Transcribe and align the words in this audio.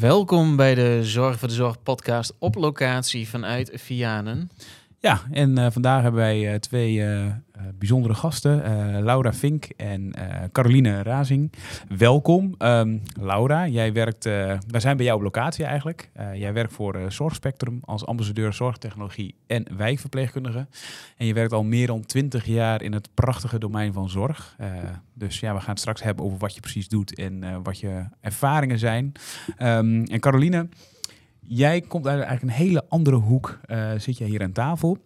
Welkom 0.00 0.56
bij 0.56 0.74
de 0.74 0.98
Zorg 1.02 1.38
voor 1.38 1.48
de 1.48 1.54
Zorg 1.54 1.82
podcast 1.82 2.32
op 2.38 2.54
locatie 2.54 3.28
vanuit 3.28 3.70
Vianen. 3.74 4.50
Ja, 4.98 5.20
en 5.30 5.58
uh, 5.58 5.66
vandaag 5.70 6.02
hebben 6.02 6.20
wij 6.20 6.52
uh, 6.52 6.54
twee 6.54 6.94
uh, 6.94 7.26
bijzondere 7.74 8.14
gasten, 8.14 8.62
Laura 9.02 9.32
Vink 9.32 9.64
en 9.64 10.14
Caroline 10.52 11.02
Razing. 11.02 11.52
Welkom. 11.96 12.54
Um, 12.58 13.02
Laura, 13.20 13.68
jij 13.68 13.92
werkt, 13.92 14.24
wij 14.24 14.80
zijn 14.80 14.96
bij 14.96 15.06
jou 15.06 15.18
op 15.18 15.24
locatie 15.24 15.64
eigenlijk. 15.64 16.10
jij 16.34 16.52
werkt 16.52 16.72
voor 16.72 17.00
Zorgspectrum 17.08 17.80
als 17.84 18.06
ambassadeur 18.06 18.52
zorgtechnologie 18.52 19.34
en 19.46 19.66
wijkverpleegkundige. 19.76 20.66
En 21.16 21.26
je 21.26 21.34
werkt 21.34 21.52
al 21.52 21.64
meer 21.64 21.86
dan 21.86 22.06
twintig 22.06 22.44
jaar 22.44 22.82
in 22.82 22.92
het 22.92 23.08
prachtige 23.14 23.58
domein 23.58 23.92
van 23.92 24.08
zorg. 24.08 24.56
dus 25.14 25.40
ja, 25.40 25.54
we 25.54 25.60
gaan 25.60 25.70
het 25.70 25.80
straks 25.80 26.02
hebben 26.02 26.24
over 26.24 26.38
wat 26.38 26.54
je 26.54 26.60
precies 26.60 26.88
doet 26.88 27.14
en 27.14 27.62
wat 27.62 27.78
je 27.80 28.04
ervaringen 28.20 28.78
zijn. 28.78 29.12
Um, 29.58 30.04
en 30.04 30.20
Caroline... 30.20 30.68
Jij 31.48 31.80
komt 31.80 32.06
uit 32.06 32.22
eigenlijk 32.22 32.42
een 32.42 32.64
hele 32.64 32.84
andere 32.88 33.16
hoek, 33.16 33.60
uh, 33.66 33.90
zit 33.96 34.18
jij 34.18 34.28
hier 34.28 34.42
aan 34.42 34.52
tafel. 34.52 34.98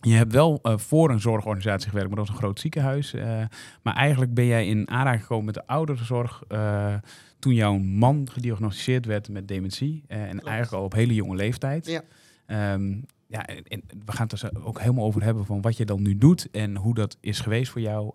Je 0.00 0.14
hebt 0.14 0.32
wel 0.32 0.58
uh, 0.62 0.78
voor 0.78 1.10
een 1.10 1.20
zorgorganisatie 1.20 1.88
gewerkt, 1.88 2.08
maar 2.08 2.18
dat 2.18 2.26
was 2.26 2.36
een 2.36 2.42
groot 2.42 2.60
ziekenhuis. 2.60 3.14
Uh, 3.14 3.42
maar 3.82 3.94
eigenlijk 3.94 4.34
ben 4.34 4.46
jij 4.46 4.66
in 4.66 4.90
aanraking 4.90 5.22
gekomen 5.22 5.44
met 5.44 5.54
de 5.54 5.66
ouderenzorg 5.66 6.42
toen 7.38 7.54
jouw 7.54 7.78
man 7.78 8.28
gediagnosticeerd 8.30 9.06
werd 9.06 9.28
met 9.28 9.48
dementie. 9.48 10.04
en 10.06 10.28
Klopt. 10.30 10.46
eigenlijk 10.46 10.76
al 10.76 10.84
op 10.84 10.92
hele 10.92 11.14
jonge 11.14 11.36
leeftijd. 11.36 11.86
Ja. 11.86 12.72
Um, 12.72 13.04
ja, 13.26 13.46
en, 13.46 13.62
en, 13.62 13.82
we 14.04 14.12
gaan 14.12 14.26
het 14.28 14.42
er 14.42 14.64
ook 14.64 14.80
helemaal 14.80 15.04
over 15.04 15.22
hebben 15.22 15.44
van 15.44 15.60
wat 15.60 15.76
je 15.76 15.84
dan 15.84 16.02
nu 16.02 16.18
doet 16.18 16.50
en 16.50 16.76
hoe 16.76 16.94
dat 16.94 17.16
is 17.20 17.40
geweest 17.40 17.70
voor 17.70 17.80
jou. 17.80 18.10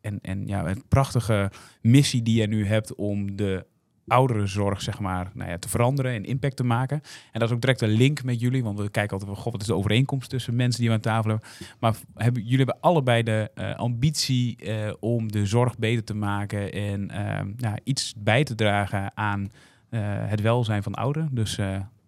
en 0.00 0.18
en 0.20 0.46
ja, 0.46 0.66
een 0.66 0.84
prachtige 0.88 1.50
missie 1.80 2.22
die 2.22 2.40
je 2.40 2.46
nu 2.46 2.66
hebt 2.66 2.94
om 2.94 3.36
de 3.36 3.66
ouderenzorg 4.06 4.82
zeg 4.82 4.98
maar, 4.98 5.30
nou 5.34 5.50
ja, 5.50 5.58
te 5.58 5.68
veranderen 5.68 6.12
en 6.12 6.24
impact 6.24 6.56
te 6.56 6.64
maken. 6.64 7.00
En 7.32 7.40
dat 7.40 7.48
is 7.48 7.54
ook 7.54 7.60
direct 7.60 7.80
een 7.80 7.88
link 7.88 8.22
met 8.22 8.40
jullie, 8.40 8.62
want 8.62 8.78
we 8.78 8.90
kijken 8.90 9.18
altijd 9.18 9.38
god, 9.38 9.52
wat 9.52 9.60
is 9.60 9.66
de 9.66 9.74
overeenkomst 9.74 10.30
tussen 10.30 10.56
mensen 10.56 10.80
die 10.80 10.88
we 10.88 10.94
aan 10.94 11.00
tafel 11.00 11.30
hebben. 11.30 11.48
Maar 11.78 11.94
hebben, 12.14 12.42
jullie 12.42 12.56
hebben 12.56 12.80
allebei 12.80 13.22
de 13.22 13.50
uh, 13.54 13.74
ambitie 13.74 14.56
uh, 14.64 14.92
om 15.00 15.32
de 15.32 15.46
zorg 15.46 15.78
beter 15.78 16.04
te 16.04 16.14
maken 16.14 16.72
en 16.72 17.10
uh, 17.12 17.40
nou, 17.56 17.78
iets 17.84 18.14
bij 18.16 18.44
te 18.44 18.54
dragen 18.54 19.16
aan 19.16 19.52
eh, 19.88 20.00
het 20.04 20.40
welzijn 20.40 20.82
van 20.82 20.94
ouderen. 20.94 21.28
Dus 21.32 21.56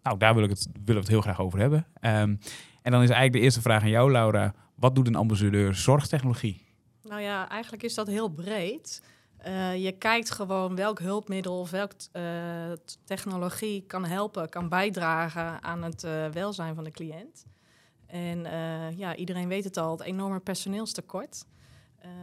nou, 0.03 0.19
daar 0.19 0.35
wil 0.35 0.45
ik 0.45 0.51
het, 0.51 0.69
willen 0.73 0.95
we 0.95 1.01
het 1.01 1.09
heel 1.09 1.21
graag 1.21 1.41
over 1.41 1.59
hebben. 1.59 1.87
Um, 2.01 2.39
en 2.83 2.93
dan 2.93 3.03
is 3.03 3.09
eigenlijk 3.09 3.33
de 3.33 3.41
eerste 3.41 3.61
vraag 3.61 3.83
aan 3.83 3.89
jou, 3.89 4.11
Laura. 4.11 4.55
Wat 4.75 4.95
doet 4.95 5.07
een 5.07 5.15
ambassadeur 5.15 5.75
zorgtechnologie? 5.75 6.63
Nou 7.03 7.21
ja, 7.21 7.49
eigenlijk 7.49 7.83
is 7.83 7.95
dat 7.95 8.07
heel 8.07 8.29
breed. 8.29 9.03
Uh, 9.47 9.85
je 9.85 9.93
kijkt 9.93 10.31
gewoon 10.31 10.77
welk 10.77 10.99
hulpmiddel 10.99 11.61
of 11.61 11.71
welke 11.71 11.95
uh, 12.13 12.23
technologie 13.05 13.85
kan 13.87 14.05
helpen, 14.05 14.49
kan 14.49 14.69
bijdragen 14.69 15.63
aan 15.63 15.83
het 15.83 16.05
uh, 16.05 16.27
welzijn 16.29 16.75
van 16.75 16.85
de 16.85 16.91
cliënt. 16.91 17.45
En 18.07 18.47
ja, 18.97 19.17
iedereen 19.17 19.49
weet 19.49 19.65
het 19.65 19.77
al, 19.77 19.91
het 19.91 20.01
enorme 20.01 20.41
personeelstekort. 20.41 21.45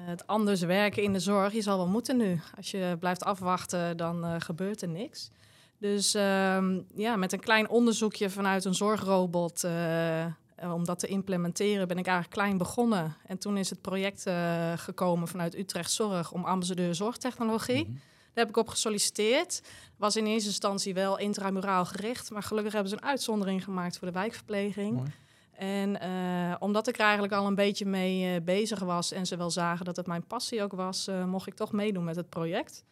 het 0.05 0.27
anders 0.27 0.61
werken 0.61 1.03
in 1.03 1.13
de 1.13 1.19
zorg, 1.19 1.53
je 1.53 1.61
zal 1.61 1.77
wel 1.77 1.87
moeten 1.87 2.17
nu. 2.17 2.39
Als 2.57 2.71
je 2.71 2.95
blijft 2.99 3.23
afwachten, 3.23 3.97
dan 3.97 4.41
gebeurt 4.41 4.81
er 4.81 4.87
niks. 4.87 5.29
Dus 5.77 6.13
ehm, 6.13 6.81
ja, 6.95 7.15
met 7.15 7.33
een 7.33 7.39
klein 7.39 7.69
onderzoekje 7.69 8.29
vanuit 8.29 8.65
een 8.65 8.75
zorgrobot 8.75 9.63
uh, 10.63 10.73
om 10.73 10.85
dat 10.85 10.99
te 10.99 11.07
implementeren 11.07 11.87
ben 11.87 11.97
ik 11.97 12.05
eigenlijk 12.05 12.35
klein 12.35 12.57
begonnen. 12.57 13.15
En 13.25 13.37
toen 13.37 13.57
is 13.57 13.69
het 13.69 13.81
project 13.81 14.27
uh, 14.27 14.73
gekomen 14.75 15.27
vanuit 15.27 15.57
Utrecht 15.57 15.91
Zorg 15.91 16.31
om 16.31 16.45
ambassadeur 16.45 16.95
zorgtechnologie. 16.95 17.83
Mm 17.83 17.85
-hmm. 17.85 18.01
Daar 18.33 18.45
heb 18.45 18.49
ik 18.49 18.57
op 18.57 18.67
gesolliciteerd. 18.67 19.61
Was 19.97 20.15
in 20.15 20.25
eerste 20.25 20.47
instantie 20.47 20.93
wel 20.93 21.19
intramuraal 21.19 21.85
gericht, 21.85 22.31
maar 22.31 22.43
gelukkig 22.43 22.73
hebben 22.73 22.89
ze 22.89 22.95
een 22.95 23.03
uitzondering 23.03 23.63
gemaakt 23.63 23.97
voor 23.97 24.07
de 24.07 24.13
wijkverpleging. 24.13 24.95
Mooi. 24.95 25.11
En 25.53 25.97
uh, 26.03 26.55
omdat 26.59 26.87
ik 26.87 26.95
er 26.95 27.03
eigenlijk 27.03 27.33
al 27.33 27.47
een 27.47 27.55
beetje 27.55 27.85
mee 27.85 28.41
bezig 28.41 28.79
was 28.79 29.11
en 29.11 29.25
ze 29.25 29.37
wel 29.37 29.49
zagen 29.49 29.85
dat 29.85 29.95
het 29.95 30.07
mijn 30.07 30.25
passie 30.25 30.63
ook 30.63 30.73
was, 30.73 31.09
mocht 31.25 31.47
ik 31.47 31.53
toch 31.53 31.71
meedoen 31.71 32.03
met 32.03 32.15
het 32.15 32.29
project. 32.29 32.83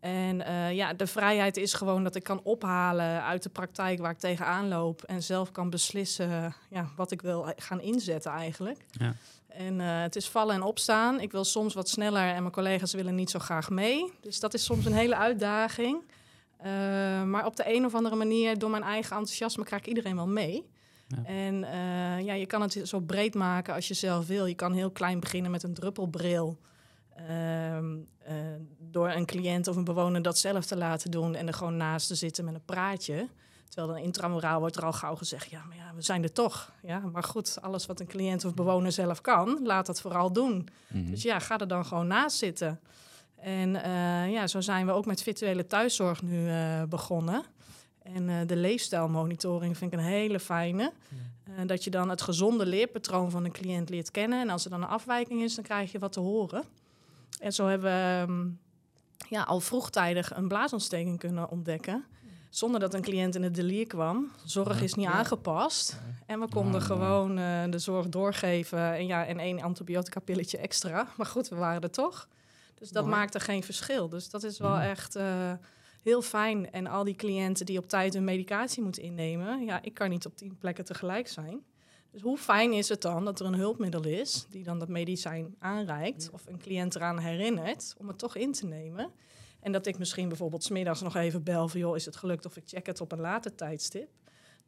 En 0.00 0.40
uh, 0.40 0.72
ja, 0.72 0.92
de 0.92 1.06
vrijheid 1.06 1.56
is 1.56 1.74
gewoon 1.74 2.04
dat 2.04 2.14
ik 2.14 2.22
kan 2.22 2.40
ophalen 2.42 3.22
uit 3.22 3.42
de 3.42 3.48
praktijk 3.48 3.98
waar 3.98 4.10
ik 4.10 4.18
tegenaan 4.18 4.68
loop. 4.68 5.02
En 5.02 5.22
zelf 5.22 5.52
kan 5.52 5.70
beslissen 5.70 6.54
ja, 6.70 6.88
wat 6.96 7.10
ik 7.10 7.22
wil 7.22 7.52
gaan 7.56 7.80
inzetten 7.80 8.32
eigenlijk. 8.32 8.84
Ja. 8.90 9.14
En 9.46 9.74
uh, 9.80 10.00
het 10.00 10.16
is 10.16 10.28
vallen 10.28 10.54
en 10.54 10.62
opstaan. 10.62 11.20
Ik 11.20 11.32
wil 11.32 11.44
soms 11.44 11.74
wat 11.74 11.88
sneller 11.88 12.28
en 12.34 12.40
mijn 12.40 12.52
collega's 12.52 12.92
willen 12.92 13.14
niet 13.14 13.30
zo 13.30 13.38
graag 13.38 13.70
mee. 13.70 14.12
Dus 14.20 14.40
dat 14.40 14.54
is 14.54 14.64
soms 14.64 14.84
een 14.84 14.92
hele 14.92 15.16
uitdaging. 15.16 16.02
Uh, 16.58 16.66
maar 17.22 17.46
op 17.46 17.56
de 17.56 17.74
een 17.74 17.84
of 17.84 17.94
andere 17.94 18.16
manier, 18.16 18.58
door 18.58 18.70
mijn 18.70 18.82
eigen 18.82 19.16
enthousiasme, 19.16 19.64
krijg 19.64 19.82
ik 19.82 19.88
iedereen 19.88 20.16
wel 20.16 20.28
mee. 20.28 20.64
Ja. 21.08 21.24
En 21.24 21.58
ja, 22.24 22.34
je 22.34 22.46
kan 22.46 22.62
het 22.62 22.80
zo 22.84 23.00
breed 23.00 23.34
maken 23.34 23.74
als 23.74 23.88
je 23.88 23.94
zelf 23.94 24.26
wil. 24.26 24.46
Je 24.46 24.54
kan 24.54 24.72
heel 24.72 24.90
klein 24.90 25.20
beginnen 25.20 25.50
met 25.50 25.62
een 25.62 25.74
druppelbril. 25.74 26.58
Uh, 27.30 27.78
uh, 28.28 28.34
door 28.78 29.10
een 29.10 29.26
cliënt 29.26 29.68
of 29.68 29.76
een 29.76 29.84
bewoner 29.84 30.22
dat 30.22 30.38
zelf 30.38 30.66
te 30.66 30.76
laten 30.76 31.10
doen 31.10 31.34
en 31.34 31.46
er 31.46 31.54
gewoon 31.54 31.76
naast 31.76 32.08
te 32.08 32.14
zitten 32.14 32.44
met 32.44 32.54
een 32.54 32.64
praatje. 32.64 33.28
Terwijl 33.68 33.94
dan 33.94 34.04
intramoraal 34.04 34.60
wordt 34.60 34.76
er 34.76 34.84
al 34.84 34.92
gauw 34.92 35.14
gezegd, 35.14 35.50
ja, 35.50 35.64
maar 35.68 35.76
ja, 35.76 35.94
we 35.94 36.02
zijn 36.02 36.22
er 36.22 36.32
toch. 36.32 36.72
Ja, 36.82 36.98
maar 37.12 37.22
goed, 37.22 37.58
alles 37.60 37.86
wat 37.86 38.00
een 38.00 38.06
cliënt 38.06 38.44
of 38.44 38.54
bewoner 38.54 38.92
zelf 38.92 39.20
kan, 39.20 39.60
laat 39.62 39.86
dat 39.86 40.00
vooral 40.00 40.32
doen. 40.32 40.68
Mm-hmm. 40.88 41.10
Dus 41.10 41.22
ja, 41.22 41.38
ga 41.38 41.58
er 41.58 41.68
dan 41.68 41.86
gewoon 41.86 42.06
naast 42.06 42.36
zitten. 42.36 42.80
En 43.36 43.74
uh, 43.74 44.32
ja, 44.32 44.46
zo 44.46 44.60
zijn 44.60 44.86
we 44.86 44.92
ook 44.92 45.06
met 45.06 45.22
virtuele 45.22 45.66
thuiszorg 45.66 46.22
nu 46.22 46.46
uh, 46.46 46.82
begonnen. 46.82 47.44
En 48.02 48.28
uh, 48.28 48.36
de 48.46 48.56
leefstijlmonitoring 48.56 49.76
vind 49.76 49.92
ik 49.92 49.98
een 49.98 50.04
hele 50.04 50.40
fijne. 50.40 50.92
Ja. 51.56 51.64
dat 51.64 51.84
je 51.84 51.90
dan 51.90 52.08
het 52.08 52.22
gezonde 52.22 52.66
leerpatroon 52.66 53.30
van 53.30 53.44
een 53.44 53.52
cliënt 53.52 53.88
leert 53.88 54.10
kennen. 54.10 54.40
En 54.40 54.50
als 54.50 54.64
er 54.64 54.70
dan 54.70 54.82
een 54.82 54.88
afwijking 54.88 55.42
is, 55.42 55.54
dan 55.54 55.64
krijg 55.64 55.92
je 55.92 55.98
wat 55.98 56.12
te 56.12 56.20
horen. 56.20 56.64
En 57.38 57.52
zo 57.52 57.66
hebben 57.66 57.90
we 57.90 58.32
um, 58.32 58.60
ja, 59.28 59.42
al 59.42 59.60
vroegtijdig 59.60 60.36
een 60.36 60.48
blaasontsteking 60.48 61.18
kunnen 61.18 61.50
ontdekken. 61.50 62.04
Zonder 62.50 62.80
dat 62.80 62.94
een 62.94 63.02
cliënt 63.02 63.34
in 63.34 63.42
het 63.42 63.54
delier 63.54 63.86
kwam. 63.86 64.30
Zorg 64.44 64.82
is 64.82 64.94
niet 64.94 65.06
aangepast. 65.06 66.00
En 66.26 66.40
we 66.40 66.48
konden 66.48 66.82
gewoon 66.82 67.38
uh, 67.38 67.64
de 67.70 67.78
zorg 67.78 68.08
doorgeven. 68.08 68.94
En, 68.94 69.06
ja, 69.06 69.26
en 69.26 69.38
één 69.38 69.62
antibiotica 69.62 70.20
pilletje 70.20 70.58
extra. 70.58 71.08
Maar 71.16 71.26
goed, 71.26 71.48
we 71.48 71.56
waren 71.56 71.82
er 71.82 71.90
toch. 71.90 72.28
Dus 72.74 72.90
dat 72.90 73.04
Mooi. 73.04 73.16
maakte 73.16 73.40
geen 73.40 73.62
verschil. 73.62 74.08
Dus 74.08 74.30
dat 74.30 74.42
is 74.42 74.58
wel 74.58 74.78
echt 74.78 75.16
uh, 75.16 75.52
heel 76.02 76.22
fijn. 76.22 76.70
En 76.72 76.86
al 76.86 77.04
die 77.04 77.14
cliënten 77.14 77.66
die 77.66 77.78
op 77.78 77.88
tijd 77.88 78.14
hun 78.14 78.24
medicatie 78.24 78.82
moeten 78.82 79.02
innemen. 79.02 79.64
Ja, 79.64 79.82
ik 79.82 79.94
kan 79.94 80.10
niet 80.10 80.26
op 80.26 80.36
tien 80.36 80.58
plekken 80.58 80.84
tegelijk 80.84 81.28
zijn. 81.28 81.60
Dus 82.16 82.24
hoe 82.24 82.38
fijn 82.38 82.72
is 82.72 82.88
het 82.88 83.02
dan 83.02 83.24
dat 83.24 83.40
er 83.40 83.46
een 83.46 83.54
hulpmiddel 83.54 84.04
is 84.04 84.46
die 84.50 84.62
dan 84.62 84.78
dat 84.78 84.88
medicijn 84.88 85.54
aanreikt 85.58 86.30
of 86.32 86.46
een 86.46 86.58
cliënt 86.58 86.94
eraan 86.94 87.18
herinnert 87.18 87.94
om 87.98 88.08
het 88.08 88.18
toch 88.18 88.36
in 88.36 88.52
te 88.52 88.66
nemen? 88.66 89.10
En 89.60 89.72
dat 89.72 89.86
ik 89.86 89.98
misschien 89.98 90.28
bijvoorbeeld 90.28 90.64
smiddags 90.64 91.00
nog 91.00 91.16
even 91.16 91.42
bel 91.42 91.68
van 91.68 91.80
joh, 91.80 91.96
is 91.96 92.04
het 92.04 92.16
gelukt 92.16 92.46
of 92.46 92.56
ik 92.56 92.62
check 92.66 92.86
het 92.86 93.00
op 93.00 93.12
een 93.12 93.20
later 93.20 93.54
tijdstip. 93.54 94.08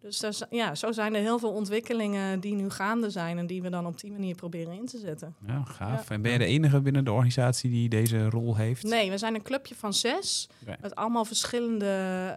Dus 0.01 0.23
is, 0.23 0.43
ja, 0.51 0.75
zo 0.75 0.93
zijn 0.93 1.15
er 1.15 1.21
heel 1.21 1.39
veel 1.39 1.53
ontwikkelingen 1.53 2.41
die 2.41 2.55
nu 2.55 2.71
gaande 2.71 3.11
zijn 3.11 3.39
en 3.39 3.47
die 3.47 3.63
we 3.63 3.71
dan 3.71 3.87
op 3.87 4.01
die 4.01 4.11
manier 4.11 4.35
proberen 4.35 4.73
in 4.73 4.87
te 4.87 4.99
zetten. 4.99 5.35
Ja, 5.47 5.65
gaaf. 5.65 6.09
Ja. 6.09 6.15
En 6.15 6.23
ben 6.23 6.33
je 6.33 6.39
de 6.39 6.45
enige 6.45 6.81
binnen 6.81 7.05
de 7.05 7.13
organisatie 7.13 7.71
die 7.71 7.89
deze 7.89 8.31
rol 8.31 8.57
heeft? 8.57 8.83
Nee, 8.83 9.11
we 9.11 9.19
zijn 9.19 9.35
een 9.35 9.43
clubje 9.43 9.75
van 9.75 9.95
zes 9.95 10.49
okay. 10.63 10.77
met 10.81 10.95
allemaal 10.95 11.25
verschillende 11.25 11.87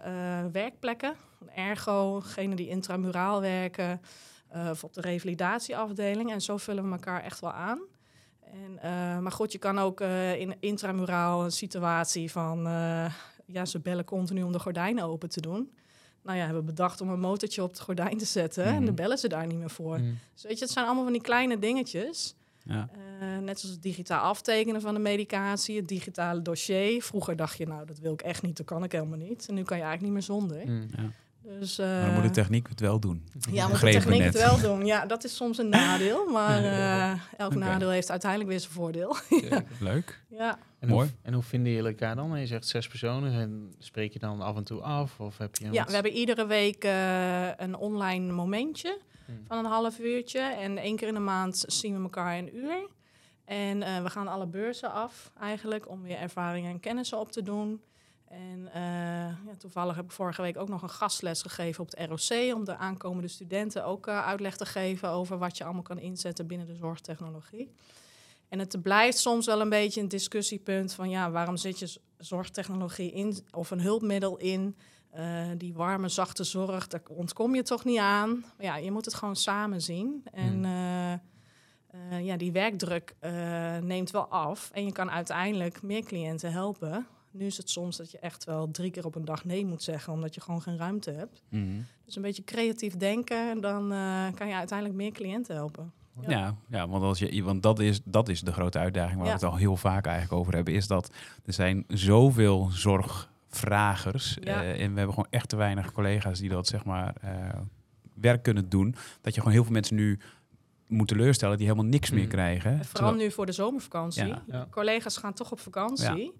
uh, 0.06 0.44
werkplekken. 0.52 1.14
Ergo, 1.54 2.20
degene 2.20 2.54
die 2.54 2.68
intramuraal 2.68 3.40
werken, 3.40 4.00
uh, 4.54 4.68
of 4.70 4.84
op 4.84 4.94
de 4.94 5.00
revalidatieafdeling. 5.00 6.32
En 6.32 6.40
zo 6.40 6.56
vullen 6.56 6.84
we 6.84 6.90
elkaar 6.90 7.22
echt 7.22 7.40
wel 7.40 7.52
aan. 7.52 7.80
En, 8.40 8.72
uh, 8.76 9.18
maar 9.18 9.32
goed, 9.32 9.52
je 9.52 9.58
kan 9.58 9.78
ook 9.78 10.00
uh, 10.00 10.40
in 10.40 10.56
intramuraal 10.60 11.44
een 11.44 11.52
situatie 11.52 12.30
van... 12.30 12.62
ja, 13.46 13.64
ze 13.64 13.80
bellen 13.80 14.04
continu 14.04 14.42
om 14.42 14.52
de 14.52 14.58
gordijnen 14.58 15.04
open 15.04 15.28
te 15.28 15.40
doen. 15.40 15.72
Nou 16.22 16.38
ja, 16.38 16.44
hebben 16.44 16.60
we 16.60 16.72
bedacht 16.72 17.00
om 17.00 17.08
een 17.08 17.20
motortje 17.20 17.62
op 17.62 17.70
het 17.70 17.80
gordijn 17.80 18.18
te 18.18 18.24
zetten. 18.24 18.68
Mm. 18.68 18.76
En 18.76 18.84
dan 18.84 18.94
bellen 18.94 19.18
ze 19.18 19.28
daar 19.28 19.46
niet 19.46 19.58
meer 19.58 19.70
voor. 19.70 19.98
Mm. 19.98 20.18
Dus 20.32 20.42
weet 20.42 20.58
je, 20.58 20.64
het 20.64 20.72
zijn 20.72 20.84
allemaal 20.84 21.04
van 21.04 21.12
die 21.12 21.22
kleine 21.22 21.58
dingetjes. 21.58 22.34
Ja. 22.64 22.88
Uh, 23.20 23.38
net 23.38 23.60
zoals 23.60 23.74
het 23.74 23.82
digitaal 23.82 24.20
aftekenen 24.20 24.80
van 24.80 24.94
de 24.94 25.00
medicatie, 25.00 25.76
het 25.76 25.88
digitale 25.88 26.42
dossier. 26.42 27.02
Vroeger 27.02 27.36
dacht 27.36 27.58
je, 27.58 27.66
nou, 27.66 27.86
dat 27.86 27.98
wil 27.98 28.12
ik 28.12 28.22
echt 28.22 28.42
niet, 28.42 28.56
dat 28.56 28.66
kan 28.66 28.84
ik 28.84 28.92
helemaal 28.92 29.18
niet. 29.18 29.48
En 29.48 29.54
nu 29.54 29.62
kan 29.62 29.76
je 29.76 29.82
eigenlijk 29.82 30.02
niet 30.02 30.28
meer 30.28 30.38
zonder. 30.38 30.66
Mm, 30.66 30.88
ja. 30.96 31.12
Dus, 31.42 31.78
uh, 31.78 31.86
maar 31.86 32.04
dan 32.04 32.14
moet 32.14 32.22
de 32.22 32.30
techniek 32.30 32.68
het 32.68 32.80
wel 32.80 33.00
doen. 33.00 33.28
Ja, 33.50 33.68
moet 33.68 33.80
de 33.80 33.90
techniek 33.90 34.22
het 34.22 34.34
wel 34.34 34.60
doen. 34.60 34.86
Ja, 34.86 35.06
dat 35.06 35.24
is 35.24 35.36
soms 35.36 35.58
een 35.58 35.68
nadeel. 35.80 36.30
Maar 36.30 36.62
uh, 36.62 37.10
elk 37.36 37.54
okay. 37.54 37.68
nadeel 37.68 37.90
heeft 37.90 38.10
uiteindelijk 38.10 38.50
weer 38.50 38.60
zijn 38.60 38.72
voordeel. 38.72 39.16
ja. 39.50 39.62
Leuk. 39.80 40.20
Ja. 40.28 40.58
En 40.78 40.88
Mooi. 40.88 41.08
Hoe, 41.08 41.16
en 41.22 41.32
hoe 41.32 41.42
vinden 41.42 41.72
jullie 41.72 41.88
elkaar 41.88 42.16
dan? 42.16 42.40
Je 42.40 42.46
zegt 42.46 42.66
zes 42.66 42.88
personen. 42.88 43.32
En 43.32 43.74
spreek 43.78 44.12
je 44.12 44.18
dan 44.18 44.40
af 44.40 44.56
en 44.56 44.64
toe 44.64 44.80
af? 44.80 45.20
Of 45.20 45.38
heb 45.38 45.56
je 45.56 45.64
ja, 45.64 45.70
wat? 45.72 45.86
we 45.86 45.94
hebben 45.94 46.12
iedere 46.12 46.46
week 46.46 46.84
uh, 46.84 47.56
een 47.56 47.76
online 47.76 48.32
momentje 48.32 48.98
hmm. 49.26 49.40
van 49.46 49.58
een 49.58 49.64
half 49.64 49.98
uurtje. 49.98 50.40
En 50.40 50.78
één 50.78 50.96
keer 50.96 51.08
in 51.08 51.14
de 51.14 51.20
maand 51.20 51.64
zien 51.66 51.96
we 51.96 52.02
elkaar 52.02 52.38
een 52.38 52.56
uur. 52.56 52.88
En 53.44 53.78
we 54.02 54.10
gaan 54.10 54.28
alle 54.28 54.46
beurzen 54.46 54.92
af 54.92 55.32
eigenlijk 55.40 55.88
om 55.88 56.02
weer 56.02 56.16
ervaringen 56.16 56.70
en 56.70 56.80
kennissen 56.80 57.18
op 57.18 57.32
te 57.32 57.42
doen. 57.42 57.80
En 58.32 58.68
eh, 58.72 58.82
ja, 59.46 59.56
toevallig 59.58 59.96
heb 59.96 60.04
ik 60.04 60.10
vorige 60.10 60.42
week 60.42 60.56
ook 60.56 60.68
nog 60.68 60.82
een 60.82 60.90
gastles 60.90 61.42
gegeven 61.42 61.82
op 61.82 61.90
het 61.90 62.08
ROC 62.08 62.54
om 62.54 62.64
de 62.64 62.76
aankomende 62.76 63.28
studenten 63.28 63.84
ook 63.84 64.06
uh, 64.06 64.26
uitleg 64.26 64.56
te 64.56 64.66
geven 64.66 65.08
over 65.08 65.38
wat 65.38 65.58
je 65.58 65.64
allemaal 65.64 65.82
kan 65.82 65.98
inzetten 65.98 66.46
binnen 66.46 66.66
de 66.66 66.74
zorgtechnologie. 66.74 67.72
En 68.48 68.58
het 68.58 68.82
blijft 68.82 69.18
soms 69.18 69.46
wel 69.46 69.60
een 69.60 69.68
beetje 69.68 70.00
een 70.00 70.08
discussiepunt 70.08 70.94
van 70.94 71.10
ja, 71.10 71.30
waarom 71.30 71.56
zit 71.56 71.78
je 71.78 72.00
zorgtechnologie 72.18 73.12
in 73.12 73.36
of 73.50 73.70
een 73.70 73.80
hulpmiddel 73.80 74.36
in? 74.36 74.76
Uh, 75.16 75.46
die 75.56 75.74
warme, 75.74 76.08
zachte 76.08 76.44
zorg, 76.44 76.86
daar 76.86 77.02
ontkom 77.08 77.54
je 77.54 77.62
toch 77.62 77.84
niet 77.84 77.98
aan. 77.98 78.30
Maar 78.30 78.66
ja, 78.66 78.76
je 78.76 78.90
moet 78.90 79.04
het 79.04 79.14
gewoon 79.14 79.36
samen 79.36 79.82
zien. 79.82 80.24
En 80.32 80.64
uh, 80.64 81.12
uh, 82.12 82.24
ja, 82.24 82.36
die 82.36 82.52
werkdruk 82.52 83.14
neemt 83.80 84.10
wel 84.10 84.26
af. 84.26 84.70
En 84.72 84.84
je 84.84 84.92
kan 84.92 85.10
uiteindelijk 85.10 85.82
meer 85.82 86.04
cliënten 86.04 86.52
helpen. 86.52 87.06
Nu 87.32 87.46
is 87.46 87.56
het 87.56 87.70
soms 87.70 87.96
dat 87.96 88.10
je 88.10 88.18
echt 88.18 88.44
wel 88.44 88.70
drie 88.70 88.90
keer 88.90 89.04
op 89.04 89.14
een 89.14 89.24
dag 89.24 89.44
nee 89.44 89.66
moet 89.66 89.82
zeggen, 89.82 90.12
omdat 90.12 90.34
je 90.34 90.40
gewoon 90.40 90.62
geen 90.62 90.76
ruimte 90.76 91.10
hebt. 91.10 91.42
Mm 91.48 91.62
-hmm. 91.64 91.86
Dus 92.04 92.16
een 92.16 92.22
beetje 92.22 92.44
creatief 92.44 92.96
denken, 92.96 93.60
dan 93.60 93.88
kan 94.34 94.48
je 94.48 94.54
uiteindelijk 94.54 94.98
meer 94.98 95.12
cliënten 95.12 95.54
helpen. 95.54 95.92
Ja, 96.20 96.30
ja, 96.30 96.54
ja 96.68 96.88
want, 96.88 97.02
als 97.02 97.18
je, 97.18 97.42
want 97.42 97.62
dat, 97.62 97.78
is, 97.78 98.00
dat 98.04 98.28
is 98.28 98.40
de 98.40 98.52
grote 98.52 98.78
uitdaging 98.78 99.16
waar 99.18 99.26
Ja. 99.28 99.32
we 99.38 99.40
het 99.44 99.50
al 99.52 99.56
heel 99.58 99.76
vaak 99.76 100.06
eigenlijk 100.06 100.40
over 100.40 100.54
hebben. 100.54 100.74
Is 100.74 100.86
dat 100.86 101.10
er 101.44 101.52
zijn 101.52 101.84
zoveel 101.88 102.68
zorgvragers. 102.72 104.36
Ja. 104.40 104.62
eh, 104.62 104.70
en 104.70 104.90
we 104.92 104.96
hebben 104.98 105.14
gewoon 105.14 105.30
echt 105.30 105.48
te 105.48 105.56
weinig 105.56 105.92
collega's 105.92 106.38
die 106.38 106.48
dat 106.48 106.66
zeg 106.66 106.84
maar 106.84 107.14
eh, 107.20 107.30
werk 108.14 108.42
kunnen 108.42 108.68
doen. 108.68 108.94
Dat 109.20 109.34
je 109.34 109.38
gewoon 109.40 109.54
heel 109.54 109.64
veel 109.64 109.72
mensen 109.72 109.96
nu 109.96 110.18
moet 110.86 111.08
teleurstellen 111.08 111.56
die 111.56 111.66
helemaal 111.66 111.88
niks 111.90 112.10
meer 112.10 112.22
Mm. 112.24 112.28
krijgen. 112.28 112.70
En 112.70 112.84
vooral 112.84 112.92
Terwijl- 112.92 113.16
nu 113.28 113.30
voor 113.34 113.46
de 113.46 113.52
zomervakantie. 113.52 114.26
Ja. 114.26 114.42
Ja. 114.46 114.66
Collega's 114.70 115.16
gaan 115.16 115.32
toch 115.32 115.52
op 115.52 115.60
vakantie. 115.60 116.32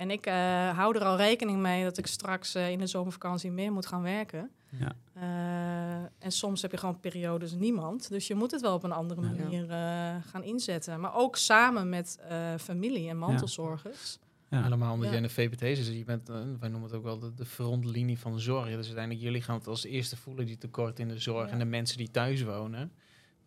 En 0.00 0.10
ik 0.10 0.26
eh, 0.26 0.34
hou 0.76 0.96
er 0.96 1.04
al 1.04 1.16
rekening 1.16 1.58
mee 1.58 1.84
dat 1.84 1.98
ik 1.98 2.06
straks 2.06 2.54
eh, 2.54 2.70
in 2.70 2.78
de 2.78 2.86
zomervakantie 2.86 3.50
meer 3.50 3.72
moet 3.72 3.86
gaan 3.86 4.02
werken. 4.02 4.50
Ja. 4.78 4.92
Eh, 5.14 6.02
en 6.18 6.32
soms 6.32 6.62
heb 6.62 6.70
je 6.70 6.76
gewoon 6.76 7.00
periodes 7.00 7.52
niemand. 7.52 8.08
Dus 8.08 8.26
je 8.26 8.34
moet 8.34 8.50
het 8.50 8.60
wel 8.60 8.74
op 8.74 8.82
een 8.82 8.92
andere 8.92 9.20
Ja. 9.22 9.28
manier 9.28 9.70
eh, 9.70 10.14
gaan 10.30 10.42
inzetten. 10.42 11.00
Maar 11.00 11.14
ook 11.14 11.36
samen 11.36 11.88
met 11.88 12.18
eh, 12.28 12.54
familie 12.58 13.08
en 13.08 13.16
mantelzorgers. 13.18 14.18
Ja. 14.50 14.62
Helemaal 14.62 14.92
omdat 14.92 15.04
Ja. 15.04 15.12
jij 15.14 15.22
in 15.22 15.28
de 15.28 15.34
VPT 15.34 15.76
zit. 15.76 15.96
Je 15.96 16.04
bent, 16.04 16.28
wij 16.28 16.68
noemen 16.68 16.82
het 16.82 16.92
ook 16.92 17.02
wel 17.04 17.18
de, 17.18 17.34
de 17.34 17.44
frontlinie 17.44 18.18
van 18.18 18.32
de 18.32 18.38
zorg. 18.38 18.64
Dus 18.66 18.86
uiteindelijk, 18.86 19.20
jullie 19.24 19.42
gaan 19.42 19.54
het 19.58 19.66
als 19.66 19.84
eerste 19.84 20.16
voelen, 20.16 20.46
die 20.46 20.58
tekort 20.58 20.98
in 20.98 21.08
de 21.08 21.18
zorg. 21.18 21.46
Ja. 21.46 21.52
En 21.52 21.58
de 21.58 21.64
mensen 21.64 21.96
die 21.98 22.10
thuis 22.10 22.42
wonen. 22.42 22.92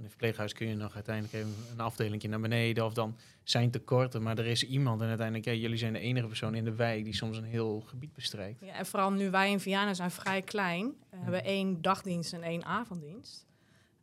In 0.03 0.09
een 0.09 0.15
verpleeghuis 0.15 0.53
kun 0.53 0.67
je 0.67 0.75
nog 0.75 0.95
uiteindelijk 0.95 1.33
even 1.33 1.53
een 1.71 1.79
afdelingje 1.79 2.27
naar 2.27 2.39
beneden. 2.39 2.85
Of 2.85 2.93
dan 2.93 3.15
zijn 3.43 3.71
tekorten. 3.71 4.21
Maar 4.21 4.37
er 4.37 4.45
is 4.45 4.67
iemand. 4.67 5.01
En 5.01 5.07
uiteindelijk, 5.07 5.47
ja, 5.47 5.53
jullie 5.53 5.77
zijn 5.77 5.93
de 5.93 5.99
enige 5.99 6.27
persoon 6.27 6.55
in 6.55 6.63
de 6.63 6.75
wijk 6.75 7.03
die 7.03 7.15
soms 7.15 7.37
een 7.37 7.43
heel 7.43 7.81
gebied 7.81 8.13
bestrijkt. 8.13 8.59
Ja, 8.65 8.73
en 8.73 8.85
vooral 8.85 9.11
nu 9.11 9.29
wij 9.29 9.51
in 9.51 9.59
Vianen 9.59 9.95
zijn 9.95 10.11
vrij 10.11 10.41
klein. 10.41 10.93
We 11.09 11.17
hebben 11.17 11.43
één 11.43 11.81
dagdienst 11.81 12.33
en 12.33 12.43
één 12.43 12.65
avonddienst. 12.65 13.45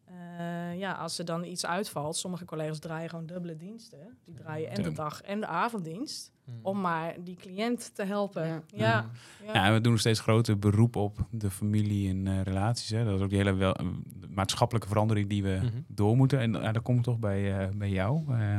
Eh, 0.05 0.79
ja, 0.79 0.93
als 0.93 1.19
er 1.19 1.25
dan 1.25 1.45
iets 1.45 1.67
uitvalt, 1.67 2.17
sommige 2.17 2.45
collega's 2.45 2.79
draaien 2.79 3.11
gewoon 3.11 3.27
dubbele 3.27 3.57
diensten. 3.57 4.19
Die 4.25 4.35
draaien 4.35 4.71
en 4.71 4.83
de 4.83 4.93
dag 4.93 5.23
en 5.23 5.41
de 5.41 5.47
avonddienst. 5.47 6.33
Hmm. 6.51 6.59
Om 6.63 6.81
maar 6.81 7.17
die 7.25 7.37
cliënt 7.37 7.95
te 7.95 8.05
helpen. 8.05 8.47
Ja. 8.47 8.63
Ja, 8.77 9.11
ja. 9.47 9.53
Ja, 9.55 9.67
en 9.67 9.73
we 9.73 9.81
doen 9.81 9.93
nog 9.93 10.01
steeds 10.01 10.21
groter 10.21 10.59
beroep 10.59 10.97
op 10.97 11.27
de 11.31 11.51
familie 11.51 12.09
en 12.09 12.27
eh, 12.27 12.43
relaties. 12.43 12.89
Hè. 12.91 13.05
Dat 13.05 13.15
is 13.17 13.21
ook 13.21 13.29
die 13.29 13.39
hele 13.39 13.55
wel, 13.55 13.75
eh, 13.75 13.87
maatschappelijke 14.29 14.89
verandering 14.89 15.29
die 15.29 15.43
we 15.43 15.59
Mhm. 15.63 15.81
door 15.87 16.17
moeten. 16.17 16.39
En 16.39 16.55
uh, 16.55 16.63
daar 16.63 16.81
kom 16.81 16.97
ik 16.97 17.03
toch 17.03 17.19
bij, 17.19 17.63
uh, 17.63 17.69
bij 17.75 17.91
jou. 17.91 18.23
Uh, 18.35 18.59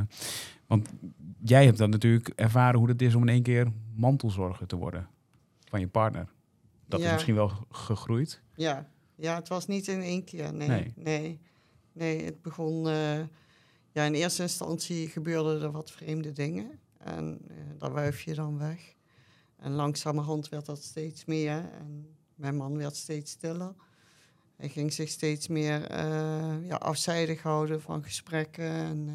want 0.68 0.90
jij 1.44 1.66
hebt 1.66 1.78
dan 1.78 1.90
natuurlijk 1.90 2.28
ervaren 2.36 2.80
hoe 2.80 2.90
het 2.90 3.02
is 3.02 3.16
om 3.16 3.22
in 3.22 3.30
één 3.30 3.44
keer 3.44 3.68
mantelzorger 3.96 4.68
te 4.68 4.76
worden 4.76 5.08
van 5.70 5.80
je 5.80 5.88
partner. 5.88 6.28
Dat 6.88 7.00
is 7.00 7.12
misschien 7.12 7.36
wel 7.36 7.52
gegroeid. 7.70 8.42
Ja. 8.56 8.88
ja, 9.16 9.36
het 9.36 9.48
was 9.48 9.68
niet 9.68 9.88
in 9.88 10.02
één 10.02 10.24
keer. 10.24 10.54
Nee, 10.54 10.68
Nee. 10.68 10.94
nee. 10.96 11.40
nee. 11.94 12.26
het 12.26 12.42
begon... 12.42 12.88
uh, 12.88 13.20
ja, 13.94 14.04
in 14.04 14.14
eerste 14.14 14.42
instantie 14.42 15.08
gebeurden 15.08 15.62
er 15.62 15.72
wat 15.72 15.92
vreemde 15.92 16.32
dingen. 16.32 16.80
En 17.04 17.38
uh, 17.52 17.58
daar 17.78 17.92
wuif 17.92 18.22
je 18.22 18.34
dan 18.34 18.58
weg. 18.58 18.96
En 19.56 19.72
langzamerhand 19.72 20.50
werd 20.50 20.66
dat 20.66 20.84
steeds 20.84 21.26
meer. 21.26 21.70
En 21.80 22.16
mijn 22.36 22.56
man 22.56 22.78
werd 22.78 22.96
steeds 22.96 23.32
stiller. 23.32 23.74
Hij 24.56 24.70
ging 24.70 24.94
zich 24.94 25.10
steeds 25.10 25.48
meer 25.48 25.92
uh, 25.92 26.68
ja, 26.68 26.76
afzijdig 26.76 27.42
houden 27.42 27.82
van 27.82 28.04
gesprekken. 28.04 28.70
En 28.70 29.08
uh, 29.08 29.14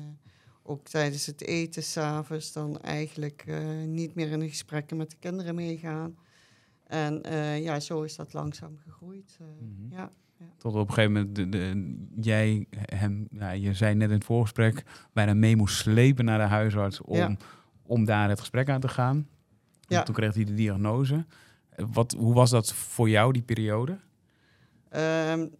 ook 0.62 0.84
tijdens 0.84 1.26
het 1.26 1.42
eten 1.42 1.82
s'avonds 1.82 2.52
dan 2.52 2.80
eigenlijk 2.80 3.44
uh, 3.46 3.84
niet 3.84 4.14
meer 4.14 4.30
in 4.30 4.40
de 4.40 4.48
gesprekken 4.48 4.96
met 4.96 5.10
de 5.10 5.16
kinderen 5.18 5.54
meegaan. 5.54 6.16
En 6.86 7.20
ja, 7.62 7.80
zo 7.80 8.02
is 8.02 8.16
dat 8.16 8.32
langzaam 8.32 8.78
gegroeid. 8.84 9.38
Mm 9.40 9.76
-hmm. 9.76 9.90
ja, 9.90 10.10
ja. 10.38 10.46
Tot 10.56 10.74
op 10.74 10.88
een 10.88 10.94
gegeven 10.94 11.12
moment 11.12 11.36
de, 11.36 11.48
de, 11.48 11.96
jij 12.20 12.66
hem, 12.70 13.26
nou, 13.30 13.56
je 13.56 13.74
zei 13.74 13.94
net 13.94 14.08
in 14.08 14.14
het 14.14 14.24
voorgesprek, 14.24 14.82
bijna 15.12 15.34
mee 15.34 15.56
moest 15.56 15.76
slepen 15.76 16.24
naar 16.24 16.38
de 16.38 16.44
huisarts 16.44 17.00
om, 17.00 17.16
Ja. 17.16 17.36
Om 17.86 18.04
daar 18.04 18.28
het 18.28 18.40
gesprek 18.40 18.68
aan 18.68 18.80
te 18.80 18.88
gaan. 18.88 19.28
Ja. 19.80 19.98
En 19.98 20.04
toen 20.04 20.14
kreeg 20.14 20.34
hij 20.34 20.44
de 20.44 20.54
diagnose. 20.54 21.24
Wat, 21.76 22.12
hoe 22.12 22.34
was 22.34 22.50
dat 22.50 22.72
voor 22.72 23.08
jou, 23.08 23.32
die 23.32 23.42
periode? 23.42 23.98
Um, 24.96 25.50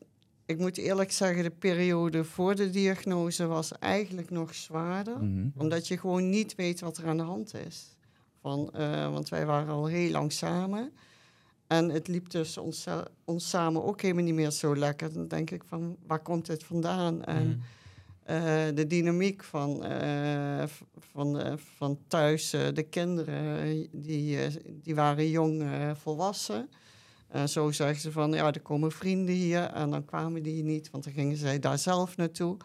ik 0.47 0.59
moet 0.59 0.77
eerlijk 0.77 1.13
zeggen, 1.13 1.43
de 1.43 1.51
periode 1.51 2.25
voor 2.25 2.55
de 2.55 2.71
diagnose 2.71 3.47
was 3.47 3.79
eigenlijk 3.79 4.31
nog 4.31 4.55
zwaarder. 4.55 5.17
Mm 5.17 5.21
-hmm. 5.21 5.53
Omdat 5.57 5.89
je 5.89 5.99
gewoon 5.99 6.29
niet 6.29 6.55
weet 6.55 6.81
wat 6.81 6.97
er 6.97 7.07
aan 7.07 7.17
de 7.17 7.23
hand 7.23 7.55
is. 7.55 7.97
Van, 8.41 8.71
uh, 8.77 9.11
want 9.13 9.29
wij 9.29 9.47
waren 9.47 9.75
al 9.75 9.87
heel 9.87 10.11
lang 10.11 10.33
samen. 10.33 10.93
En 11.67 11.89
het 11.89 12.09
liep 12.09 12.31
dus 12.31 12.59
ons, 12.59 12.87
ons 13.25 13.49
samen 13.49 13.85
ook 13.85 14.01
helemaal 14.01 14.25
niet 14.25 14.35
meer 14.35 14.51
zo 14.51 14.77
lekker. 14.77 15.13
Dan 15.13 15.29
denk 15.29 15.51
ik 15.51 15.63
van, 15.67 15.97
waar 16.07 16.23
komt 16.23 16.47
dit 16.47 16.65
vandaan? 16.65 17.25
En 17.25 17.47
Mm. 17.47 17.61
Uh, 18.31 18.65
de 18.75 18.87
dynamiek 18.87 19.45
van, 19.45 19.93
uh, 19.93 20.65
van, 20.99 21.41
uh, 21.41 21.53
van 21.57 21.99
thuis, 22.09 22.51
de 22.51 22.87
kinderen, 22.91 23.89
die, 23.93 24.39
die 24.83 24.95
waren 24.95 25.31
jong 25.31 25.65
volwassen. 25.95 26.69
En 27.29 27.49
zo 27.49 27.71
zeggen 27.71 28.01
ze 28.01 28.13
van, 28.13 28.33
ja, 28.33 28.53
er 28.53 28.61
komen 28.61 28.93
vrienden 28.93 29.35
hier. 29.35 29.63
En 29.63 29.91
dan 29.91 30.05
kwamen 30.05 30.43
die 30.43 30.63
niet, 30.63 30.91
want 30.91 31.05
dan 31.05 31.13
gingen 31.13 31.37
zij 31.37 31.59
daar 31.59 31.79
zelf 31.79 32.17
naartoe. 32.17 32.57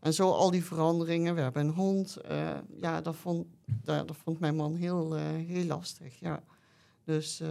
En 0.00 0.14
zo 0.14 0.30
al 0.30 0.50
die 0.50 0.64
veranderingen. 0.64 1.34
We 1.34 1.40
hebben 1.40 1.66
een 1.66 1.74
hond. 1.74 2.16
Ja, 2.80 3.00
dat 3.00 3.16
vond, 3.16 3.46
dat, 3.66 4.08
dat, 4.08 4.16
vond 4.16 4.40
mijn 4.40 4.56
man 4.56 4.74
heel, 4.74 5.14
heel 5.46 5.64
lastig. 5.64 6.20
Ja. 6.20 6.42
Dus 7.04 7.42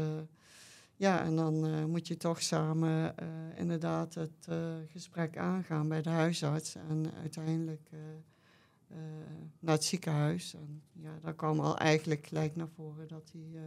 ja, 1.03 1.23
en 1.23 1.35
dan 1.35 1.89
moet 1.89 2.07
je 2.07 2.17
toch 2.17 2.41
samen 2.41 3.15
inderdaad 3.55 4.13
het 4.13 4.47
gesprek 4.91 5.37
aangaan 5.37 5.87
bij 5.87 6.01
de 6.01 6.09
huisarts. 6.09 6.75
En 6.75 7.11
uiteindelijk 7.21 7.89
naar 9.59 9.75
het 9.75 9.83
ziekenhuis. 9.83 10.53
En 10.53 10.81
ja, 10.91 11.19
daar 11.21 11.33
kwam 11.33 11.59
al 11.59 11.77
eigenlijk 11.77 12.27
gelijk 12.27 12.55
naar 12.55 12.69
voren 12.75 13.07
dat 13.07 13.31
hij 13.33 13.61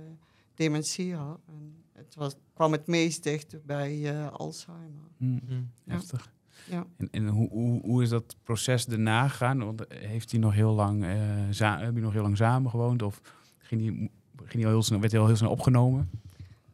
dementie 0.54 1.14
had. 1.14 1.40
En 1.46 1.84
het 1.92 2.14
was, 2.14 2.36
kwam 2.54 2.72
het 2.72 2.86
meest 2.86 3.22
dicht 3.22 3.64
bij 3.64 4.28
Alzheimer. 4.28 5.08
Mm, 5.16 5.40
Mm. 5.48 5.70
heftig. 5.86 6.32
Ja. 6.70 6.86
En, 6.96 7.08
en 7.10 7.26
hoe, 7.28 7.48
hoe, 7.48 7.80
hoe 7.80 8.02
is 8.02 8.08
dat 8.08 8.36
proces 8.42 8.86
daarna 8.86 9.28
gegaan? 9.28 9.58
Want 9.64 9.84
heeft 9.88 10.30
hij 10.30 10.40
nog 10.40 10.54
heel 10.54 10.72
lang, 10.72 11.04
uh, 11.04 11.78
heb 11.80 11.94
je 11.94 12.00
nog 12.00 12.12
heel 12.12 12.22
lang 12.22 12.36
samen 12.36 12.70
gewoond? 12.70 13.02
Of 13.02 13.20
ging 13.58 13.80
hij, 13.80 14.10
ging 14.36 14.52
hij 14.52 14.64
al 14.64 14.70
heel 14.70 14.82
snel, 14.82 15.00
werd 15.00 15.12
hij 15.12 15.20
al 15.20 15.26
heel 15.26 15.36
snel 15.36 15.50
opgenomen? 15.50 16.10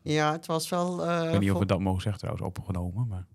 Ja, 0.03 0.33
het 0.33 0.47
was 0.47 0.69
wel... 0.69 1.07
Uh, 1.09 1.23
ik 1.25 1.31
weet 1.31 1.41
niet 1.41 1.51
of 1.53 1.59
we 1.59 1.67
dat 1.67 1.81
mogen 1.81 2.03
zeggen 2.03 2.21
trouwens, 2.21 2.47
opgenomen. 2.47 3.07
Maar... 3.09 3.27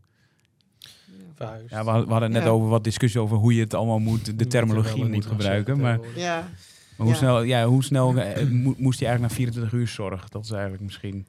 Verhuisd. 1.36 1.70
Ja, 1.70 1.84
we, 1.84 1.90
hadden, 1.90 2.06
we 2.06 2.12
hadden 2.12 2.32
net 2.32 2.44
Ja. 2.44 2.50
over 2.50 2.68
wat 2.68 2.84
discussie 2.84 3.22
over 3.22 3.38
hoe 3.38 3.54
je 3.56 3.62
het 3.62 3.74
allemaal 3.74 4.00
moet, 4.00 4.40
de 4.40 4.48
terminologie 4.48 5.06
moet 5.06 5.26
gebruiken. 5.26 5.80
Maar, 5.80 6.00
maar 6.00 6.08
Ja, 6.18 6.50
hoe 6.98 7.08
Ja. 7.08 7.14
snel, 7.14 7.42
ja, 7.42 7.66
hoe 7.66 7.84
snel 7.84 8.16
eh, 8.18 8.48
mo- 8.50 8.74
moest 8.78 9.00
hij 9.00 9.08
eigenlijk 9.08 9.20
na 9.20 9.30
24 9.30 9.72
uur 9.80 9.88
zorg? 9.88 10.30
Dat 10.30 10.44
is 10.44 10.52
eigenlijk 10.52 10.84
misschien... 10.84 11.26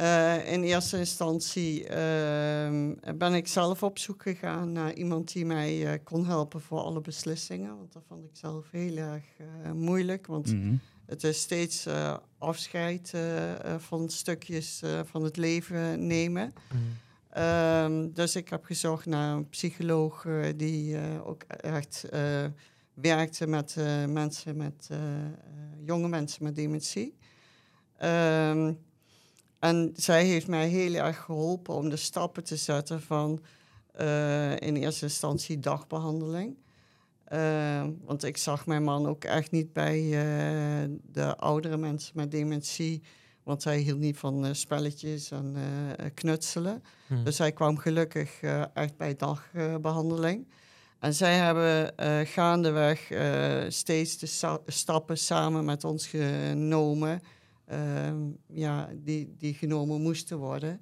Uh, 0.00 0.52
in 0.52 0.62
eerste 0.62 0.98
instantie 0.98 1.80
uh, 1.82 1.88
ben 3.16 3.34
ik 3.34 3.46
zelf 3.48 3.82
op 3.82 3.98
zoek 3.98 4.22
gegaan 4.22 4.72
naar 4.72 4.92
iemand 4.92 5.32
die 5.32 5.46
mij 5.46 5.92
uh, 5.92 5.98
kon 6.04 6.26
helpen 6.26 6.60
voor 6.60 6.80
alle 6.80 7.00
beslissingen. 7.00 7.76
Want 7.76 7.92
dat 7.92 8.02
vond 8.08 8.24
ik 8.24 8.30
zelf 8.32 8.70
heel 8.70 8.96
erg 8.96 9.24
eh, 9.38 9.72
moeilijk. 9.72 10.26
Want 10.26 10.52
Mhm. 10.52 10.74
het 11.06 11.24
is 11.24 11.40
steeds 11.40 11.86
eh, 11.86 12.16
afscheid 12.40 13.12
eh, 13.14 13.74
van 13.78 14.08
stukjes 14.08 14.82
eh, 14.82 15.00
van 15.04 15.22
het 15.22 15.36
leven 15.36 16.06
nemen. 16.06 16.54
Mm. 16.72 16.98
Um, 17.42 18.12
dus 18.12 18.36
ik 18.36 18.48
heb 18.48 18.64
gezocht 18.64 19.06
naar 19.06 19.36
een 19.36 19.48
psycholoog 19.48 20.26
die 20.56 20.96
ook 21.24 21.42
echt 21.42 22.04
werkte 22.94 23.46
met 23.46 23.76
mensen 24.08 24.56
met 24.56 24.88
jonge 25.84 26.08
mensen 26.08 26.44
met 26.44 26.54
dementie. 26.56 27.16
Um, 28.02 28.78
en 29.58 29.92
zij 29.96 30.24
heeft 30.24 30.46
mij 30.46 30.68
heel 30.68 30.94
erg 30.94 31.18
geholpen 31.18 31.74
om 31.74 31.88
de 31.88 31.96
stappen 31.96 32.44
te 32.44 32.56
zetten 32.56 33.02
van 33.02 33.42
in 34.58 34.76
eerste 34.76 35.04
instantie 35.04 35.58
dagbehandeling. 35.58 36.56
Want 38.04 38.24
ik 38.24 38.36
zag 38.36 38.66
mijn 38.66 38.82
man 38.82 39.06
ook 39.06 39.24
echt 39.24 39.50
niet 39.50 39.72
bij 39.72 40.00
de 41.12 41.36
oudere 41.36 41.76
mensen 41.76 42.12
met 42.14 42.30
dementie. 42.30 43.02
Want 43.42 43.62
zij 43.62 43.78
hield 43.78 43.98
niet 43.98 44.16
van 44.18 44.44
eh, 44.44 44.52
spelletjes 44.52 45.30
en 45.30 45.54
eh, 45.56 46.06
knutselen. 46.14 46.82
Hm. 47.06 47.24
Dus 47.24 47.36
zij 47.36 47.52
kwam 47.52 47.76
gelukkig 47.78 48.40
eh, 48.42 48.62
echt 48.74 48.96
bij 48.96 49.16
dagbehandeling. 49.16 50.48
en 50.98 51.14
zij 51.14 51.36
hebben 51.36 51.96
eh, 51.96 52.18
gaandeweg 52.24 53.10
eh, 53.10 53.64
steeds 53.68 54.18
de 54.18 54.58
stappen 54.66 55.18
samen 55.18 55.64
met 55.64 55.84
ons 55.84 56.06
genomen. 56.06 57.20
ehm, 57.66 58.16
ja, 58.46 58.88
die, 58.94 59.34
die 59.38 59.54
genomen 59.54 60.00
moesten 60.00 60.38
worden. 60.38 60.80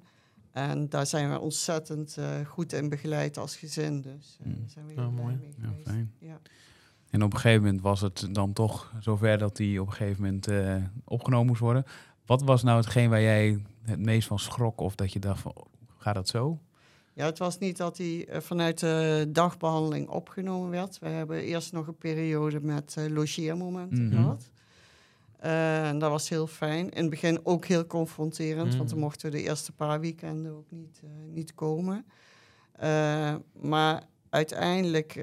En 0.51 0.89
daar 0.89 1.05
zijn 1.05 1.31
we 1.31 1.39
ontzettend 1.39 2.17
eh, 2.17 2.45
goed 2.45 2.73
in 2.73 2.89
begeleid 2.89 3.37
als 3.37 3.55
gezin. 3.55 4.01
Dus 4.01 4.37
Mm. 4.43 4.53
daar 4.59 4.69
zijn 4.69 4.85
we 4.87 4.93
Ja, 4.93 5.01
heel 5.01 5.11
mooi. 5.11 5.35
mee 5.35 5.53
Ja, 5.57 5.67
geweest. 5.67 5.87
fijn. 5.87 6.13
Ja. 6.19 6.39
En 7.09 7.23
op 7.23 7.33
een 7.33 7.39
gegeven 7.39 7.63
moment 7.63 7.81
was 7.81 8.01
het 8.01 8.27
dan 8.31 8.53
toch 8.53 8.93
zover 8.99 9.37
dat 9.37 9.57
hij 9.57 9.77
op 9.77 9.87
een 9.87 9.93
gegeven 9.93 10.23
moment 10.23 10.47
eh, 10.47 10.75
opgenomen 11.03 11.47
moest 11.47 11.59
worden. 11.61 11.83
Wat 12.25 12.41
was 12.43 12.63
nou 12.63 12.77
hetgeen 12.77 13.09
waar 13.09 13.21
jij 13.21 13.63
het 13.83 13.99
meest 13.99 14.27
van 14.27 14.39
schrok? 14.39 14.79
Of 14.81 14.95
dat 14.95 15.13
je 15.13 15.19
dacht 15.19 15.39
van, 15.41 15.51
oh, 15.55 15.65
gaat 15.97 16.15
dat 16.15 16.27
zo? 16.27 16.59
Ja, 17.13 17.25
het 17.25 17.37
was 17.37 17.57
niet 17.57 17.77
dat 17.77 17.97
hij 17.97 18.27
vanuit 18.31 18.79
de 18.79 19.27
dagbehandeling 19.31 20.07
opgenomen 20.07 20.69
werd. 20.69 20.99
We 20.99 21.07
hebben 21.09 21.39
eerst 21.41 21.71
nog 21.71 21.87
een 21.87 21.97
periode 21.97 22.59
met 22.61 22.95
eh, 22.97 23.05
logeermomenten 23.09 24.05
Mhm. 24.07 24.15
gehad. 24.15 24.49
Eh, 25.39 25.87
en 25.87 25.99
dat 25.99 26.09
was 26.09 26.29
heel 26.29 26.47
fijn. 26.47 26.89
In 26.89 27.01
het 27.01 27.09
begin 27.09 27.39
ook 27.43 27.65
heel 27.65 27.85
confronterend, 27.85 28.75
want 28.75 28.89
dan 28.89 28.97
Mhm. 28.97 29.05
mochten 29.05 29.31
we 29.31 29.37
de 29.37 29.43
eerste 29.43 29.71
paar 29.71 29.99
weekenden 29.99 30.51
ook 30.55 30.71
niet, 30.71 30.99
eh, 31.03 31.09
niet 31.33 31.53
komen. 31.55 32.05
Eh, 32.71 33.35
maar 33.61 34.03
uiteindelijk 34.29 35.13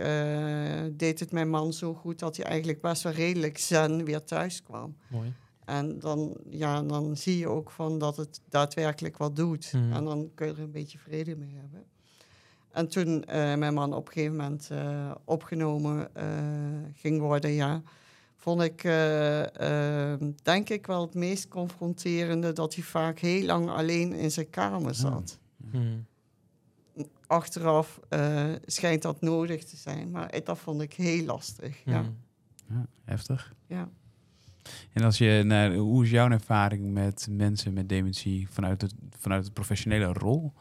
deed 0.92 1.20
het 1.20 1.32
mijn 1.32 1.50
man 1.50 1.72
zo 1.72 1.94
goed 1.94 2.18
dat 2.18 2.36
hij 2.36 2.46
eigenlijk 2.46 2.80
best 2.80 3.02
wel 3.02 3.12
redelijk 3.12 3.58
zen 3.58 4.04
weer 4.04 4.24
thuis 4.24 4.62
kwam. 4.62 4.96
Mooi. 5.08 5.32
En 5.64 5.98
dan, 5.98 6.36
ja, 6.50 6.82
dan 6.82 7.16
zie 7.16 7.38
je 7.38 7.48
ook 7.48 7.70
van 7.70 7.98
dat 7.98 8.16
het 8.16 8.40
daadwerkelijk 8.48 9.16
wat 9.16 9.36
doet. 9.36 9.72
Mhm. 9.72 9.92
En 9.92 10.04
dan 10.04 10.30
kun 10.34 10.46
je 10.46 10.52
er 10.52 10.58
een 10.60 10.70
beetje 10.70 10.98
vrede 10.98 11.36
mee 11.36 11.54
hebben. 11.60 11.84
En 12.70 12.88
toen 12.88 13.24
mijn 13.58 13.74
man 13.74 13.94
op 13.94 14.06
een 14.06 14.12
gegeven 14.12 14.36
moment 14.36 14.70
opgenomen 15.24 16.08
ging 16.94 17.20
worden, 17.20 17.50
ja, 17.50 17.82
vond 18.46 18.62
ik 18.62 18.84
eh, 18.84 20.12
eh, 20.12 20.20
denk 20.42 20.68
ik 20.68 20.86
wel 20.86 21.00
het 21.00 21.14
meest 21.14 21.48
confronterende 21.48 22.52
dat 22.52 22.74
hij 22.74 22.84
vaak 22.84 23.18
heel 23.18 23.44
lang 23.46 23.68
alleen 23.68 24.12
in 24.12 24.30
zijn 24.30 24.50
kamer 24.50 24.94
zat. 24.94 25.38
Hm. 25.70 25.98
Achteraf 27.26 28.00
eh, 28.08 28.52
schijnt 28.64 29.02
dat 29.02 29.20
nodig 29.20 29.64
te 29.64 29.76
zijn, 29.76 30.10
maar 30.10 30.40
dat 30.44 30.58
vond 30.58 30.80
ik 30.80 30.92
heel 30.92 31.24
lastig. 31.24 31.82
Ja. 31.84 32.00
Hm. 32.02 32.74
Ja, 32.74 32.86
heftig. 33.04 33.54
Ja. 33.66 33.88
En 34.92 35.02
als 35.02 35.18
je 35.18 35.42
naar, 35.44 35.74
hoe 35.74 36.04
is 36.04 36.10
jouw 36.10 36.30
ervaring 36.30 36.92
met 36.92 37.26
mensen 37.30 37.72
met 37.72 37.88
dementie 37.88 38.48
vanuit 38.50 38.82
het, 38.82 38.94
vanuit 39.18 39.44
het 39.44 39.52
professionele 39.52 40.12
rol? 40.12 40.52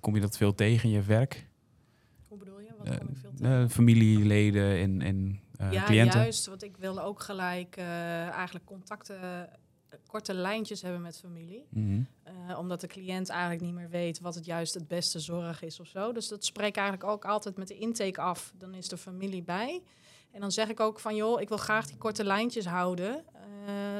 Kom 0.00 0.14
je 0.14 0.20
dat 0.20 0.36
veel 0.36 0.54
tegen 0.54 0.88
in 0.88 0.94
je 0.94 1.02
werk? 1.02 1.46
Hoe 2.28 2.38
bedoel 2.38 2.60
je? 2.60 2.68
Wat 2.78 2.86
Eh, 2.88 2.98
kom 2.98 3.08
ik 3.08 3.16
veel 3.16 3.32
tegen? 3.34 3.62
eh, 3.62 3.68
familieleden 3.68 4.78
en, 4.78 5.02
en 5.02 5.40
eh, 5.60 5.72
ja, 5.72 5.84
cliënten? 5.84 6.20
juist. 6.20 6.46
Want 6.46 6.62
ik 6.62 6.76
wilde 6.76 7.00
ook 7.00 7.20
gelijk 7.20 7.76
eh, 7.76 8.28
eigenlijk 8.28 8.64
contacten, 8.64 9.20
eh, 9.20 9.98
korte 10.06 10.34
lijntjes 10.34 10.82
hebben 10.82 11.00
met 11.02 11.18
familie. 11.18 11.66
Mhm. 11.68 12.02
Omdat 12.56 12.80
de 12.80 12.86
cliënt 12.86 13.28
eigenlijk 13.28 13.60
niet 13.60 13.74
meer 13.74 13.88
weet 13.88 14.20
wat 14.20 14.34
het 14.34 14.44
juist 14.44 14.74
het 14.74 14.88
beste 14.88 15.18
zorg 15.18 15.62
is 15.62 15.80
of 15.80 15.86
zo. 15.86 16.12
Dus 16.12 16.28
dat 16.28 16.44
spreek 16.44 16.68
ik 16.68 16.76
eigenlijk 16.76 17.10
ook 17.10 17.24
altijd 17.24 17.56
met 17.56 17.68
de 17.68 17.78
intake 17.78 18.20
af. 18.20 18.52
Dan 18.58 18.74
is 18.74 18.88
de 18.88 18.96
familie 18.96 19.42
bij. 19.42 19.82
En 20.30 20.40
dan 20.40 20.52
zeg 20.52 20.68
ik 20.68 20.80
ook 20.80 21.00
van, 21.00 21.16
joh, 21.16 21.40
ik 21.40 21.48
wil 21.48 21.58
graag 21.58 21.86
die 21.86 21.96
korte 21.96 22.24
lijntjes 22.24 22.66
houden. 22.66 23.24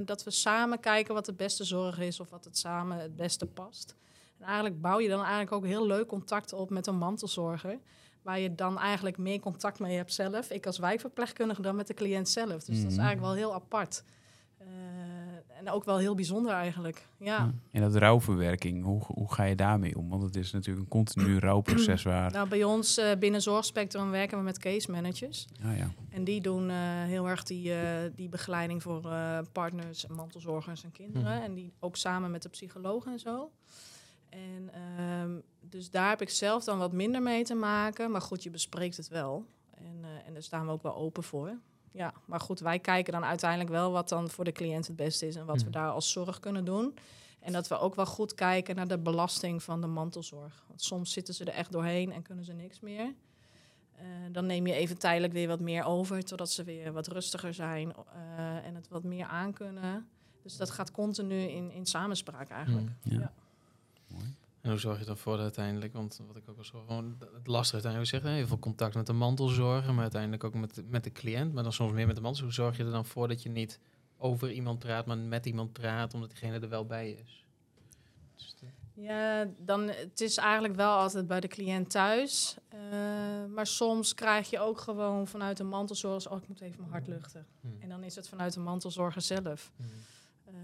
dat 0.04 0.24
we 0.24 0.30
samen 0.30 0.80
kijken 0.80 1.14
wat 1.14 1.24
de 1.24 1.32
beste 1.32 1.64
zorg 1.64 1.98
is 1.98 2.20
of 2.20 2.30
wat 2.30 2.44
het 2.44 2.58
samen 2.58 2.98
het 2.98 3.16
beste 3.16 3.46
past. 3.46 3.94
En 4.38 4.44
eigenlijk 4.44 4.80
bouw 4.80 5.00
je 5.00 5.08
dan 5.08 5.20
eigenlijk 5.20 5.52
ook 5.52 5.66
heel 5.66 5.86
leuk 5.86 6.06
contact 6.06 6.52
op 6.52 6.70
met 6.70 6.86
een 6.86 6.98
mantelzorger. 6.98 7.78
Waar 8.22 8.38
je 8.40 8.54
dan 8.54 8.78
eigenlijk 8.78 9.18
meer 9.18 9.40
contact 9.40 9.78
mee 9.78 9.96
hebt 9.96 10.12
zelf. 10.12 10.50
Ik 10.50 10.66
als 10.66 10.78
wijkverpleegkundige 10.78 11.62
dan 11.62 11.76
met 11.76 11.86
de 11.86 11.94
cliënt 11.94 12.28
zelf. 12.28 12.64
Dus 12.64 12.64
dat 12.82 12.90
is 12.90 12.96
Mhm. 12.96 13.04
eigenlijk 13.04 13.20
wel 13.20 13.34
heel 13.34 13.54
apart. 13.54 14.04
Eh, 14.58 14.66
en 15.58 15.70
ook 15.70 15.84
wel 15.84 15.98
heel 15.98 16.14
bijzonder 16.14 16.52
eigenlijk. 16.52 17.06
Ja. 17.18 17.26
Ja. 17.26 17.50
En 17.70 17.80
dat 17.80 17.94
rouwverwerking, 17.94 18.84
hoe, 18.84 19.02
hoe 19.06 19.32
ga 19.32 19.44
je 19.44 19.54
daarmee 19.54 19.96
om? 19.98 20.08
Want 20.08 20.22
het 20.22 20.36
is 20.36 20.52
natuurlijk 20.52 20.84
een 20.84 20.88
continu 20.90 21.38
rouwproces 21.48 22.02
waar... 22.02 22.32
Nou, 22.32 22.48
bij 22.48 22.64
ons 22.64 22.96
eh, 22.98 23.18
binnen 23.18 23.42
Zorgspectrum 23.42 24.10
werken 24.10 24.38
we 24.38 24.44
met 24.44 24.58
case 24.58 24.90
managers. 24.90 25.46
Ja, 25.62 25.72
ja. 25.72 25.90
En 26.10 26.24
die 26.24 26.40
doen 26.40 26.70
eh, 26.70 26.76
heel 27.04 27.28
erg 27.28 27.42
die, 27.42 27.72
die 28.14 28.28
begeleiding 28.28 28.82
voor 28.82 29.00
partners, 29.52 30.06
mantelzorgers 30.06 30.84
en 30.84 30.92
kinderen. 30.92 31.34
Mhm. 31.34 31.42
En 31.44 31.54
die 31.54 31.72
ook 31.80 31.96
samen 31.96 32.30
met 32.30 32.42
de 32.42 32.48
psycholoog 32.48 33.06
en 33.06 33.18
zo. 33.18 33.50
En 34.30 34.70
ehm, 34.72 35.30
dus 35.60 35.90
daar 35.90 36.08
heb 36.08 36.20
ik 36.20 36.30
zelf 36.30 36.64
dan 36.64 36.78
wat 36.78 36.92
minder 36.92 37.22
mee 37.22 37.44
te 37.44 37.54
maken. 37.54 38.10
Maar 38.10 38.20
goed, 38.20 38.42
je 38.42 38.50
bespreekt 38.50 38.96
het 38.96 39.08
wel. 39.08 39.44
En, 39.75 39.99
eh, 40.02 40.26
en 40.26 40.32
daar 40.32 40.42
staan 40.42 40.66
we 40.66 40.72
ook 40.72 40.82
wel 40.82 40.94
open 40.96 41.22
voor. 41.22 41.56
Ja, 41.92 42.12
maar 42.25 42.40
goed, 42.40 42.60
wij 42.60 42.78
kijken 42.78 43.12
dan 43.12 43.25
uiteindelijk 43.25 43.70
wel 43.70 43.90
wat 43.92 44.08
dan 44.08 44.30
voor 44.30 44.44
de 44.44 44.52
cliënt 44.52 44.87
het 44.87 44.96
beste 44.96 45.26
is 45.26 45.37
en 45.37 45.44
wat 45.46 45.56
we 45.58 45.62
Mhm. 45.62 45.72
daar 45.72 45.90
als 45.90 46.12
zorg 46.12 46.40
kunnen 46.40 46.64
doen. 46.64 46.94
En 47.40 47.52
dat 47.52 47.68
we 47.68 47.78
ook 47.78 47.94
wel 47.94 48.06
goed 48.06 48.34
kijken 48.34 48.76
naar 48.76 48.88
de 48.88 48.99
belasting 48.99 49.62
van 49.62 49.80
de 49.80 49.87
mantelzorg. 49.87 50.64
Want 50.68 50.82
soms 50.82 51.12
zitten 51.12 51.34
ze 51.34 51.44
er 51.44 51.52
echt 51.54 51.72
doorheen 51.72 52.12
en 52.12 52.22
kunnen 52.22 52.44
ze 52.44 52.52
niks 52.52 52.80
meer. 52.80 53.14
Eh, 53.96 54.04
dan 54.32 54.46
neem 54.46 54.66
je 54.66 54.72
even 54.75 54.99
tijdelijk 54.99 55.32
weer 55.32 55.49
wat 55.49 55.60
meer 55.60 55.84
over, 55.84 56.25
totdat 56.25 56.50
ze 56.50 56.64
weer 56.64 56.92
wat 56.92 57.06
rustiger 57.06 57.54
zijn 57.54 57.92
eh, 57.94 58.66
en 58.66 58.75
het 58.75 58.88
wat 58.88 59.04
meer 59.04 59.26
aankunnen. 59.26 60.08
Dus 60.42 60.56
dat 60.56 60.70
gaat 60.70 60.90
continu 60.90 61.40
in, 61.40 61.70
in 61.70 61.87
samenspraak 61.87 62.49
eigenlijk. 62.49 62.88
Ja. 63.02 63.18
Ja. 63.18 63.32
En 64.60 64.70
hoe 64.70 64.78
zorg 64.78 64.98
je 64.98 65.04
ervoor 65.10 65.32
dat 65.32 65.42
uiteindelijk, 65.42 65.92
want 65.92 66.20
wat 66.26 66.36
ik 66.36 66.48
ook 66.48 66.58
al 66.58 66.64
zo 66.64 66.80
gewoon 66.86 67.16
het 67.34 67.46
lastige 67.46 67.72
uiteindelijk 67.82 68.10
zeg, 68.10 68.22
hè, 68.22 68.30
heel 68.36 68.46
veel 68.46 68.58
contact 68.58 68.94
met 68.94 69.06
de 69.06 69.12
mantelzorger, 69.12 69.92
maar 69.92 70.02
uiteindelijk 70.02 70.44
ook 70.44 70.54
met, 70.54 70.74
de- 70.74 70.84
met 70.88 71.04
de 71.04 71.12
cliënt, 71.12 71.52
maar 71.52 71.62
dan 71.62 71.72
soms 71.72 71.92
meer 71.92 72.06
met 72.06 72.16
de 72.16 72.22
mantelzorger. 72.22 72.56
Hoe 72.62 72.66
zorg 72.72 72.76
je 72.76 72.84
er 72.84 72.96
dan 72.96 73.06
voor 73.12 73.28
dat 73.28 73.42
je 73.42 73.48
niet 73.48 73.78
over 74.16 74.52
iemand 74.52 74.78
praat, 74.78 75.06
maar 75.06 75.18
met 75.18 75.46
iemand 75.46 75.72
praat, 75.72 76.14
omdat 76.14 76.28
diegene 76.30 76.58
er 76.58 76.68
wel 76.68 76.86
bij 76.86 77.10
is? 77.10 77.44
Dus 78.36 78.54
Ja, 78.94 79.48
dan, 79.58 79.88
het 79.88 80.20
is 80.20 80.36
eigenlijk 80.36 80.74
wel 80.76 80.92
altijd 80.98 81.26
bij 81.26 81.40
de 81.40 81.48
cliënt 81.48 81.90
thuis. 81.90 82.56
Eh, 82.68 82.78
maar 83.54 83.66
soms 83.66 84.14
krijg 84.14 84.50
je 84.50 84.58
ook 84.60 84.80
gewoon 84.80 85.26
vanuit 85.26 85.56
de 85.56 85.64
mantelzorger... 85.64 86.30
oh, 86.30 86.42
ik 86.42 86.48
moet 86.48 86.60
even 86.60 86.78
mijn 86.80 86.90
hart 86.90 87.06
luchten. 87.06 87.46
hm. 87.60 87.66
En 87.78 87.88
dan 87.88 88.02
is 88.04 88.14
het 88.14 88.28
vanuit 88.28 88.52
de 88.52 88.60
mantelzorger 88.60 89.22
zelf. 89.22 89.72
Hm. 89.76 89.82
Eh, 90.44 90.54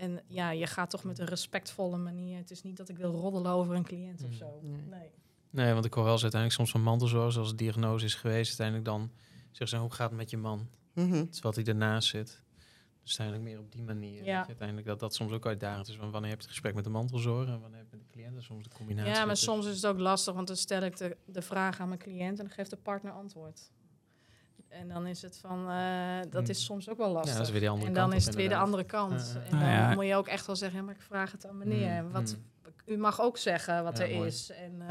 en 0.00 0.20
ja, 0.26 0.50
je 0.50 0.66
gaat 0.66 0.90
toch 0.90 1.04
met 1.04 1.18
een 1.18 1.26
respectvolle 1.26 1.96
manier. 1.96 2.36
Het 2.38 2.50
is 2.50 2.62
niet 2.62 2.76
dat 2.76 2.88
ik 2.88 2.96
wil 2.96 3.12
roddelen 3.12 3.50
over 3.52 3.74
een 3.74 3.82
cliënt 3.84 4.22
of 4.22 4.26
Mm. 4.30 4.32
zo. 4.36 4.58
Nee. 4.62 4.80
Nee. 4.90 5.10
Nee, 5.50 5.72
want 5.72 5.84
ik 5.84 5.94
hoor 5.94 6.04
wel 6.04 6.12
eens 6.12 6.22
uiteindelijk 6.22 6.60
soms 6.60 6.72
van 6.72 6.82
mantelzorgers, 6.90 7.36
als 7.38 7.48
de 7.50 7.54
diagnose 7.56 8.04
is 8.04 8.14
geweest, 8.14 8.48
uiteindelijk 8.48 8.86
dan 8.86 9.10
zeggen 9.50 9.68
ze, 9.68 9.76
hoe 9.76 9.92
gaat 9.92 10.08
het 10.08 10.18
met 10.18 10.30
je 10.30 10.36
man? 10.36 10.68
Mhm. 10.94 11.26
Terwijl 11.30 11.54
hij 11.54 11.64
ernaast 11.64 12.08
zit. 12.08 12.42
Dus 13.02 13.18
uiteindelijk 13.20 13.44
meer 13.56 13.58
op 13.66 13.72
die 13.72 13.82
manier. 13.82 14.24
Ja. 14.24 14.46
Uiteindelijk 14.46 14.86
dat 14.86 15.00
dat 15.00 15.14
soms 15.14 15.32
ook 15.32 15.46
uitdagend 15.46 15.88
is. 15.88 15.96
Want 15.96 16.12
wanneer 16.12 16.30
heb 16.30 16.38
je 16.40 16.44
het 16.46 16.54
gesprek 16.54 16.74
met 16.74 16.84
de 16.84 16.90
mantelzorger 16.90 17.54
en 17.54 17.60
wanneer 17.60 17.78
heb 17.78 17.90
je 17.90 17.96
met 17.96 18.06
de 18.06 18.12
cliënt? 18.12 18.36
En 18.36 18.42
soms 18.42 18.64
de 18.68 18.74
combinatie. 18.74 19.12
Ja, 19.12 19.24
maar 19.24 19.36
soms 19.36 19.66
is 19.66 19.74
het 19.74 19.86
ook 19.86 19.98
lastig, 19.98 20.34
want 20.34 20.46
dan 20.46 20.56
stel 20.56 20.82
ik 20.82 20.96
de, 20.96 21.16
de 21.26 21.42
vraag 21.42 21.80
aan 21.80 21.88
mijn 21.88 22.00
cliënt 22.00 22.38
en 22.38 22.44
dan 22.44 22.54
geeft 22.54 22.70
de 22.70 22.76
partner 22.76 23.12
antwoord. 23.12 23.70
En 24.70 24.88
dan 24.88 25.06
is 25.06 25.22
het 25.22 25.38
van, 25.38 25.70
eh, 25.70 26.20
dat 26.30 26.40
Hmm. 26.42 26.50
is 26.50 26.64
soms 26.64 26.88
ook 26.88 26.98
wel 26.98 27.12
lastig. 27.12 27.32
Ja, 27.32 27.36
dat 27.38 27.46
is 27.46 27.52
weer 27.52 27.60
die 27.60 27.68
andere 27.70 27.88
en 27.88 27.94
dan 27.94 28.12
is 28.12 28.26
het 28.26 28.34
weer 28.34 28.48
de 28.48 28.56
andere 28.56 28.84
kant. 28.84 29.36
En 29.44 29.50
dan 29.50 29.58
Nou 29.58 29.70
ja. 29.72 29.94
moet 29.94 30.06
je 30.06 30.14
ook 30.14 30.28
echt 30.28 30.46
wel 30.46 30.56
zeggen, 30.56 30.78
ja, 30.78 30.84
maar 30.84 30.94
ik 30.94 31.00
vraag 31.02 31.32
het 31.32 31.46
aan 31.46 31.58
meneer. 31.58 31.98
Hmm, 31.98 32.10
Wat, 32.12 32.30
hmm. 32.30 32.48
U 32.86 32.96
mag 32.98 33.20
ook 33.20 33.38
zeggen 33.38 33.84
wat 33.84 33.98
Ja, 33.98 34.04
er 34.04 34.14
mooi. 34.14 34.26
is. 34.26 34.50
En 34.50 34.72
eh, 34.80 34.88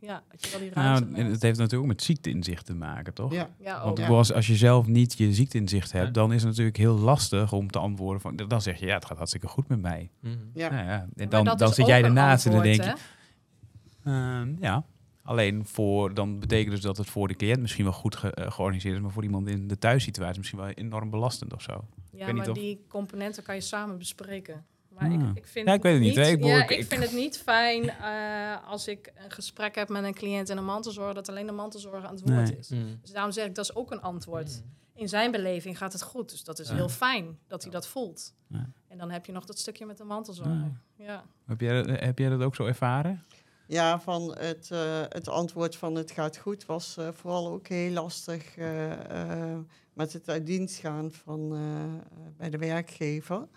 ja, 0.00 0.22
dat 0.30 0.44
je 0.44 0.50
wel 0.50 0.60
die 0.60 0.70
ruimte 0.72 1.10
Nou, 1.10 1.30
het 1.30 1.42
heeft 1.42 1.58
natuurlijk 1.58 1.82
ook 1.82 1.96
met 1.96 2.02
ziekteinzicht 2.02 2.66
te 2.66 2.74
maken, 2.74 3.14
toch? 3.14 3.32
Ja. 3.32 3.48
Ja, 3.58 3.72
Want 3.78 3.88
ook. 3.90 3.96
bedoel, 3.96 4.16
als, 4.16 4.32
als 4.32 4.46
je 4.46 4.56
zelf 4.56 4.86
niet 4.86 5.18
je 5.18 5.32
ziekteinzicht 5.34 5.92
hebt, 5.92 6.06
Ja. 6.06 6.12
dan 6.12 6.32
is 6.32 6.40
het 6.40 6.50
natuurlijk 6.50 6.76
heel 6.76 6.98
lastig 6.98 7.52
om 7.52 7.70
te 7.70 7.78
antwoorden. 7.78 8.20
Van, 8.20 8.36
dan 8.36 8.62
zeg 8.62 8.78
je, 8.80 8.86
ja, 8.86 8.94
het 8.94 9.04
gaat 9.04 9.16
hartstikke 9.16 9.46
goed 9.48 9.68
met 9.68 9.80
mij. 9.80 10.10
Mhm. 10.20 10.34
Ja. 10.54 10.70
Nou 10.70 10.86
ja, 10.86 11.06
en 11.16 11.28
dan, 11.28 11.44
dan 11.44 11.72
zit 11.72 11.86
jij 11.86 11.98
een 11.98 12.04
ernaast 12.04 12.46
en 12.46 12.52
dan 12.52 12.62
denk 12.62 12.82
je? 12.82 12.94
Ehm, 14.04 14.54
ja, 14.60 14.84
alleen 15.26 15.66
voor, 15.66 16.14
dan 16.14 16.38
betekent 16.38 16.70
dus 16.70 16.80
dat 16.80 16.96
het 16.96 17.06
voor 17.10 17.28
de 17.28 17.34
cliënt 17.34 17.60
misschien 17.60 17.84
wel 17.84 17.92
goed 17.92 18.16
ge- 18.16 18.30
eh, 18.34 18.50
georganiseerd 18.50 18.94
is, 18.94 19.00
maar 19.00 19.10
voor 19.10 19.22
iemand 19.24 19.48
in 19.48 19.68
de 19.68 19.78
thuissituatie 19.78 20.38
misschien 20.38 20.58
wel 20.60 20.68
enorm 20.68 21.10
belastend 21.10 21.52
of 21.54 21.62
zo. 21.62 21.72
Ja, 21.72 22.18
weet 22.24 22.26
niet 22.26 22.36
maar 22.36 22.48
of- 22.50 22.58
die 22.58 22.84
componenten 22.88 23.42
kan 23.42 23.54
je 23.54 23.60
samen 23.60 23.98
bespreken. 23.98 24.64
Maar 24.88 25.10
Ah. 25.10 25.12
ik, 25.28 25.36
ik 25.36 25.46
vind 25.46 25.68
Ja, 25.68 25.74
ik 25.74 25.82
weet 25.82 25.92
het 25.92 26.02
niet. 26.02 26.16
Ik 26.16 26.44
ja, 26.44 26.62
ik- 26.62 26.70
ik, 26.70 26.78
ik- 26.78 26.86
vind 26.86 27.02
het 27.02 27.12
niet 27.12 27.38
fijn 27.38 27.88
eh, 27.90 28.68
als 28.68 28.88
ik 28.88 29.12
een 29.24 29.30
gesprek 29.30 29.74
heb 29.74 29.88
met 29.88 30.04
een 30.04 30.14
cliënt 30.14 30.50
en 30.50 30.56
een 30.58 30.64
mantelzorger, 30.64 31.14
dat 31.14 31.28
alleen 31.28 31.46
de 31.46 31.52
mantelzorger 31.52 32.04
aan 32.06 32.14
het 32.14 32.28
woord 32.28 32.48
Nee. 32.48 32.56
is. 32.58 32.68
Mhm. 32.68 32.82
Dus 33.00 33.10
daarom 33.12 33.32
zeg 33.32 33.46
ik, 33.46 33.54
dat 33.54 33.64
is 33.64 33.74
ook 33.74 33.90
een 33.90 34.00
antwoord. 34.00 34.48
Mhm. 34.62 35.00
In 35.02 35.08
zijn 35.08 35.30
beleving 35.30 35.78
gaat 35.78 35.92
het 35.92 36.02
goed. 36.02 36.30
Dus 36.30 36.44
dat 36.44 36.58
is 36.58 36.68
Ja. 36.68 36.74
heel 36.74 36.88
fijn 36.88 37.38
dat 37.46 37.62
hij 37.62 37.70
dat 37.72 37.86
voelt. 37.88 38.34
Ja. 38.46 38.70
En 38.88 38.98
dan 38.98 39.10
heb 39.10 39.26
je 39.26 39.32
nog 39.32 39.44
dat 39.44 39.58
stukje 39.58 39.86
met 39.86 39.98
de 39.98 40.04
mantelzorger. 40.04 40.80
Ja. 40.96 41.24
Heb 41.46 41.60
jij, 41.60 41.76
heb 42.00 42.18
jij 42.18 42.28
dat 42.28 42.40
ook 42.40 42.54
zo 42.54 42.64
ervaren? 42.66 43.24
Ja, 43.68 44.00
van 44.00 44.36
het, 44.38 44.70
eh, 44.70 45.02
het 45.08 45.28
antwoord 45.28 45.76
van 45.76 45.94
het 45.94 46.10
gaat 46.10 46.36
goed 46.36 46.66
was 46.66 46.96
eh, 46.96 47.08
vooral 47.12 47.48
ook 47.48 47.66
heel 47.68 47.90
lastig 47.90 48.56
eh, 48.56 49.58
met 49.92 50.12
het 50.12 50.28
uit 50.28 50.46
dienst 50.46 50.76
gaan 50.76 51.12
van, 51.12 51.58
bij 52.36 52.50
de 52.50 52.58
werkgever. 52.58 53.48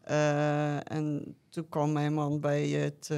Eh, 0.00 0.92
en 0.92 1.36
toen 1.48 1.68
kwam 1.68 1.92
mijn 1.92 2.14
man 2.14 2.40
bij 2.40 2.68
het 2.68 3.10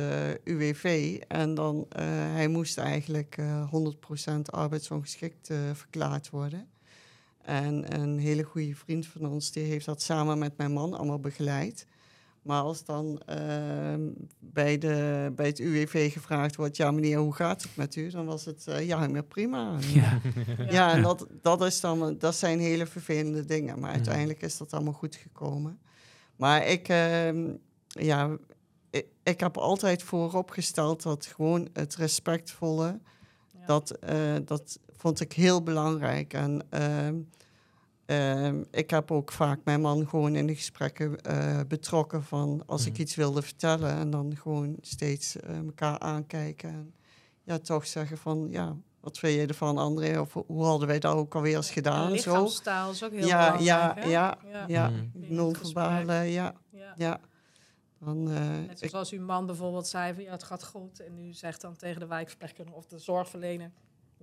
UWV 0.45 1.17
en 1.29 1.55
dan, 1.55 1.87
hij 2.33 2.49
moest 2.49 2.79
eigenlijk 2.79 3.37
eh 3.39 3.71
100% 3.71 4.51
arbeidsongeschikt 4.51 5.51
verklaard 5.73 6.31
worden. 6.31 6.69
En 7.43 8.01
een 8.01 8.19
hele 8.19 8.43
goede 8.43 8.75
vriend 8.75 9.07
van 9.07 9.27
ons, 9.27 9.51
die 9.51 9.65
heeft 9.65 9.87
dat 9.87 10.03
samen 10.03 10.39
met 10.39 10.57
mijn 10.57 10.73
man 10.73 10.95
allemaal 10.95 11.21
begeleid. 11.21 11.87
Maar 12.43 12.63
als 12.63 12.85
dan 12.85 13.21
ehm, 13.27 14.01
bij, 14.39 14.79
de, 14.79 15.33
bij 15.37 15.47
het 15.47 15.59
UWV 15.59 16.13
gevraagd 16.13 16.57
wordt, 16.57 16.77
ja 16.77 16.91
meneer, 16.91 17.19
hoe 17.19 17.35
gaat 17.35 17.63
het 17.63 17.77
met 17.77 17.97
u? 17.97 18.09
Dan 18.11 18.27
was 18.27 18.45
het, 18.45 18.67
eh, 18.67 18.87
ja, 18.87 19.07
maar 19.09 19.23
prima. 19.25 19.75
En, 19.81 19.93
Ja. 19.93 20.21
ja, 20.71 20.93
en 20.93 21.03
dat, 21.03 21.27
dat, 21.43 21.63
is 21.65 21.81
dan, 21.81 22.19
dat 22.19 22.35
zijn 22.35 22.59
hele 22.59 22.87
vervelende 22.87 23.45
dingen. 23.45 23.81
Maar 23.81 23.91
uiteindelijk 23.91 24.43
is 24.43 24.57
dat 24.57 24.73
allemaal 24.73 24.93
goed 24.93 25.17
gekomen. 25.17 25.79
Maar 26.37 26.67
ik, 26.67 26.89
ehm, 26.89 27.53
ja, 27.87 28.37
ik, 28.91 29.07
ik 29.23 29.41
heb 29.41 29.57
altijd 29.57 30.03
vooropgesteld 30.03 31.03
dat 31.03 31.27
gewoon 31.27 31.69
het 31.73 31.97
respectvolle, 31.97 33.01
Ja. 33.59 33.67
dat, 33.67 33.91
eh, 33.91 34.35
dat 34.45 34.79
vond 34.97 35.21
ik 35.21 35.33
heel 35.33 35.63
belangrijk. 35.63 36.33
En 36.33 36.67
ehm, 38.11 38.62
ik 38.71 38.90
heb 38.90 39.11
ook 39.11 39.33
vaak 39.33 39.61
mijn 39.64 39.81
man 39.81 40.09
gewoon 40.09 40.35
in 40.37 40.47
de 40.47 40.55
gesprekken 40.55 41.21
eh, 41.23 41.61
betrokken 41.69 42.23
van 42.25 42.62
als 42.67 42.87
ik 42.87 42.93
Mhm. 42.93 43.00
iets 43.00 43.14
wilde 43.14 43.43
vertellen 43.43 43.90
en 43.90 44.11
dan 44.11 44.37
gewoon 44.37 44.76
steeds 44.81 45.37
eh, 45.37 45.57
elkaar 45.57 45.99
aankijken. 45.99 46.71
En 46.71 46.95
ja, 47.45 47.59
toch 47.59 47.87
zeggen 47.87 48.19
van 48.19 48.47
ja, 48.50 48.76
wat 49.00 49.19
vind 49.19 49.35
je 49.35 49.47
ervan 49.47 49.79
André? 49.79 50.21
Of 50.21 50.33
hoe 50.47 50.64
hadden 50.64 50.88
wij 50.88 50.99
dat 50.99 51.14
ook 51.14 51.35
alweer 51.35 51.57
eens 51.57 51.71
gedaan? 51.71 52.07
Zo. 52.07 52.12
lichaamstaal 52.12 52.90
is 52.90 53.05
ook 53.05 53.11
heel 53.12 53.26
Ja, 53.26 53.59
ja, 53.59 53.95
belangrijk. 53.95 54.05
hè? 54.05 54.11
ja, 54.11 54.38
ja. 54.50 54.64
Ja, 54.69 54.88
Mhm. 54.88 55.35
non-verbale, 55.35 56.12
ja, 56.14 56.55
ja. 56.71 56.93
ja. 56.97 57.21
Dan, 58.05 58.31
eh, 58.31 58.49
Net 58.67 58.83
ik- 58.83 58.90
zoals 58.90 59.11
uw 59.11 59.23
man 59.25 59.47
bijvoorbeeld 59.47 59.87
zei 59.87 60.14
van 60.14 60.23
ja, 60.23 60.31
het 60.31 60.43
gaat 60.43 60.64
goed. 60.64 61.00
En 61.00 61.19
u 61.19 61.33
zegt 61.33 61.61
dan 61.61 61.76
tegen 61.76 62.00
de 62.00 62.07
wijkverpleegkundige 62.07 62.76
of 62.76 62.87
de 62.87 62.99
zorgverlener... 62.99 63.71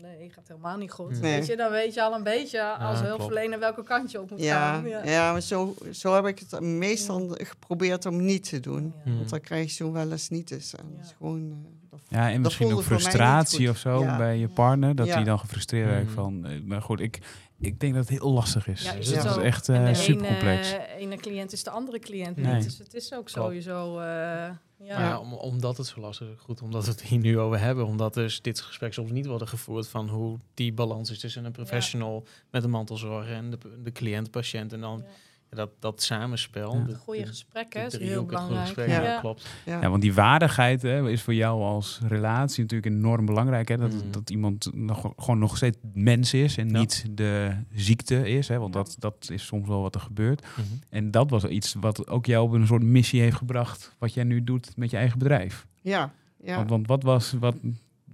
Nee, 0.01 0.29
gaat 0.29 0.47
helemaal 0.47 0.77
niet 0.77 0.91
goed. 0.91 1.21
Nee. 1.21 1.37
Weet 1.39 1.47
je, 1.47 1.55
dan 1.55 1.71
weet 1.71 1.93
je 1.93 2.03
al 2.03 2.13
een 2.13 2.23
beetje 2.23 2.61
als 2.73 2.99
Ja, 2.99 3.05
hulpverlener 3.05 3.59
welke 3.59 3.83
kant 3.83 4.11
je 4.11 4.21
op 4.21 4.29
moet 4.29 4.41
ja, 4.41 4.71
gaan. 4.73 4.87
ja. 5.05 5.31
maar 5.31 5.41
zo, 5.41 5.75
zo 5.91 6.13
heb 6.15 6.25
ik 6.25 6.39
het 6.49 6.59
meestal 6.61 7.35
geprobeerd 7.37 8.05
om 8.05 8.25
niet 8.25 8.49
te 8.49 8.59
doen. 8.59 8.93
Ja. 8.95 9.01
Mhm. 9.11 9.17
Want 9.17 9.29
dan 9.29 9.41
krijg 9.41 9.63
je 9.69 9.75
zo 9.75 9.91
wel 9.91 10.11
eens 10.11 10.29
niet 10.29 10.51
eens. 10.51 10.75
En 10.75 10.85
dat 10.95 11.03
is 11.03 11.09
Ja. 11.09 11.15
gewoon... 11.17 11.51
eh, 11.51 11.89
dat- 11.89 11.99
Ja, 12.09 12.31
en 12.31 12.41
misschien 12.41 12.73
ook 12.73 12.81
frustratie 12.83 13.69
of 13.69 13.77
zo 13.77 14.01
Ja. 14.01 14.17
bij 14.17 14.37
je 14.37 14.47
partner. 14.47 14.95
Dat 14.95 15.07
Ja. 15.07 15.13
hij 15.13 15.23
dan 15.23 15.39
gefrustreerd 15.39 15.89
raakt 15.89 16.05
Mm. 16.07 16.13
van... 16.13 16.45
eh, 16.45 16.61
maar 16.65 16.81
goed, 16.81 16.99
ik, 16.99 17.19
ik 17.59 17.79
denk 17.79 17.93
dat 17.93 18.09
het 18.09 18.19
heel 18.19 18.31
lastig 18.31 18.67
is. 18.67 18.83
Ja, 18.83 18.91
Dus 18.93 19.09
is 19.09 19.15
het 19.15 19.23
het 19.23 19.37
is 19.37 19.43
echt 19.43 19.69
eh 19.69 19.85
de 19.85 19.93
super 19.95 20.27
complex. 20.27 20.71
ene, 20.71 20.87
ene 20.97 21.15
cliënt 21.17 21.51
is 21.53 21.63
de 21.63 21.69
andere 21.69 21.99
cliënt 21.99 22.35
Nee. 22.37 22.53
niet. 22.55 22.63
Dus 22.63 22.77
het 22.77 22.93
is 22.93 23.13
ook 23.13 23.25
Klopt. 23.25 23.31
sowieso... 23.31 23.99
eh, 23.99 24.05
ja. 24.05 24.97
Maar 24.99 24.99
ja, 24.99 25.19
om, 25.19 25.33
omdat 25.33 25.77
het 25.77 25.87
zo 25.87 25.99
lastig 25.99 26.27
is, 26.27 26.39
goed, 26.39 26.61
omdat 26.61 26.85
we 26.85 26.91
het 26.91 27.01
hier 27.03 27.19
nu 27.19 27.39
over 27.39 27.59
hebben. 27.59 27.85
Omdat 27.85 28.13
dus 28.13 28.41
dit 28.41 28.61
gesprek 28.61 28.93
soms 28.93 29.11
niet 29.11 29.25
wordt 29.25 29.49
gevoerd 29.49 29.87
van 29.87 30.09
hoe 30.09 30.39
die 30.53 30.73
balans 30.73 31.11
is 31.11 31.19
tussen 31.19 31.45
een 31.45 31.51
professional 31.51 32.23
met 32.51 32.63
een 32.63 32.69
mantelzorger 32.69 33.35
en 33.35 33.49
de, 33.49 33.57
de 33.83 33.91
cliënt-patiënt. 33.91 34.73
En 34.73 34.81
dan 34.81 35.03
dat, 35.49 35.69
dat 35.79 36.01
samenspel. 36.01 36.75
Ja. 36.75 36.83
de- 36.83 36.95
Goede 36.95 37.21
de- 37.21 37.27
gesprekken 37.27 37.85
is 37.85 37.97
heel 37.97 38.25
belangrijk. 38.25 38.61
gesprek, 38.65 38.87
Ja. 38.87 39.01
ja, 39.03 39.19
klopt. 39.19 39.47
ja. 39.65 39.81
Ja, 39.81 39.89
want 39.89 40.01
die 40.01 40.13
waardigheid 40.13 40.81
hè, 40.81 41.09
is 41.09 41.21
voor 41.21 41.33
jou 41.33 41.61
als 41.63 41.99
relatie 42.07 42.61
natuurlijk 42.61 42.95
enorm 42.95 43.25
belangrijk. 43.25 43.67
Hè? 43.67 43.77
Dat, 43.77 43.93
Mhm. 43.93 44.11
dat 44.11 44.29
iemand 44.29 44.69
nog, 44.73 45.13
gewoon 45.17 45.39
nog 45.39 45.57
steeds 45.57 45.77
mens 45.93 46.33
is 46.33 46.57
en 46.57 46.69
Ja. 46.69 46.79
niet 46.79 47.05
de 47.11 47.51
ziekte 47.73 48.29
is. 48.29 48.47
Hè? 48.47 48.57
Want 48.59 48.73
Ja. 48.73 48.79
dat, 48.83 48.95
dat 48.99 49.27
is 49.31 49.45
soms 49.45 49.67
wel 49.67 49.81
wat 49.81 49.95
er 49.95 50.01
gebeurt. 50.01 50.41
Mhm. 50.41 50.61
En 50.89 51.11
dat 51.11 51.29
was 51.29 51.43
iets 51.45 51.75
wat 51.79 52.07
ook 52.07 52.25
jou 52.25 52.45
op 52.47 52.51
een 52.53 52.67
soort 52.67 52.83
missie 52.83 53.21
heeft 53.21 53.37
gebracht. 53.37 53.95
Wat 53.97 54.13
jij 54.13 54.23
nu 54.23 54.43
doet 54.43 54.77
met 54.77 54.89
je 54.91 54.97
eigen 54.97 55.17
bedrijf. 55.19 55.67
ja, 55.81 56.11
ja. 56.43 56.55
Want, 56.55 56.69
want 56.69 56.87
wat, 56.87 57.03
was, 57.03 57.33
wat, 57.39 57.55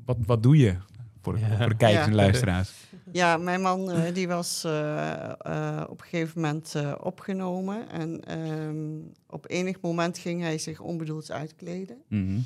wat, 0.06 0.18
wat 0.26 0.44
doe 0.44 0.58
je 0.58 0.76
voor 1.24 1.34
de, 1.34 1.40
Ja. 1.40 1.58
voor 1.58 1.70
de 1.70 1.76
kijkers 1.76 2.06
Ja. 2.06 2.12
en 2.12 2.16
luisteraars? 2.16 2.74
Ja, 3.12 3.38
mijn 3.38 3.62
man 3.62 3.92
eh, 3.92 4.14
die 4.14 4.28
was 4.28 4.64
eh, 4.64 5.24
eh, 5.30 5.84
op 5.90 6.00
een 6.02 6.08
gegeven 6.08 6.42
moment 6.42 6.76
eh, 6.76 6.96
opgenomen. 7.02 7.90
En 7.90 8.24
ehm, 8.26 9.00
op 9.30 9.50
enig 9.50 9.82
moment 9.82 10.18
ging 10.18 10.42
hij 10.42 10.58
zich 10.58 10.80
onbedoeld 10.80 11.32
uitkleden. 11.32 11.98
Mhm. 12.08 12.40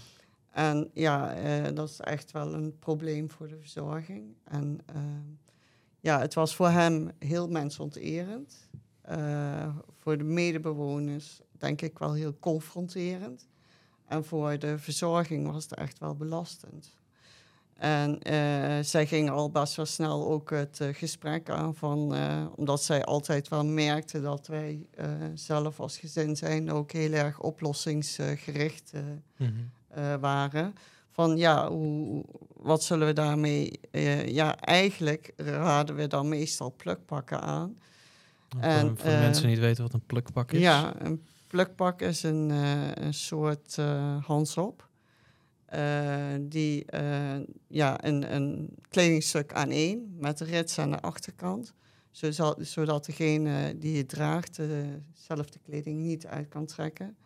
En 0.51 0.89
ja, 0.93 1.33
eh, 1.33 1.75
dat 1.75 1.89
is 1.89 1.99
echt 1.99 2.31
wel 2.31 2.53
een 2.53 2.79
probleem 2.79 3.31
voor 3.31 3.47
de 3.47 3.57
verzorging. 3.59 4.35
En 4.43 4.79
ehm, 4.85 5.03
ja, 5.99 6.19
het 6.19 6.33
was 6.33 6.55
voor 6.55 6.69
hem 6.69 7.11
heel 7.19 7.47
mensonterend. 7.47 8.69
Eh, 9.01 9.75
voor 9.99 10.17
de 10.17 10.23
medebewoners 10.23 11.39
denk 11.57 11.81
ik 11.81 11.99
wel 11.99 12.13
heel 12.13 12.37
confronterend. 12.39 13.47
En 14.07 14.25
voor 14.25 14.59
de 14.59 14.77
verzorging 14.77 15.51
was 15.51 15.63
het 15.63 15.73
echt 15.73 15.99
wel 15.99 16.15
belastend. 16.15 16.95
En 17.77 18.21
eh, 18.21 18.83
zij 18.83 19.05
ging 19.07 19.29
al 19.29 19.49
best 19.51 19.75
wel 19.75 19.85
snel 19.85 20.27
ook 20.27 20.49
het 20.49 20.81
eh, 20.81 20.87
gesprek 20.91 21.49
aan 21.49 21.75
van, 21.75 22.15
eh, 22.15 22.45
omdat 22.55 22.83
zij 22.83 23.03
altijd 23.03 23.47
wel 23.47 23.65
merkte 23.65 24.21
dat 24.21 24.47
wij 24.47 24.89
zelf 25.33 25.79
als 25.79 25.97
gezin 25.97 26.35
zijn 26.35 26.71
ook 26.71 26.91
heel 26.91 27.11
erg 27.11 27.39
oplossingsgericht 27.39 28.91
Mhm. 29.37 30.19
waren. 30.19 30.73
Van 31.11 31.37
ja, 31.37 31.69
hoe, 31.69 32.23
wat 32.53 32.83
zullen 32.83 33.07
we 33.07 33.13
daarmee... 33.13 33.79
ja, 34.25 34.55
eigenlijk 34.59 35.33
raden 35.35 35.95
we 35.95 36.07
dan 36.07 36.29
meestal 36.29 36.73
plukpakken 36.77 37.41
aan. 37.41 37.77
En, 38.59 38.97
voor 38.97 39.09
de 39.09 39.17
mensen 39.17 39.43
die 39.43 39.51
niet 39.51 39.59
weten 39.59 39.83
wat 39.83 39.93
een 39.93 40.05
plukpak 40.05 40.51
is. 40.51 40.59
Ja, 40.59 40.93
een 40.99 41.23
plukpak 41.47 42.01
is 42.01 42.23
een, 42.23 42.49
een 43.03 43.13
soort 43.13 43.77
handsop. 44.21 44.86
Die 46.41 46.85
eh, 46.85 47.39
ja, 47.67 48.05
een, 48.05 48.35
een 48.35 48.69
kledingstuk 48.89 49.53
aan 49.53 49.69
één 49.69 50.15
met 50.19 50.39
een 50.39 50.47
rits 50.47 50.79
aan 50.79 50.91
de 50.91 50.99
achterkant. 50.99 51.73
Zodat, 52.11 52.57
zodat 52.61 53.05
degene 53.05 53.77
die 53.77 53.97
het 53.97 54.09
draagt 54.09 54.55
dezelfde 55.13 55.59
kleding 55.59 56.01
niet 56.01 56.27
uit 56.27 56.47
kan 56.47 56.65
trekken. 56.65 57.17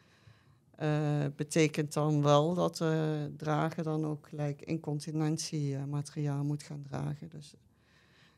Eh, 0.81 1.25
betekent 1.35 1.93
dan 1.93 2.21
wel 2.21 2.53
dat 2.53 2.77
de 2.77 3.33
drager 3.37 3.83
dan 3.83 4.05
ook 4.05 4.27
gelijk 4.27 4.61
incontinentiemateriaal 4.61 6.43
moet 6.43 6.63
gaan 6.63 6.81
dragen. 6.81 7.29
Dus, 7.29 7.53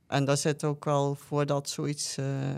en 0.08 0.26
daar 0.26 0.38
zit 0.38 0.64
ook 0.64 0.86
wel, 0.86 1.16
voordat 1.16 1.70
zoiets 1.70 2.18
eh, 2.18 2.52
eh, 2.52 2.58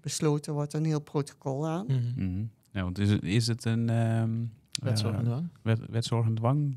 besloten 0.00 0.52
wordt, 0.52 0.72
een 0.72 0.84
heel 0.84 1.00
protocol 1.00 1.66
aan. 1.66 1.86
Mhm. 1.86 2.44
Ja, 2.72 2.82
want 2.82 2.98
is 2.98 3.10
het, 3.10 3.22
is 3.22 3.46
het 3.46 3.64
een 3.64 3.88
ehm, 3.88 4.44
Wetzorg 4.80 5.16
en 5.16 5.24
dwang. 5.24 5.48
wet, 5.62 5.80
wetzorg 5.90 6.26
en 6.26 6.34
dwang? 6.34 6.76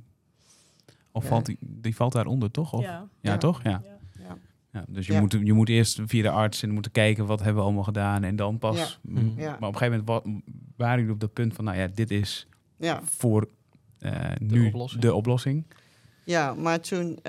Of 1.11 1.23
Ja. 1.23 1.29
valt 1.29 1.45
die, 1.45 1.57
die 1.59 1.95
valt 1.95 2.13
daaronder 2.13 2.51
toch? 2.51 2.73
Of? 2.73 2.81
Ja, 3.21 3.37
toch? 3.37 3.63
Ja. 3.63 3.69
Ja. 3.83 3.97
Ja. 4.27 4.37
ja 4.71 4.85
dus 4.87 5.07
je, 5.07 5.13
Ja. 5.13 5.19
moet, 5.19 5.31
je 5.43 5.53
moet 5.53 5.69
eerst 5.69 5.99
via 6.05 6.21
de 6.21 6.29
arts 6.29 6.63
en 6.63 6.69
moeten 6.71 6.91
kijken 6.91 7.25
wat 7.25 7.39
hebben 7.39 7.55
we 7.57 7.63
allemaal 7.63 7.83
gedaan 7.83 8.23
en 8.23 8.35
dan 8.35 8.57
pas. 8.57 8.77
Ja. 8.77 8.87
Mm. 9.11 9.33
Ja. 9.37 9.57
Maar 9.59 9.69
op 9.69 9.73
een 9.73 9.79
gegeven 9.79 10.03
moment 10.05 10.25
wa- 10.25 10.51
waren 10.77 10.97
jullie 10.99 11.13
op 11.13 11.19
dat 11.19 11.33
punt 11.33 11.53
van, 11.53 11.65
nou 11.65 11.77
ja, 11.77 11.87
dit 11.93 12.11
is 12.11 12.47
Ja. 12.77 13.01
voor 13.03 13.49
eh, 13.99 14.31
nu 14.39 14.67
oplossing. 14.67 15.01
de 15.01 15.13
oplossing. 15.13 15.65
Ja, 16.25 16.53
maar 16.53 16.79
toen 16.79 17.15
eh, 17.15 17.21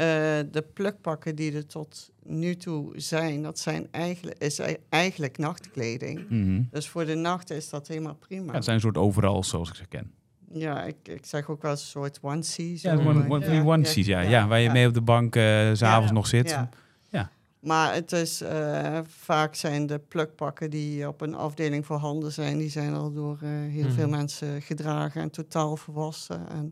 de 0.50 0.64
plukpakken 0.74 1.36
die 1.36 1.52
er 1.52 1.66
tot 1.66 2.10
nu 2.22 2.56
toe 2.56 2.92
zijn, 3.00 3.42
dat 3.42 3.58
zijn 3.58 3.88
eigenlijk, 3.90 4.38
is 4.38 4.58
ei- 4.58 4.76
eigenlijk 4.88 5.38
nachtkleding. 5.38 6.28
Mhm. 6.28 6.62
Dus 6.70 6.88
voor 6.88 7.04
de 7.04 7.14
nacht 7.14 7.50
is 7.50 7.70
dat 7.70 7.88
helemaal 7.88 8.14
prima. 8.14 8.46
Ja, 8.46 8.52
het 8.52 8.64
zijn 8.64 8.76
een 8.76 8.82
soort 8.82 8.96
overal 8.96 9.44
zoals 9.44 9.68
ik 9.68 9.74
ze 9.74 9.86
ken. 9.86 10.12
Ja, 10.54 10.82
ik, 10.84 10.96
ik 11.02 11.26
zeg 11.26 11.48
ook 11.48 11.62
wel 11.62 11.70
een 11.70 11.76
soort 11.76 12.18
onesie. 12.22 12.78
Ja, 12.82 12.94
one, 12.96 13.28
one, 13.28 13.54
ja, 13.54 13.62
onesies, 13.62 14.06
ja, 14.06 14.20
ja, 14.20 14.46
waar 14.46 14.58
je 14.58 14.66
ja. 14.66 14.72
mee 14.72 14.86
op 14.88 14.94
de 14.94 15.00
bank 15.00 15.34
s 15.34 15.78
s'avonds 15.78 16.08
Ja. 16.08 16.12
nog 16.12 16.26
zit. 16.26 16.50
Ja. 16.50 16.68
Ja. 17.10 17.30
Maar 17.60 17.94
het 17.94 18.12
is, 18.12 18.40
eh, 18.40 18.98
vaak 19.06 19.54
zijn 19.54 19.86
de 19.86 19.98
plukpakken 19.98 20.70
die 20.70 21.08
op 21.08 21.20
een 21.20 21.34
afdeling 21.34 21.86
voorhanden 21.86 22.32
zijn, 22.32 22.58
die 22.58 22.70
zijn 22.70 22.94
al 22.94 23.12
door 23.12 23.38
eh, 23.42 23.48
heel 23.50 23.90
veel 23.90 24.06
Mhm. 24.08 24.16
mensen 24.16 24.62
gedragen 24.62 25.20
en 25.22 25.30
totaal 25.30 25.76
volwassen. 25.76 26.48
En 26.48 26.70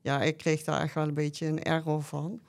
ja, 0.00 0.22
ik 0.22 0.36
kreeg 0.36 0.62
daar 0.62 0.80
echt 0.80 0.94
wel 0.94 1.08
een 1.08 1.14
beetje 1.14 1.46
een 1.46 1.62
error 1.62 2.02
van. 2.02 2.40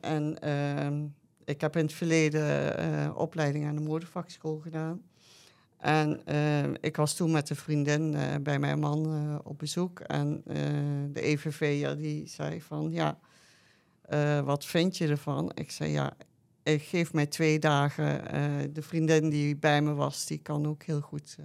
En 0.00 0.38
ehm, 0.40 1.02
ik 1.44 1.60
heb 1.60 1.76
in 1.76 1.82
het 1.84 1.92
verleden 1.92 3.16
opleiding 3.16 3.66
aan 3.66 3.74
de 3.74 3.80
modevakschool 3.80 4.58
gedaan. 4.58 5.00
En 5.80 6.26
eh, 6.26 6.62
ik 6.80 6.96
was 6.96 7.14
toen 7.14 7.30
met 7.30 7.50
een 7.50 7.56
vriendin 7.56 8.14
eh, 8.14 8.34
bij 8.40 8.58
mijn 8.58 8.78
man 8.78 9.06
eh, 9.06 9.38
op 9.42 9.58
bezoek. 9.58 10.00
En 10.00 10.42
de 11.12 11.20
EVV'er 11.20 11.96
die 11.96 12.26
zei 12.26 12.62
van, 12.62 12.90
ja, 12.92 13.18
wat 14.44 14.64
vind 14.64 14.96
je 14.96 15.08
ervan? 15.08 15.52
Ik 15.54 15.70
zei, 15.70 15.90
ja, 15.90 16.16
ik 16.62 16.82
geef 16.82 17.12
mij 17.12 17.26
twee 17.26 17.58
dagen. 17.58 18.22
de 18.72 18.82
vriendin 18.82 19.28
die 19.28 19.56
bij 19.56 19.82
me 19.82 19.94
was, 19.94 20.26
die 20.26 20.38
kan 20.38 20.66
ook 20.66 20.82
heel 20.82 21.00
goed 21.00 21.36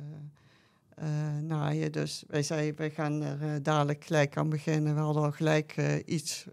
naaien. 1.42 1.92
Dus 1.92 2.24
wij 2.28 2.44
zeiden, 2.44 2.78
wij 2.78 2.90
gaan 2.90 3.22
er 3.22 3.64
dadelijk 3.64 4.04
gelijk 4.04 4.38
aan 4.38 4.50
beginnen. 4.50 4.96
We 4.96 5.02
hadden 5.02 5.24
al 5.24 5.32
gelijk 5.32 5.76
iets, 6.06 6.46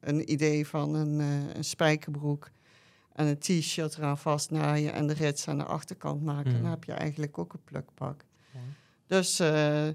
een 0.00 0.32
idee 0.32 0.66
van 0.66 0.94
een, 0.94 1.18
een 1.56 1.64
spijkerbroek 1.64 2.50
en 3.12 3.26
een 3.26 3.38
t-shirt 3.38 3.96
eraan 3.96 4.18
vastnaaien 4.18 4.92
en 4.92 5.06
de 5.06 5.14
rits 5.14 5.48
aan 5.48 5.58
de 5.58 5.64
achterkant 5.64 6.22
maken. 6.22 6.52
Mhm. 6.52 6.62
Dan 6.62 6.70
heb 6.70 6.84
je 6.84 6.92
eigenlijk 6.92 7.38
ook 7.38 7.52
een 7.52 7.64
plukpak. 7.64 8.24
Dus 9.06 9.40
eh, 9.40 9.88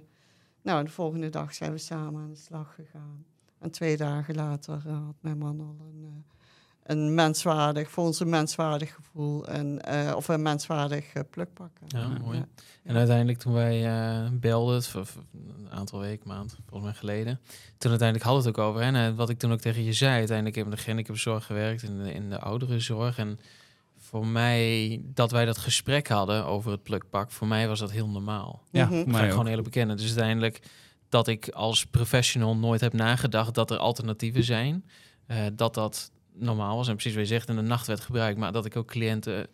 nou, 0.62 0.84
de 0.84 0.92
volgende 0.92 1.30
dag 1.30 1.54
zijn 1.54 1.72
we 1.72 1.78
samen 1.78 2.22
aan 2.22 2.30
de 2.30 2.36
slag 2.36 2.76
gegaan. 2.76 3.26
En 3.60 3.72
twee 3.72 3.98
dagen 3.98 4.36
later 4.36 4.84
eh, 4.86 5.06
had 5.06 5.16
mijn 5.20 5.38
man 5.38 5.60
al 5.60 5.76
een, 5.80 6.04
eh, 6.04 6.35
een 6.86 7.14
menswaardig, 7.14 7.90
voor 7.90 8.04
ons 8.04 8.20
een 8.20 8.30
menswaardig 8.30 8.94
gevoel. 8.94 9.48
En, 9.48 9.82
eh, 9.82 10.16
of 10.16 10.28
een 10.28 10.42
menswaardig 10.42 11.14
eh, 11.14 11.24
plukpakken. 11.30 11.86
Ja, 11.88 12.08
mooi. 12.08 12.38
Ja. 12.38 12.46
En 12.84 12.96
uiteindelijk 12.96 13.38
toen 13.38 13.54
wij 13.54 13.86
eh, 13.86 14.30
belden, 14.32 14.84
een 15.34 15.72
aantal 15.72 16.00
weken, 16.00 16.28
maand, 16.28 16.56
volgens 16.70 16.92
mij 16.92 17.00
geleden. 17.00 17.40
Toen 17.78 17.90
uiteindelijk 17.90 18.30
hadden 18.30 18.44
we 18.44 18.50
het 18.50 18.60
ook 18.60 18.66
over. 18.66 18.82
En 18.82 19.16
wat 19.16 19.30
ik 19.30 19.40
toen 19.40 19.52
ook 19.52 19.60
tegen 19.60 19.84
je 19.84 19.94
zei, 19.94 20.14
uiteindelijk 20.18 20.56
heb 20.56 20.66
ik 20.66 20.72
in 20.72 20.78
de 20.78 20.84
gehandicaptenzorg 20.84 21.46
gewerkt, 21.46 21.84
in 21.84 22.04
de, 22.04 22.14
in 22.14 22.30
de 22.30 22.40
ouderenzorg. 22.40 23.18
En 23.18 23.40
voor 23.98 24.28
mij, 24.28 25.02
dat 25.04 25.32
wij 25.32 25.46
dat 25.46 25.58
gesprek 25.58 26.08
hadden 26.08 26.46
over 26.46 26.72
het 26.72 26.84
plukpak, 26.84 27.32
voor 27.32 27.48
mij 27.48 27.68
was 27.68 27.80
dat 27.80 27.92
heel 27.92 28.10
normaal. 28.10 28.64
Ja, 28.72 28.90
ik 28.90 29.08
ook. 29.08 29.16
gewoon 29.16 29.48
eerlijk 29.48 29.64
bekennen. 29.64 29.98
Dus 29.98 30.06
uiteindelijk 30.06 30.62
dat 31.10 31.28
ik 31.28 31.50
als 31.50 31.86
professional 31.86 32.56
nooit 32.56 32.82
heb 32.82 32.94
nagedacht 32.94 33.54
dat 33.56 33.72
er 33.72 33.78
alternatieven 33.78 34.44
zijn. 34.44 34.86
eh, 35.28 35.46
dat 35.54 35.74
dat 35.74 36.12
normaal 36.36 36.76
was. 36.76 36.88
En 36.88 36.94
precies 36.94 37.14
wat 37.14 37.28
je 37.28 37.34
zegt, 37.34 37.50
in 37.50 37.56
de 37.56 37.62
nacht 37.62 37.88
werd 37.88 38.00
gebruikt. 38.00 38.40
Maar 38.40 38.52
dat 38.52 38.66
ik 38.66 38.76
ook 38.76 38.88
cliënten 38.88 39.48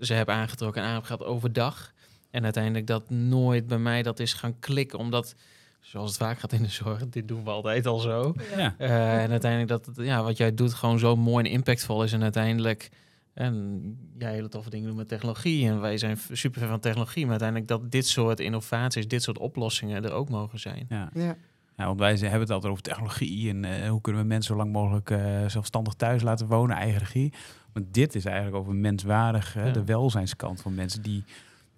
ze 0.00 0.14
heb 0.14 0.28
aangetrokken 0.28 0.82
en 0.82 0.88
aan 0.88 0.94
heb 0.94 1.04
gehad 1.04 1.24
overdag. 1.24 1.92
En 2.30 2.44
uiteindelijk 2.44 2.86
dat 2.86 3.10
nooit 3.10 3.66
bij 3.66 3.78
mij 3.78 4.02
dat 4.02 4.20
is 4.20 4.32
gaan 4.32 4.58
klikken. 4.58 4.98
Omdat, 4.98 5.34
zoals 5.80 6.08
het 6.08 6.18
vaak 6.18 6.38
gaat 6.38 6.52
in 6.52 6.62
de 6.62 6.68
zorg, 6.68 7.08
dit 7.08 7.28
doen 7.28 7.44
we 7.44 7.50
altijd 7.50 7.86
al 7.86 7.98
zo. 7.98 8.34
Ja. 8.56 8.74
Eh, 8.78 9.22
en 9.22 9.30
uiteindelijk 9.30 9.84
dat 9.84 10.04
ja, 10.06 10.22
wat 10.22 10.36
jij 10.36 10.54
doet 10.54 10.74
gewoon 10.74 10.98
zo 10.98 11.16
mooi 11.16 11.44
en 11.44 11.50
impactvol 11.50 12.02
is. 12.02 12.12
En 12.12 12.22
uiteindelijk, 12.22 12.88
en 13.34 13.82
jij 14.18 14.32
hele 14.32 14.48
toffe 14.48 14.70
dingen 14.70 14.86
doen 14.86 14.96
met 14.96 15.08
technologie. 15.08 15.68
En 15.68 15.80
wij 15.80 15.98
zijn 15.98 16.18
super 16.32 16.60
fan 16.60 16.70
van 16.70 16.80
technologie. 16.80 17.22
Maar 17.22 17.40
uiteindelijk 17.40 17.68
dat 17.68 17.90
dit 17.90 18.06
soort 18.06 18.40
innovaties, 18.40 19.08
dit 19.08 19.22
soort 19.22 19.38
oplossingen 19.38 20.04
er 20.04 20.12
ook 20.12 20.28
mogen 20.28 20.60
zijn. 20.60 20.86
Ja. 20.88 21.10
Ja. 21.14 21.36
Ja, 21.80 21.86
want 21.86 21.98
wij 21.98 22.16
hebben 22.16 22.40
het 22.40 22.50
altijd 22.50 22.70
over 22.72 22.82
technologie 22.84 23.48
en 23.50 23.64
eh, 23.64 23.88
hoe 23.88 24.00
kunnen 24.00 24.22
we 24.22 24.26
mensen 24.28 24.52
zo 24.54 24.60
lang 24.60 24.72
mogelijk 24.72 25.10
eh, 25.10 25.46
zelfstandig 25.46 25.94
thuis 25.94 26.22
laten 26.22 26.46
wonen, 26.46 26.76
eigen 26.76 26.98
regie. 26.98 27.32
Maar 27.72 27.82
dit 27.90 28.14
is 28.14 28.24
eigenlijk 28.24 28.56
over 28.56 28.74
menswaardig, 28.74 29.52
hè, 29.54 29.66
Ja. 29.66 29.72
de 29.72 29.84
welzijnskant 29.84 30.60
van 30.60 30.74
mensen 30.74 31.02
die, 31.02 31.24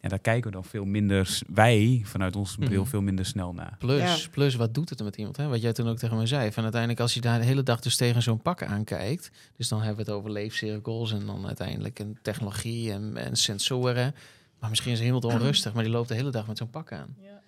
ja, 0.00 0.08
daar 0.08 0.18
kijken 0.18 0.44
we 0.50 0.56
dan 0.56 0.64
veel 0.64 0.84
minder, 0.84 1.38
wij 1.48 2.00
vanuit 2.04 2.36
ons 2.36 2.56
bril 2.56 2.80
Mhm. 2.80 2.90
veel 2.90 3.00
minder 3.02 3.24
snel 3.26 3.52
naar. 3.52 3.76
Plus, 3.78 4.22
Ja. 4.22 4.28
plus, 4.30 4.54
wat 4.54 4.74
doet 4.74 4.90
het 4.90 4.98
er 4.98 5.04
met 5.04 5.16
iemand? 5.16 5.36
Hè? 5.36 5.48
Wat 5.48 5.60
jij 5.62 5.72
toen 5.72 5.88
ook 5.88 5.98
tegen 5.98 6.16
me 6.16 6.26
zei. 6.26 6.52
Van 6.52 6.62
uiteindelijk, 6.62 7.00
als 7.00 7.14
je 7.14 7.20
daar 7.20 7.38
de 7.38 7.44
hele 7.44 7.62
dag 7.62 7.80
dus 7.80 7.96
tegen 7.96 8.22
zo'n 8.22 8.42
pak 8.42 8.62
aankijkt. 8.62 9.30
Dus 9.56 9.68
dan 9.68 9.78
hebben 9.82 10.04
we 10.04 10.10
het 10.10 10.20
over 10.20 10.30
leefcirkels 10.30 11.12
en 11.12 11.26
dan 11.26 11.46
uiteindelijk 11.46 11.98
een 11.98 12.18
technologie 12.22 12.92
en, 12.92 13.16
en 13.16 13.36
sensoren. 13.36 14.14
Maar 14.60 14.70
misschien 14.70 14.92
is 14.92 14.98
hij 14.98 15.08
helemaal 15.08 15.30
onrustig, 15.40 15.72
maar 15.74 15.82
die 15.82 15.92
loopt 15.92 16.08
de 16.08 16.14
hele 16.14 16.30
dag 16.30 16.46
met 16.46 16.58
zo'n 16.58 16.70
pak 16.70 16.92
aan. 16.92 17.16
Ja. 17.22 17.40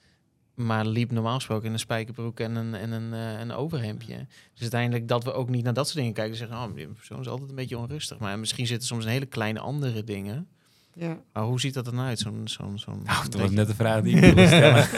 Maar 0.55 0.87
liep 0.87 1.11
normaal 1.11 1.35
gesproken 1.35 1.67
in 1.67 1.73
een 1.73 1.79
spijkerbroek 1.79 2.41
en 2.41 2.55
een, 2.57 2.75
en 2.75 2.93
een, 2.93 3.13
eh, 3.13 3.41
een 3.41 3.53
overhemdje. 3.53 4.17
Dus 4.53 4.61
uiteindelijk 4.61 5.09
dat 5.09 5.25
we 5.25 5.33
ook 5.33 5.49
niet 5.49 5.65
naar 5.65 5.75
dat 5.75 5.87
soort 5.87 5.99
dingen 5.99 6.13
kijken. 6.13 6.33
en 6.33 6.39
Zeggen, 6.39 6.57
oh, 6.57 6.75
die 6.75 6.87
persoon 6.87 7.21
is 7.21 7.29
altijd 7.29 7.49
een 7.49 7.55
beetje 7.57 7.79
onrustig. 7.79 8.19
Maar 8.19 8.39
misschien 8.39 8.67
zitten 8.67 8.87
soms 8.89 9.05
een 9.05 9.11
hele 9.11 9.27
kleine 9.27 9.59
andere 9.61 10.05
dingen. 10.05 10.49
Ja. 10.95 11.19
Maar 11.33 11.43
hoe 11.43 11.61
ziet 11.61 11.75
dat 11.75 11.87
er 11.87 11.95
nou 11.95 12.07
uit? 12.07 12.19
Zo'n, 12.19 12.41
zo'n, 12.45 12.79
zo'n, 12.79 13.03
Nou, 13.05 13.29
dat 13.31 13.41
was 13.41 13.51
net 13.51 13.67
de 13.67 13.75
vraag 13.75 14.03
die 14.03 14.17
ik 14.17 14.21
wilde 14.21 14.47
stellen. 14.57 14.89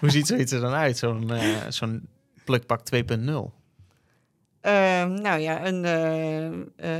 hoe 0.00 0.10
ziet 0.10 0.26
zoiets 0.26 0.52
er 0.52 0.60
dan 0.60 0.72
uit? 0.72 0.98
Zo'n, 0.98 1.30
eh, 1.32 1.56
zo'n 1.68 2.08
plukpak 2.44 2.80
2.0. 2.84 3.52
Ehm, 4.60 5.12
nou 5.20 5.40
ja, 5.40 5.66
een, 5.66 5.84
eh, 5.84 6.46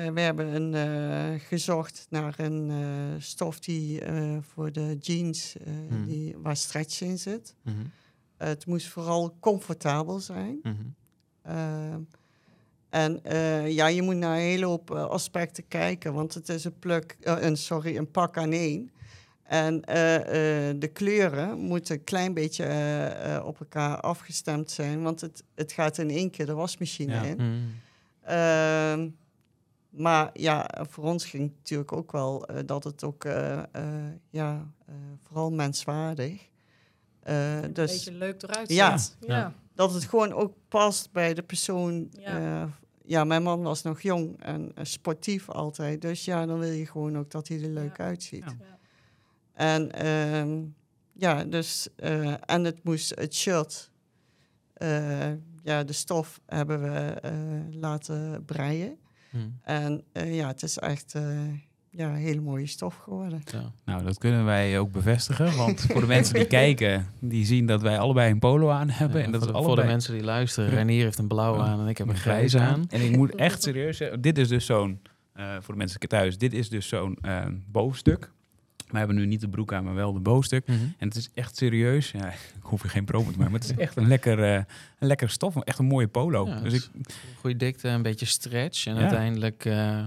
eh, 0.06 0.14
we 0.14 0.20
hebben 0.20 0.54
een, 0.54 0.74
eh, 0.74 1.40
gezocht 1.48 2.06
naar 2.10 2.34
een 2.36 2.70
eh, 2.70 3.20
stof 3.20 3.60
die 3.60 4.00
eh, 4.00 4.36
voor 4.40 4.72
de 4.72 4.96
jeans, 5.00 5.56
eh, 5.64 5.72
Hmm. 5.88 6.06
die, 6.06 6.36
waar 6.42 6.56
stretch 6.56 7.00
in 7.00 7.18
zit. 7.18 7.54
Mhm, 7.62 7.76
het 8.44 8.66
moest 8.66 8.88
vooral 8.88 9.36
comfortabel 9.40 10.20
zijn. 10.20 10.58
mhm. 10.62 10.74
Ehm, 11.42 12.00
en 12.90 13.24
eh, 13.24 13.70
ja, 13.70 13.86
je 13.86 14.02
moet 14.02 14.14
naar 14.16 14.34
een 14.36 14.42
hele 14.42 14.66
hoop 14.66 14.90
eh, 14.90 15.04
aspecten 15.04 15.68
kijken, 15.68 16.12
want 16.14 16.34
het 16.34 16.48
is 16.48 16.64
een, 16.64 16.78
pluk, 16.78 17.16
eh, 17.20 17.36
een, 17.40 17.56
sorry, 17.56 17.96
een 17.96 18.10
pak 18.10 18.36
aan 18.36 18.52
één. 18.52 18.90
En 19.42 19.84
eh, 19.84 20.68
eh, 20.68 20.76
de 20.80 20.88
kleuren 20.88 21.58
moeten 21.58 21.94
een 21.94 22.04
klein 22.04 22.34
beetje 22.34 22.64
eh, 22.64 23.34
eh, 23.36 23.46
op 23.46 23.60
elkaar 23.60 24.00
afgestemd 24.00 24.70
zijn, 24.70 25.02
want 25.02 25.20
het, 25.20 25.42
het 25.54 25.72
gaat 25.72 25.98
in 25.98 26.10
één 26.10 26.30
keer 26.30 26.46
de 26.46 26.54
wasmachine 26.54 27.12
Ja. 27.14 27.22
in. 27.22 27.36
Mhm. 27.36 27.56
Ehm, 28.22 29.08
maar 29.90 30.30
ja, 30.32 30.70
voor 30.88 31.04
ons 31.04 31.24
ging 31.24 31.42
het 31.42 31.52
natuurlijk 31.56 31.92
ook 31.92 32.12
wel 32.12 32.46
eh, 32.46 32.56
dat 32.66 32.84
het 32.84 33.04
ook, 33.04 33.24
eh, 33.24 33.58
eh, 33.58 33.64
ja, 34.30 34.66
eh, 34.86 34.94
vooral 35.26 35.50
menswaardig. 35.50 36.48
Eh, 37.22 37.62
Een 37.62 37.72
dus 37.72 37.92
beetje 37.92 38.12
leuk 38.12 38.42
eruit 38.42 38.68
ziet. 38.68 38.76
Ja. 38.76 38.98
Ja. 39.20 39.54
dat 39.74 39.94
het 39.94 40.04
gewoon 40.04 40.32
ook 40.32 40.54
past 40.68 41.12
bij 41.12 41.34
de 41.34 41.42
persoon. 41.42 42.08
Ja. 42.18 42.38
Ja, 42.38 42.68
ja 43.04 43.24
mijn 43.24 43.42
man 43.42 43.62
was 43.62 43.82
nog 43.82 44.00
jong 44.00 44.42
en 44.42 44.72
eh, 44.74 44.84
sportief 44.84 45.48
altijd. 45.50 46.00
Dus 46.02 46.24
ja, 46.24 46.46
dan 46.46 46.58
wil 46.58 46.70
je 46.70 46.86
gewoon 46.86 47.18
ook 47.18 47.30
dat 47.30 47.48
hij 47.48 47.62
er 47.62 47.68
leuk 47.68 47.96
Ja. 47.96 48.04
uitziet. 48.04 48.44
En 49.52 49.92
ehm, 49.92 50.60
ja, 51.12 51.44
dus, 51.44 51.88
eh, 51.96 52.34
en 52.46 52.64
het 52.64 52.84
moest, 52.84 53.12
het 53.18 53.34
shirt, 53.34 53.90
eh, 54.72 55.30
ja, 55.62 55.84
de 55.84 55.92
stof 55.92 56.40
hebben 56.46 56.82
we 56.82 56.98
eh, 57.20 57.32
laten 57.70 58.44
breien. 58.44 58.98
Mhm. 59.30 59.48
En 59.62 60.04
eh, 60.12 60.34
ja, 60.36 60.46
het 60.46 60.62
is 60.62 60.78
echt 60.78 61.14
eh, 61.14 61.40
ja, 61.94 62.08
een 62.08 62.14
hele 62.14 62.40
mooie 62.40 62.66
stof 62.66 62.96
geworden. 62.96 63.42
Ja. 63.52 63.72
Nou, 63.84 64.04
dat 64.04 64.18
kunnen 64.18 64.44
wij 64.44 64.78
ook 64.78 64.92
bevestigen, 64.92 65.56
want 65.56 65.80
voor 65.80 66.00
de 66.00 66.06
mensen 66.06 66.34
die 66.34 66.46
kijken, 66.46 67.06
die 67.20 67.44
zien 67.46 67.66
dat 67.66 67.82
wij 67.82 67.98
allebei 67.98 68.30
een 68.30 68.38
polo 68.38 68.70
aan 68.70 68.90
hebben. 68.90 69.18
Ja, 69.18 69.24
en 69.24 69.32
dat 69.32 69.40
voor, 69.40 69.48
is 69.48 69.54
de, 69.56 69.58
voor 69.62 69.66
allebei 69.66 69.86
de 69.86 69.92
mensen 69.92 70.14
die 70.14 70.22
luisteren, 70.22 70.70
Renier 70.70 71.04
heeft 71.04 71.18
een 71.18 71.28
blauw 71.28 71.56
Ja. 71.56 71.62
aan 71.62 71.80
en 71.80 71.86
ik 71.88 71.98
heb 71.98 72.08
een 72.08 72.16
grijs 72.16 72.56
aan. 72.56 72.84
En 72.88 73.00
ik 73.00 73.16
moet 73.16 73.34
echt 73.34 73.62
serieus 73.62 73.96
zeggen, 73.96 74.20
dit 74.20 74.38
is 74.38 74.48
dus 74.48 74.66
zo'n, 74.66 75.00
eh, 75.32 75.54
voor 75.60 75.74
de 75.74 75.78
mensen 75.78 76.00
thuis, 76.00 76.38
dit 76.38 76.52
is 76.52 76.68
dus 76.68 76.88
zo'n 76.88 77.18
eh, 77.22 77.46
bovenstuk. 77.66 78.30
We 78.90 78.98
hebben 78.98 79.16
nu 79.16 79.26
niet 79.26 79.40
de 79.40 79.48
broek 79.48 79.72
aan, 79.72 79.84
maar 79.84 79.94
wel 79.94 80.12
de 80.12 80.20
bovenstuk. 80.20 80.66
Mhm. 80.66 80.78
En 80.98 81.08
het 81.08 81.16
is 81.16 81.30
echt 81.34 81.56
serieus. 81.56 82.10
Ja, 82.10 82.28
ik 82.58 82.60
hoef 82.60 82.82
je 82.82 82.88
geen 82.88 83.04
promo 83.04 83.30
te 83.30 83.36
maken, 83.38 83.52
maar 83.52 83.60
het 83.60 83.70
is 83.70 83.76
echt 83.76 83.96
een 83.96 84.08
lekker, 84.08 84.42
eh, 84.44 84.54
een 84.98 85.06
lekkere 85.06 85.30
stof. 85.30 85.56
Echt 85.56 85.78
een 85.78 85.84
mooie 85.86 86.08
polo. 86.08 86.46
Ja, 86.46 86.60
dus 86.60 86.74
ik, 86.74 86.88
Goede 87.40 87.56
dikte, 87.56 87.88
een 87.88 88.02
beetje 88.02 88.26
stretch. 88.26 88.86
En 88.86 88.94
Ja. 88.94 89.00
uiteindelijk, 89.00 89.64
eh, 89.64 90.04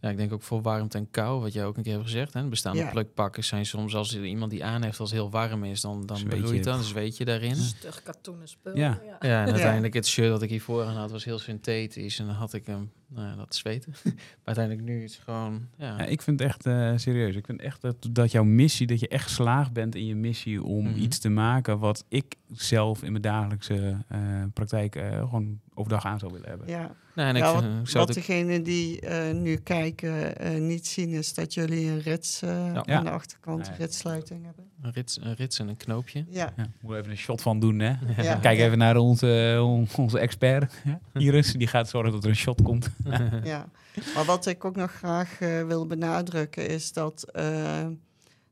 ja, 0.00 0.08
ik 0.08 0.16
denk 0.16 0.32
ook 0.32 0.42
voor 0.42 0.62
warmte 0.62 0.98
en 0.98 1.10
kou, 1.10 1.40
wat 1.40 1.52
jij 1.52 1.64
ook 1.64 1.76
een 1.76 1.82
keer 1.82 1.92
hebt 1.92 2.04
gezegd. 2.04 2.34
Hè? 2.34 2.44
Bestaande 2.48 2.78
Ja. 2.82 2.90
plukpakken 2.90 3.44
zijn 3.44 3.66
soms, 3.66 3.94
als 3.94 4.14
er 4.14 4.24
iemand 4.24 4.50
die 4.50 4.64
aan 4.64 4.82
heeft 4.82 5.00
als 5.00 5.10
het 5.10 5.18
heel 5.18 5.30
warm 5.30 5.64
is, 5.64 5.80
dan, 5.80 6.06
dan 6.06 6.18
je. 6.18 6.60
dan, 6.60 6.82
zweet 6.82 7.16
je 7.16 7.24
daarin. 7.24 7.56
Stug 7.56 8.02
katoenen 8.02 8.48
spul. 8.48 8.76
Ja. 8.76 9.00
Ja, 9.04 9.18
en 9.20 9.28
Ja. 9.28 9.44
uiteindelijk 9.44 9.94
het 9.94 10.06
shirt 10.06 10.30
dat 10.30 10.42
ik 10.42 10.50
hiervoor 10.50 10.84
aan 10.84 10.96
had 10.96 11.10
was 11.10 11.24
heel 11.24 11.38
synthetisch. 11.38 12.18
En 12.18 12.26
dan 12.26 12.34
had 12.34 12.52
ik 12.52 12.66
hem, 12.66 12.92
nou 13.08 13.26
ja, 13.28 13.34
dat 13.36 13.54
zweten. 13.54 13.94
maar 14.04 14.14
uiteindelijk 14.44 14.86
nu 14.86 15.02
is 15.04 15.14
het 15.14 15.24
gewoon, 15.24 15.68
ja. 15.76 15.98
ja, 15.98 16.04
ik 16.04 16.22
vind 16.22 16.40
het 16.40 16.48
echt 16.48 16.66
eh, 16.66 16.92
serieus. 16.96 17.34
Ik 17.36 17.46
vind 17.46 17.60
echt 17.60 17.80
dat, 17.80 18.08
dat 18.10 18.30
jouw 18.30 18.44
missie, 18.44 18.86
dat 18.86 19.00
je 19.00 19.08
echt 19.08 19.24
geslaagd 19.24 19.72
bent 19.72 19.94
in 19.94 20.06
je 20.06 20.14
missie 20.14 20.62
om 20.62 20.84
Mhm. 20.88 20.98
iets 20.98 21.18
te 21.18 21.28
maken 21.28 21.78
wat 21.78 22.04
ik 22.08 22.34
zelf 22.52 23.02
in 23.02 23.10
mijn 23.10 23.22
dagelijkse 23.22 23.96
eh, 24.08 24.18
praktijk 24.52 24.96
eh, 24.96 25.18
gewoon 25.18 25.60
overdag 25.74 26.04
aan 26.04 26.18
zou 26.18 26.32
willen 26.32 26.48
hebben. 26.48 26.68
Ja. 26.68 26.94
nou, 27.14 27.28
en 27.28 27.36
ik 27.36 27.42
Ja, 27.42 27.60
vind- 27.60 27.92
wat, 27.92 27.94
ik 27.94 28.00
ook- 28.00 28.12
degenen 28.26 28.62
die 28.62 29.00
eh, 29.00 29.34
nu 29.34 29.56
kijken 29.56 30.36
eh, 30.38 30.60
niet 30.60 30.86
zien, 30.86 31.08
is 31.08 31.34
dat 31.34 31.54
jullie 31.54 31.90
een 31.90 32.00
rits 32.00 32.42
eh, 32.42 32.48
Ja. 32.74 32.84
aan 32.96 33.04
de 33.04 33.10
achterkant, 33.10 33.70
ritsluiting 33.78 34.44
hebben. 34.44 34.64
een, 34.82 34.92
rits, 34.92 35.18
een 35.20 35.34
rits 35.34 35.58
en 35.58 35.68
een 35.68 35.76
knoopje. 35.76 36.24
Ja, 36.30 36.52
we 36.80 36.96
even 36.96 37.10
een 37.10 37.16
shot 37.16 37.42
van 37.42 37.60
doen, 37.60 37.78
hè? 37.78 37.94
Ja. 38.22 38.34
Kijk 38.34 38.58
even 38.58 38.78
naar 38.78 38.96
onze, 38.96 39.58
on- 39.62 39.88
onze 39.96 40.18
expert, 40.18 40.82
Iris. 41.14 41.52
Die 41.52 41.66
gaat 41.66 41.88
zorgen 41.88 42.12
dat 42.12 42.24
er 42.24 42.30
een 42.30 42.36
shot 42.36 42.62
komt. 42.62 42.90
ja. 43.44 43.68
Maar 44.14 44.24
wat 44.24 44.46
ik 44.46 44.64
ook 44.64 44.76
nog 44.76 44.92
graag 44.92 45.40
eh, 45.40 45.66
wil 45.66 45.86
benadrukken 45.86 46.68
is 46.68 46.92
dat, 46.92 47.22
eh, 47.32 47.86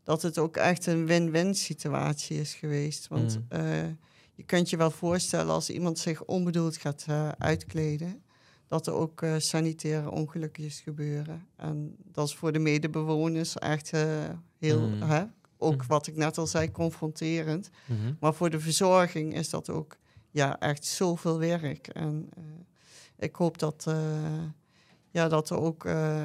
dat 0.04 0.22
het 0.22 0.38
ook 0.38 0.56
echt 0.56 0.86
een 0.86 1.06
win-win 1.06 1.54
situatie 1.54 2.40
is 2.40 2.54
geweest. 2.54 3.08
Want 3.08 3.38
Mm. 3.38 3.44
eh, 3.48 3.86
je 4.34 4.42
kunt 4.46 4.70
je 4.70 4.76
wel 4.76 4.90
voorstellen 4.90 5.52
als 5.54 5.70
iemand 5.70 5.98
zich 5.98 6.24
onbedoeld 6.24 6.76
gaat 6.76 7.06
uitkleden, 7.38 8.22
dat 8.68 8.86
er 8.86 8.92
ook 8.92 9.24
sanitaire 9.38 10.10
ongelukjes 10.10 10.80
gebeuren. 10.80 11.46
En 11.56 11.96
dat 12.12 12.28
is 12.28 12.34
voor 12.34 12.52
de 12.52 12.58
medebewoners 12.58 13.54
echt 13.58 13.90
heel, 14.58 14.88
Mm. 14.88 15.02
hè, 15.02 15.24
ook 15.58 15.80
Mm. 15.82 15.86
wat 15.88 16.06
ik 16.06 16.16
net 16.16 16.38
al 16.38 16.46
zei, 16.46 16.70
confronterend. 16.70 17.70
Mhm. 17.86 18.12
Maar 18.20 18.34
voor 18.34 18.50
de 18.50 18.60
verzorging 18.60 19.34
is 19.34 19.50
dat 19.50 19.70
ook 19.70 19.96
ja, 20.30 20.58
echt 20.60 20.84
zoveel 20.84 21.38
werk. 21.38 21.86
En 21.88 22.28
ik 23.18 23.34
hoop 23.36 23.58
dat, 23.58 23.84
eh, 23.88 24.42
ja, 25.10 25.28
dat 25.28 25.50
er 25.50 25.58
ook 25.58 25.84
eh, 25.84 26.24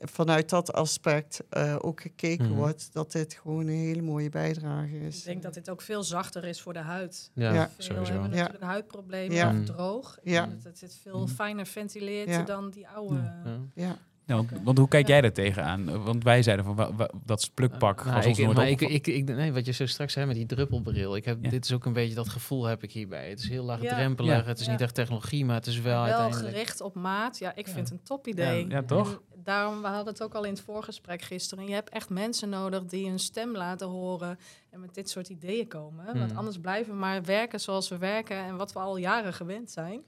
vanuit 0.00 0.48
dat 0.48 0.72
aspect 0.72 1.42
eh, 1.48 1.76
ook 1.80 2.00
gekeken 2.00 2.46
Mhm. 2.48 2.54
wordt 2.54 2.92
dat 2.92 3.12
dit 3.12 3.34
gewoon 3.34 3.60
een 3.66 3.68
hele 3.78 4.02
mooie 4.02 4.28
bijdrage 4.28 5.00
is. 5.00 5.18
Ik 5.18 5.24
denk 5.24 5.42
dat 5.42 5.54
dit 5.54 5.70
ook 5.70 5.80
veel 5.82 6.02
zachter 6.02 6.44
is 6.44 6.60
voor 6.60 6.72
de 6.72 6.78
huid. 6.78 7.30
Ja, 7.34 7.52
Ja. 7.52 7.68
Veel 7.70 7.84
sowieso. 7.84 8.12
hebben 8.12 8.30
Ja. 8.30 8.36
natuurlijk 8.36 8.64
huidproblemen 8.64 9.36
Ja. 9.36 9.58
of 9.60 9.64
droog. 9.64 10.18
Ja. 10.22 10.42
En 10.42 10.60
dat 10.62 10.80
het, 10.80 10.98
veel 11.02 11.26
fijner 11.26 11.66
ventileert 11.66 12.28
Ja. 12.28 12.42
dan 12.42 12.70
die 12.70 12.88
oude... 12.88 13.32
Ja. 13.74 13.96
Nou, 14.30 14.46
want, 14.50 14.62
want 14.64 14.78
hoe 14.78 14.88
kijk 14.88 15.06
jij 15.08 15.22
er 15.22 15.32
tegenaan? 15.32 16.02
Want 16.04 16.22
wij 16.24 16.42
zeiden 16.42 16.64
van 16.64 16.74
wa- 16.74 16.94
wa- 16.94 17.10
dat 17.24 17.38
is 17.40 17.48
plukpak. 17.48 18.04
Nou, 18.04 18.16
was 18.16 18.26
ons 18.26 18.38
ik, 18.38 18.44
nooit 18.44 18.56
maar 18.56 18.68
ik, 18.68 18.80
ik, 18.80 19.06
ik, 19.06 19.24
nee, 19.24 19.52
wat 19.52 19.66
je 19.66 19.72
zo 19.72 19.86
straks 19.86 20.12
zei 20.12 20.26
met 20.26 20.34
die 20.36 20.46
druppelbril. 20.46 21.16
Ik 21.16 21.24
heb, 21.24 21.38
Ja. 21.44 21.50
Dit 21.50 21.64
is 21.64 21.72
ook 21.72 21.84
een 21.84 21.92
beetje 21.92 22.14
dat 22.14 22.28
gevoel 22.28 22.64
heb 22.64 22.82
ik 22.82 22.92
hierbij. 22.92 23.28
Het 23.28 23.38
is 23.38 23.48
heel 23.48 23.64
laagdrempelig. 23.64 24.32
Ja. 24.32 24.44
Het 24.44 24.58
is 24.60 24.64
Ja. 24.66 24.70
niet 24.72 24.80
echt 24.80 24.94
technologie, 24.94 25.44
maar 25.44 25.56
het 25.56 25.66
is 25.66 25.80
wel, 25.80 25.92
Wel 25.94 26.02
uiteindelijk... 26.02 26.48
gericht 26.48 26.80
op 26.80 26.94
maat. 26.94 27.38
Ja, 27.38 27.54
ik 27.54 27.66
Ja. 27.66 27.72
vind 27.72 27.88
het 27.88 27.98
een 27.98 28.04
top 28.04 28.26
idee. 28.26 28.68
Ja, 28.68 28.82
toch? 28.82 29.10
En 29.34 29.40
daarom, 29.44 29.80
we 29.82 29.86
hadden 29.88 30.12
het 30.12 30.22
ook 30.22 30.34
al 30.34 30.44
in 30.44 30.50
het 30.52 30.60
voorgesprek 30.60 31.22
gisteren. 31.22 31.66
Je 31.66 31.72
hebt 31.74 31.90
echt 31.90 32.08
mensen 32.08 32.48
nodig 32.48 32.84
die 32.84 33.08
hun 33.08 33.18
stem 33.18 33.56
laten 33.56 33.86
horen 33.88 34.38
en 34.70 34.80
met 34.80 34.94
dit 34.94 35.10
soort 35.10 35.28
ideeën 35.28 35.68
komen. 35.68 36.04
Want 36.04 36.28
Hmm. 36.30 36.38
anders 36.38 36.58
blijven 36.58 36.92
we 36.92 36.98
maar 36.98 37.22
werken 37.22 37.60
zoals 37.60 37.88
we 37.88 37.98
werken 37.98 38.36
en 38.36 38.56
wat 38.56 38.72
we 38.72 38.78
al 38.78 38.96
jaren 38.96 39.32
gewend 39.34 39.70
zijn. 39.70 40.02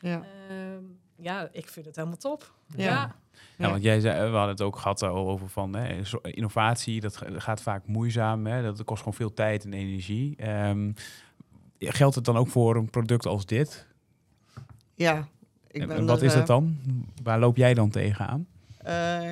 Ja. 0.00 0.22
Ehm, 0.48 0.82
ja, 1.22 1.48
ik 1.52 1.68
vind 1.68 1.86
het 1.86 1.96
helemaal 1.96 2.16
top. 2.18 2.52
Ja. 2.76 2.84
Ja, 2.84 3.14
Ja, 3.56 3.70
want 3.70 3.82
jij 3.82 4.00
zei, 4.00 4.30
we 4.30 4.36
hadden 4.36 4.48
het 4.54 4.60
ook 4.62 4.76
gehad 4.76 5.02
al 5.02 5.28
over 5.28 5.48
van 5.48 5.74
hè, 5.76 6.04
zo- 6.04 6.18
innovatie, 6.22 7.00
dat 7.00 7.16
ga- 7.16 7.26
gaat 7.40 7.62
vaak 7.62 7.86
moeizaam. 7.86 8.46
Hè, 8.46 8.62
dat 8.62 8.84
kost 8.84 8.98
gewoon 8.98 9.14
veel 9.14 9.34
tijd 9.34 9.64
en 9.64 9.72
energie. 9.72 10.36
Ehm, 10.36 10.92
geldt 11.78 12.14
het 12.14 12.24
dan 12.24 12.36
ook 12.36 12.48
voor 12.48 12.76
een 12.76 12.90
product 12.90 13.26
als 13.26 13.46
dit? 13.46 13.86
ja. 14.94 15.28
Ik 15.68 15.80
en 15.80 15.88
ben 15.88 15.96
en 15.96 16.06
wat 16.06 16.18
er, 16.18 16.24
is 16.24 16.32
eh, 16.32 16.38
dat 16.38 16.46
dan? 16.46 16.76
Waar 17.22 17.38
loop 17.38 17.56
jij 17.56 17.74
dan 17.74 17.90
tegenaan? 17.90 18.46
eh, 18.78 19.30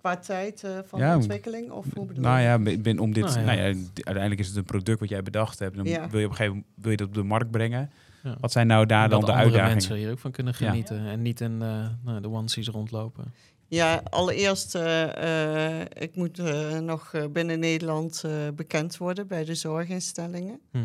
qua 0.00 0.16
tijd 0.16 0.64
eh, 0.64 0.78
van 0.86 1.00
Ja, 1.00 1.14
ontwikkeling? 1.16 1.70
Of 1.70 1.86
hoe 1.94 2.06
bedoel 2.06 2.22
Nou 2.22 2.38
je? 2.38 2.44
ja, 2.44 2.58
ben- 2.58 2.82
ben 2.82 2.98
om 2.98 3.12
dit, 3.12 3.24
Nou 3.24 3.38
ja. 3.38 3.44
nou 3.44 3.58
ja, 3.58 3.64
uiteindelijk 3.94 4.40
is 4.40 4.46
het 4.46 4.56
een 4.56 4.64
product 4.64 5.00
wat 5.00 5.08
jij 5.08 5.22
bedacht 5.22 5.58
hebt. 5.58 5.76
Dan 5.76 5.84
Ja. 5.86 6.08
wil 6.08 6.18
je 6.20 6.24
op 6.24 6.30
een 6.30 6.36
gegeven 6.36 6.56
moment 6.56 6.66
wil 6.74 6.90
je 6.90 6.96
dat 6.96 7.06
op 7.08 7.14
de 7.14 7.22
markt 7.22 7.50
brengen. 7.50 7.90
Ja. 8.22 8.36
Wat 8.40 8.52
zijn 8.52 8.66
nou 8.66 8.86
daar 8.86 9.08
dan 9.08 9.20
dat 9.20 9.28
de 9.28 9.34
andere 9.34 9.44
uitdagingen? 9.44 9.72
mensen 9.76 9.96
hier 9.96 10.10
ook 10.10 10.18
van 10.18 10.30
kunnen 10.30 10.54
Ja. 10.58 10.68
genieten. 10.68 11.06
En 11.06 11.22
niet 11.22 11.40
in 11.40 11.62
eh, 11.62 11.86
nou, 12.04 12.20
de 12.20 12.28
onesies 12.30 12.68
rondlopen. 12.68 13.34
Ja, 13.68 14.02
allereerst, 14.10 14.74
eh, 14.74 15.80
eh, 15.80 15.86
ik 15.98 16.16
moet 16.16 16.38
eh, 16.38 16.78
nog 16.78 17.12
eh, 17.14 17.24
binnen 17.32 17.58
Nederland 17.58 18.22
eh, 18.24 18.30
bekend 18.54 18.96
worden 18.96 19.26
bij 19.26 19.44
de 19.44 19.54
zorginstellingen. 19.54 20.60
Mhm. 20.72 20.84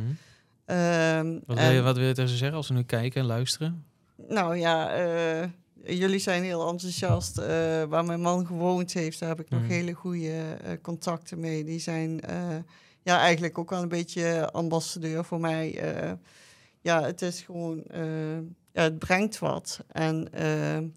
Ehm, 0.66 1.40
Wat, 1.46 1.58
wil 1.60 1.70
je, 1.72 1.82
wat 1.82 1.98
wil 1.98 2.08
je 2.08 2.14
tegen 2.14 2.30
ze 2.30 2.38
zeggen 2.38 2.58
als 2.58 2.68
ze 2.68 2.74
nu 2.74 2.84
kijken 2.84 3.22
en 3.22 3.28
luisteren? 3.28 3.86
Nou 4.28 4.58
ja, 4.58 4.90
eh, 4.94 5.50
jullie 5.98 6.20
zijn 6.20 6.44
heel 6.44 6.68
enthousiast. 6.70 7.38
Eh, 7.38 7.46
waar 7.84 8.06
mijn 8.06 8.22
man 8.22 8.46
gewoond 8.46 8.94
heeft, 8.94 9.20
daar 9.20 9.30
heb 9.30 9.40
ik 9.40 9.50
nog 9.50 9.62
Mhm. 9.62 9.70
hele 9.70 9.94
goede 9.94 10.42
eh, 10.64 10.72
contacten 10.82 11.40
mee. 11.40 11.64
Die 11.64 11.80
zijn 11.80 12.22
eh, 12.22 12.38
ja, 13.04 13.20
eigenlijk 13.20 13.58
ook 13.58 13.70
wel 13.70 13.82
een 13.82 13.88
beetje 13.90 14.52
ambassadeur 14.52 15.26
voor 15.26 15.40
mij. 15.40 15.82
Eh, 16.84 16.92
ja, 16.92 17.04
het 17.04 17.22
is 17.22 17.42
gewoon, 17.42 17.84
eh, 17.84 18.38
ja, 18.72 18.82
het 18.82 19.00
brengt 19.00 19.40
wat. 19.40 19.80
En, 19.88 20.34
ehm, 20.34 20.88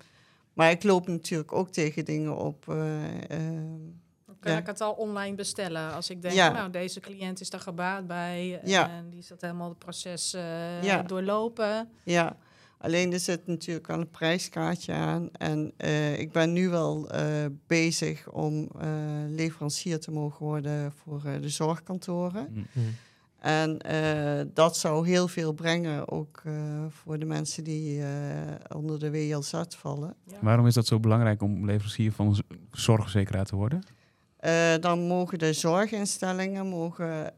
maar 0.53 0.71
ik 0.71 0.83
loop 0.83 1.07
natuurlijk 1.09 1.53
ook 1.53 1.71
tegen 1.71 2.05
dingen 2.05 2.37
op. 2.37 2.69
eh, 2.69 3.31
ehm, 3.31 3.79
dan 4.27 4.37
kan 4.41 4.53
Ja. 4.53 4.59
ik 4.59 4.67
het 4.67 4.81
al 4.81 4.93
online 4.93 5.35
bestellen. 5.37 5.93
Als 5.93 6.11
ik 6.11 6.23
denk, 6.23 6.35
Ja. 6.35 6.53
nou, 6.53 6.71
deze 6.71 7.01
cliënt 7.01 7.41
is 7.41 7.51
daar 7.51 7.61
gebaat 7.61 8.07
bij. 8.07 8.61
Ja. 8.65 8.91
En 8.91 9.11
die 9.11 9.19
is 9.19 9.27
dat 9.29 9.41
helemaal 9.41 9.69
het 9.69 9.79
proces 9.79 10.35
eh, 10.35 10.83
Ja. 10.83 11.03
doorlopen. 11.03 11.89
Ja, 12.05 12.37
alleen 12.79 13.13
er 13.13 13.21
zit 13.21 13.47
natuurlijk 13.47 13.87
wel 13.87 14.01
een 14.01 14.11
prijskaartje 14.11 14.93
aan. 14.93 15.29
En 15.33 15.73
eh, 15.77 16.19
ik 16.19 16.33
ben 16.33 16.53
nu 16.53 16.69
wel 16.69 17.11
eh, 17.11 17.45
bezig 17.67 18.31
om 18.31 18.69
eh, 18.81 18.89
leverancier 19.29 20.01
te 20.01 20.11
mogen 20.11 20.47
worden 20.47 20.93
voor 20.93 21.23
eh, 21.25 21.41
de 21.41 21.49
zorgkantoren. 21.49 22.67
Hm. 22.73 22.81
En 23.47 23.79
eh, 23.79 24.47
dat 24.55 24.77
zou 24.77 25.07
heel 25.09 25.29
veel 25.29 25.53
brengen, 25.53 26.09
ook 26.09 26.43
eh, 26.45 26.53
voor 26.89 27.19
de 27.19 27.25
mensen 27.25 27.65
die 27.65 28.03
eh, 28.03 28.09
onder 28.77 28.99
de 28.99 29.11
WLZ 29.11 29.63
vallen. 29.69 30.15
Ja. 30.25 30.37
Waarom 30.41 30.67
is 30.67 30.75
dat 30.75 30.87
zo 30.87 31.01
belangrijk 31.01 31.43
om 31.43 31.65
leverancier 31.67 32.13
van 32.13 32.37
zorgverzekeraar 32.71 33.45
te 33.45 33.57
worden? 33.57 33.83
Eh, 34.37 34.75
dan 34.81 35.07
mogen 35.07 35.39
de 35.39 35.53
zorginstellingen 35.53 36.67
mogen, 36.67 37.33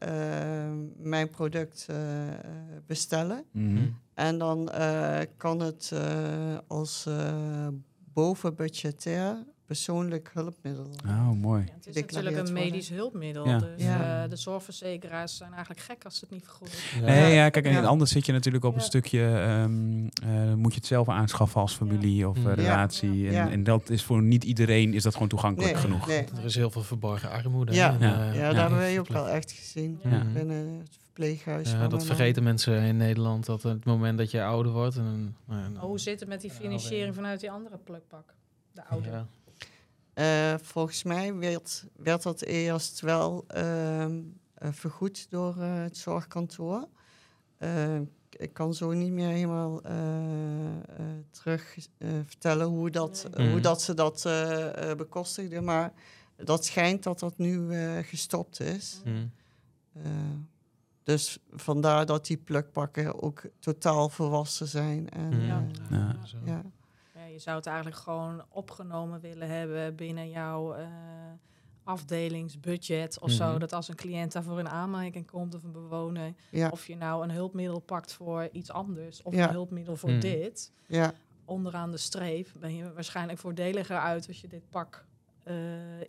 mijn 0.97 1.29
product 1.29 1.85
eh, 1.89 1.97
bestellen. 2.85 3.43
Mhm. 3.51 3.77
En 4.13 4.37
dan 4.37 4.69
eh, 4.69 5.19
kan 5.37 5.59
het 5.59 5.91
eh, 5.93 6.57
als 6.67 7.07
bovenbudgetair 8.13 9.43
persoonlijk 9.73 10.29
hulpmiddel. 10.33 10.87
Oh, 11.07 11.31
mooi. 11.31 11.63
Ja, 11.65 11.71
het 11.75 11.87
is 11.87 11.95
natuurlijk 11.95 12.27
een 12.37 12.45
worden. 12.45 12.53
medisch 12.63 12.89
hulpmiddel. 12.89 13.47
Ja. 13.47 13.57
Dus 13.57 13.83
Ja. 13.83 14.23
eh, 14.23 14.29
de 14.29 14.35
zorgverzekeraars 14.35 15.37
zijn 15.37 15.51
eigenlijk 15.51 15.81
gek 15.81 16.05
als 16.05 16.13
ze 16.15 16.19
het 16.25 16.33
niet 16.33 16.43
vergoeden. 16.43 16.77
Nee, 17.05 17.33
ja, 17.33 17.49
kijk, 17.49 17.65
en 17.65 17.71
Ja. 17.71 17.81
anders 17.83 18.11
zit 18.11 18.25
je 18.25 18.31
natuurlijk 18.31 18.63
op 18.65 18.75
een 18.75 18.81
stukje, 18.81 19.21
ehm, 19.27 20.07
eh, 20.23 20.53
moet 20.53 20.71
je 20.73 20.77
het 20.77 20.85
zelf 20.87 21.09
aanschaffen 21.09 21.61
als 21.61 21.73
familie 21.75 22.27
of 22.29 22.37
eh, 22.37 22.43
Ja. 22.43 22.53
relatie. 22.53 23.27
En, 23.27 23.33
Ja. 23.33 23.49
en 23.49 23.63
dat 23.63 23.89
is 23.89 24.03
voor 24.03 24.21
niet 24.21 24.43
iedereen 24.43 24.93
is 24.93 25.03
dat 25.03 25.13
gewoon 25.13 25.27
toegankelijk 25.27 25.73
Nee, 25.73 25.81
genoeg. 25.81 26.07
nee. 26.07 26.25
Er 26.37 26.45
is 26.45 26.55
heel 26.55 26.71
veel 26.71 26.83
verborgen 26.83 27.29
armoede. 27.29 27.73
Ja. 27.73 27.93
en, 27.93 27.99
Ja. 28.07 28.29
eh, 28.29 28.35
Ja, 28.35 28.47
dat 28.47 28.55
hebben 28.55 28.79
wij 28.79 28.99
ook 28.99 29.07
wel 29.07 29.29
echt 29.29 29.51
gezien 29.51 29.99
binnen 30.33 30.77
het 30.79 30.97
verpleeghuis. 31.03 31.71
Ja, 31.71 31.87
dat 31.87 32.05
vergeten 32.05 32.43
mensen 32.43 32.81
in 32.81 32.97
Nederland. 32.97 33.45
Dat 33.45 33.63
het 33.63 33.85
moment 33.85 34.17
dat 34.17 34.31
je 34.31 34.43
ouder 34.43 34.71
wordt. 34.71 34.95
En, 34.97 35.35
nou, 35.45 35.61
ja, 35.61 35.69
Maar 35.69 35.81
hoe 35.83 35.99
zit 35.99 36.19
het 36.19 36.29
met 36.29 36.41
die 36.41 36.51
financiering 36.51 37.15
vanuit 37.15 37.39
die 37.39 37.51
andere 37.51 37.77
plukpak? 37.77 38.33
De 38.71 38.85
oude. 38.85 39.25
Eh, 40.19 40.53
volgens 40.61 41.03
mij 41.03 41.35
werd, 41.35 41.85
werd 41.95 42.23
dat 42.23 42.41
eerst 42.41 42.99
wel 42.99 43.43
ehm, 43.47 44.21
eh, 44.53 44.69
vergoed 44.71 45.29
door 45.29 45.57
eh, 45.57 45.73
het 45.81 45.97
zorgkantoor. 45.97 46.87
Eh, 47.57 47.99
ik 48.29 48.53
kan 48.53 48.73
zo 48.73 48.91
niet 48.91 49.11
meer 49.11 49.27
helemaal 49.29 49.81
eh, 49.81 50.77
eh, 50.77 50.81
terug 51.31 51.77
eh, 51.97 52.09
vertellen 52.25 52.67
hoe, 52.67 52.89
dat, 52.89 53.27
Nee. 53.35 53.45
hoe 53.45 53.53
Mhm. 53.55 53.63
dat 53.63 53.81
ze 53.81 53.93
dat 53.93 54.25
eh, 54.25 54.89
eh, 54.91 54.97
bekostigden. 54.97 55.63
Maar 55.63 55.93
dat 56.35 56.65
schijnt 56.65 57.03
dat 57.03 57.19
dat 57.19 57.37
nu 57.37 57.71
eh, 57.71 58.03
gestopt 58.03 58.59
is. 58.59 59.01
Hm. 59.03 59.27
Eh, 59.93 60.11
dus 61.03 61.39
vandaar 61.51 62.05
dat 62.05 62.25
die 62.25 62.37
plukpakken 62.37 63.21
ook 63.23 63.41
totaal 63.59 64.09
volwassen 64.09 64.67
zijn. 64.67 65.09
En, 65.09 65.27
Mhm. 65.27 65.45
Ja. 65.45 65.65
ja. 66.45 66.61
Je 67.39 67.45
zou 67.45 67.57
het 67.57 67.65
eigenlijk 67.67 67.97
gewoon 67.97 68.45
opgenomen 68.49 69.19
willen 69.19 69.47
hebben 69.49 69.95
binnen 69.95 70.29
jouw 70.29 70.73
eh, 70.73 70.87
afdelingsbudget 71.83 73.19
of 73.19 73.31
zo. 73.31 73.49
Mhm. 73.49 73.59
Dat 73.59 73.73
als 73.73 73.87
een 73.87 73.95
cliënt 73.95 74.31
daarvoor 74.31 74.59
in 74.59 74.69
aanmerking 74.69 75.27
komt 75.31 75.55
of 75.55 75.63
een 75.63 75.71
bewoner, 75.71 76.33
Ja, 76.51 76.69
of 76.69 76.87
je 76.87 76.95
nou 76.95 77.23
een 77.23 77.31
hulpmiddel 77.31 77.79
pakt 77.79 78.13
voor 78.13 78.49
iets 78.51 78.71
anders 78.71 79.21
of 79.21 79.33
Ja. 79.33 79.47
een 79.47 79.53
hulpmiddel 79.53 79.95
voor 79.95 80.09
Mhm. 80.09 80.19
dit, 80.19 80.71
ja, 80.87 81.13
onderaan 81.45 81.91
de 81.91 81.97
streep 81.97 82.47
ben 82.59 82.75
je 82.75 82.93
waarschijnlijk 82.93 83.39
voordeliger 83.39 83.97
uit 83.97 84.27
als 84.27 84.41
je 84.41 84.47
dit 84.47 84.69
pak 84.69 85.05
eh, 85.43 85.55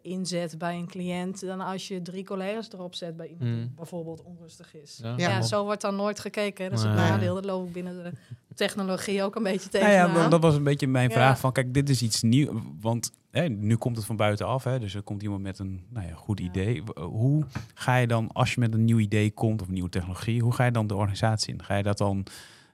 inzet 0.02 0.58
bij 0.58 0.76
een 0.76 0.86
cliënt 0.86 1.40
dan 1.40 1.60
als 1.60 1.88
je 1.88 2.02
drie 2.02 2.24
collega's 2.24 2.72
erop 2.72 2.94
zet 2.94 3.16
bij 3.16 3.26
iemand 3.26 3.50
die 3.50 3.64
Mhm. 3.64 3.74
bijvoorbeeld 3.74 4.22
onrustig 4.22 4.74
is. 4.74 5.00
Ja, 5.16 5.42
zo 5.42 5.64
wordt 5.64 5.80
dan 5.80 5.96
nooit 5.96 6.20
gekeken. 6.20 6.70
Dat 6.70 6.78
is 6.78 6.84
Nee. 6.84 6.92
een 6.94 6.98
nadeel. 6.98 7.34
Dat 7.34 7.44
loop 7.44 7.66
ik 7.66 7.72
binnen 7.72 8.02
de 8.04 8.12
technologie 8.54 9.22
ook 9.22 9.34
een 9.36 9.42
beetje 9.42 9.68
Nou 9.72 9.84
tegen. 9.84 9.90
ja, 10.08 10.14
dat, 10.14 10.30
dat 10.30 10.42
was 10.42 10.54
een 10.54 10.62
beetje 10.64 10.86
mijn 10.86 11.08
Ja. 11.08 11.14
vraag 11.14 11.38
van, 11.40 11.52
kijk, 11.52 11.74
dit 11.74 11.88
is 11.88 12.02
iets 12.02 12.22
nieuw, 12.22 12.62
want 12.80 13.10
hè, 13.30 13.48
nu 13.48 13.76
komt 13.76 13.96
het 13.96 14.06
van 14.06 14.16
buitenaf, 14.16 14.64
hè, 14.64 14.78
dus 14.78 14.94
er 14.94 15.02
komt 15.02 15.22
iemand 15.22 15.42
met 15.42 15.58
een 15.58 15.84
nou 15.88 16.06
ja, 16.06 16.14
goed 16.14 16.38
Ja. 16.38 16.44
idee. 16.44 16.82
W- 16.84 16.98
Hoe 16.98 17.44
ga 17.74 17.96
je 17.96 18.06
dan, 18.06 18.32
als 18.32 18.54
je 18.54 18.60
met 18.60 18.74
een 18.74 18.84
nieuw 18.84 18.98
idee 18.98 19.30
komt 19.30 19.60
of 19.62 19.66
een 19.68 19.74
nieuwe 19.74 19.88
technologie, 19.88 20.42
hoe 20.42 20.52
ga 20.52 20.64
je 20.64 20.70
dan 20.70 20.86
de 20.86 20.94
organisatie 20.94 21.52
in? 21.52 21.62
Ga 21.64 21.76
je 21.76 21.82
dat 21.82 21.98
dan, 21.98 22.26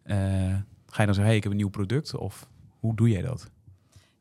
eh, 0.02 0.16
ga 0.86 1.00
je 1.00 1.06
dan 1.06 1.14
zeggen, 1.14 1.24
hey, 1.24 1.36
ik 1.36 1.42
heb 1.42 1.52
een 1.52 1.58
nieuw 1.58 1.68
product, 1.68 2.16
of 2.16 2.48
hoe 2.80 2.94
doe 2.94 3.08
jij 3.08 3.22
dat? 3.22 3.50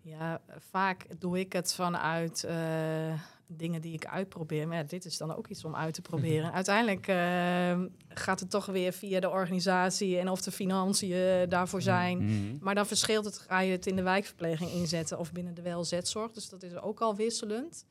Ja, 0.07 0.41
vaak 0.69 1.05
doe 1.19 1.39
ik 1.39 1.53
het 1.53 1.73
vanuit 1.73 2.43
eh, 2.43 3.19
dingen 3.47 3.81
die 3.81 3.93
ik 3.93 4.05
uitprobeer. 4.05 4.67
Maar 4.67 4.77
ja, 4.77 4.83
dit 4.83 5.05
is 5.05 5.17
dan 5.17 5.35
ook 5.35 5.47
iets 5.47 5.65
om 5.65 5.75
uit 5.75 5.93
te 5.93 6.01
proberen. 6.01 6.53
Uiteindelijk 6.61 7.07
eh, 7.07 7.81
gaat 8.07 8.39
het 8.39 8.49
toch 8.49 8.65
weer 8.65 8.93
via 8.93 9.19
de 9.19 9.29
organisatie 9.29 10.19
en 10.19 10.29
of 10.29 10.41
de 10.41 10.51
financiën 10.51 11.49
daarvoor 11.49 11.81
zijn. 11.81 12.17
Mhm. 12.17 12.57
Maar 12.59 12.75
dan 12.75 12.85
verschilt 12.85 13.25
het, 13.25 13.37
ga 13.37 13.59
je 13.59 13.71
het 13.71 13.87
in 13.87 13.95
de 13.95 14.03
wijkverpleging 14.03 14.71
inzetten 14.71 15.19
of 15.19 15.31
binnen 15.31 15.53
de 15.53 15.61
WLZ-zorg. 15.61 16.31
Dus 16.31 16.49
dat 16.49 16.63
is 16.63 16.75
ook 16.75 16.99
al 16.99 17.15
wisselend. 17.15 17.85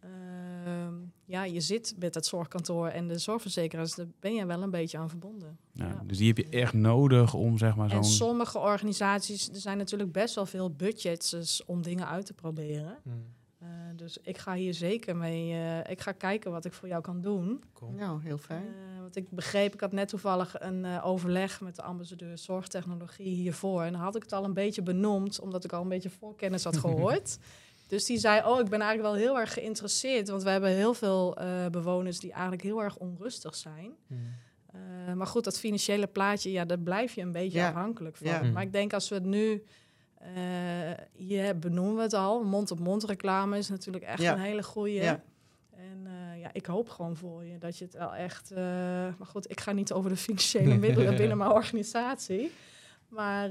Ehm, 0.00 0.94
ja, 1.24 1.44
je 1.44 1.60
zit 1.60 1.94
met 1.98 2.14
het 2.14 2.26
zorgkantoor 2.26 2.88
en 2.88 3.08
de 3.08 3.18
zorgverzekeraars, 3.18 3.94
daar 3.94 4.06
ben 4.20 4.34
je 4.34 4.46
wel 4.46 4.62
een 4.62 4.70
beetje 4.70 4.98
aan 4.98 5.08
verbonden. 5.08 5.58
Ja. 5.72 6.02
Dus 6.06 6.18
die 6.18 6.26
heb 6.26 6.36
je 6.36 6.48
echt 6.48 6.72
nodig 6.72 7.34
om 7.34 7.58
zeg 7.58 7.76
maar 7.76 7.90
En 7.90 8.04
zo'n... 8.04 8.12
sommige 8.12 8.58
organisaties, 8.58 9.48
er 9.48 9.56
zijn 9.56 9.78
natuurlijk 9.78 10.12
best 10.12 10.34
wel 10.34 10.46
veel 10.46 10.70
budgets 10.70 11.30
dus 11.30 11.64
om 11.64 11.82
dingen 11.82 12.08
uit 12.08 12.26
te 12.26 12.34
proberen. 12.34 12.98
Hm. 13.02 13.10
Eh, 13.58 13.68
dus 13.96 14.18
ik 14.22 14.38
ga 14.38 14.54
hier 14.54 14.74
zeker 14.74 15.16
mee. 15.16 15.52
eh, 15.52 15.90
ik 15.90 16.00
ga 16.00 16.12
kijken 16.12 16.50
wat 16.50 16.64
ik 16.64 16.72
voor 16.72 16.88
jou 16.88 17.02
kan 17.02 17.20
doen. 17.20 17.62
Cool. 17.72 17.90
nou, 17.92 18.22
heel 18.22 18.38
fijn. 18.38 18.62
Eh, 18.66 19.00
want 19.00 19.16
ik 19.16 19.30
begreep, 19.30 19.74
ik 19.74 19.80
had 19.80 19.92
net 19.92 20.08
toevallig 20.08 20.54
een 20.58 20.84
eh, 20.84 21.06
overleg 21.06 21.60
met 21.60 21.76
de 21.76 21.82
ambassadeur 21.82 22.38
zorgtechnologie 22.38 23.34
hiervoor. 23.34 23.82
En 23.82 23.92
dan 23.92 24.00
had 24.00 24.16
ik 24.16 24.22
het 24.22 24.32
al 24.32 24.44
een 24.44 24.52
beetje 24.54 24.82
benoemd, 24.82 25.40
omdat 25.40 25.64
ik 25.64 25.72
al 25.72 25.82
een 25.82 25.88
beetje 25.88 26.10
voorkennis 26.10 26.64
had 26.64 26.76
gehoord. 26.86 27.38
Dus 27.88 28.04
die 28.04 28.18
zei: 28.18 28.44
Oh, 28.46 28.60
ik 28.60 28.68
ben 28.68 28.80
eigenlijk 28.80 29.14
wel 29.14 29.26
heel 29.26 29.38
erg 29.40 29.52
geïnteresseerd. 29.52 30.28
Want 30.28 30.42
we 30.42 30.50
hebben 30.50 30.70
heel 30.70 30.94
veel 30.94 31.36
eh, 31.36 31.66
bewoners 31.66 32.18
die 32.20 32.32
eigenlijk 32.32 32.62
heel 32.62 32.82
erg 32.82 32.96
onrustig 32.96 33.54
zijn. 33.54 33.92
Hm. 34.06 34.14
Eh, 34.72 35.14
maar 35.14 35.26
goed, 35.26 35.44
dat 35.44 35.58
financiële 35.58 36.06
plaatje, 36.06 36.50
ja, 36.52 36.64
daar 36.64 36.78
blijf 36.78 37.14
je 37.14 37.20
een 37.20 37.32
beetje 37.32 37.58
Ja. 37.58 37.68
afhankelijk 37.68 38.16
van. 38.16 38.26
Ja. 38.26 38.42
Maar 38.42 38.62
ik 38.62 38.72
denk 38.72 38.92
als 38.92 39.08
we 39.08 39.14
het 39.14 39.24
nu 39.24 39.62
Eh, 40.34 40.90
je 41.12 41.54
benoemen 41.54 41.96
we 41.96 42.02
het 42.02 42.12
al. 42.12 42.44
Mond-op-mond 42.44 43.04
reclame 43.04 43.58
is 43.58 43.68
natuurlijk 43.68 44.04
echt 44.04 44.22
Ja. 44.22 44.32
een 44.32 44.38
hele 44.40 44.62
goede. 44.62 44.92
Ja. 44.92 45.22
En 45.76 46.06
ja, 46.38 46.50
ik 46.52 46.66
hoop 46.66 46.88
gewoon 46.88 47.16
voor 47.16 47.44
je 47.44 47.58
dat 47.58 47.78
je 47.78 47.84
het 47.84 47.94
wel 47.94 48.14
echt. 48.14 48.50
maar 49.18 49.26
goed, 49.26 49.50
ik 49.50 49.60
ga 49.60 49.72
niet 49.72 49.92
over 49.92 50.10
de 50.10 50.16
financiële 50.16 50.76
middelen 50.76 51.16
binnen 51.16 51.36
mijn 51.44 51.50
organisatie. 51.50 52.52
Maar 53.08 53.48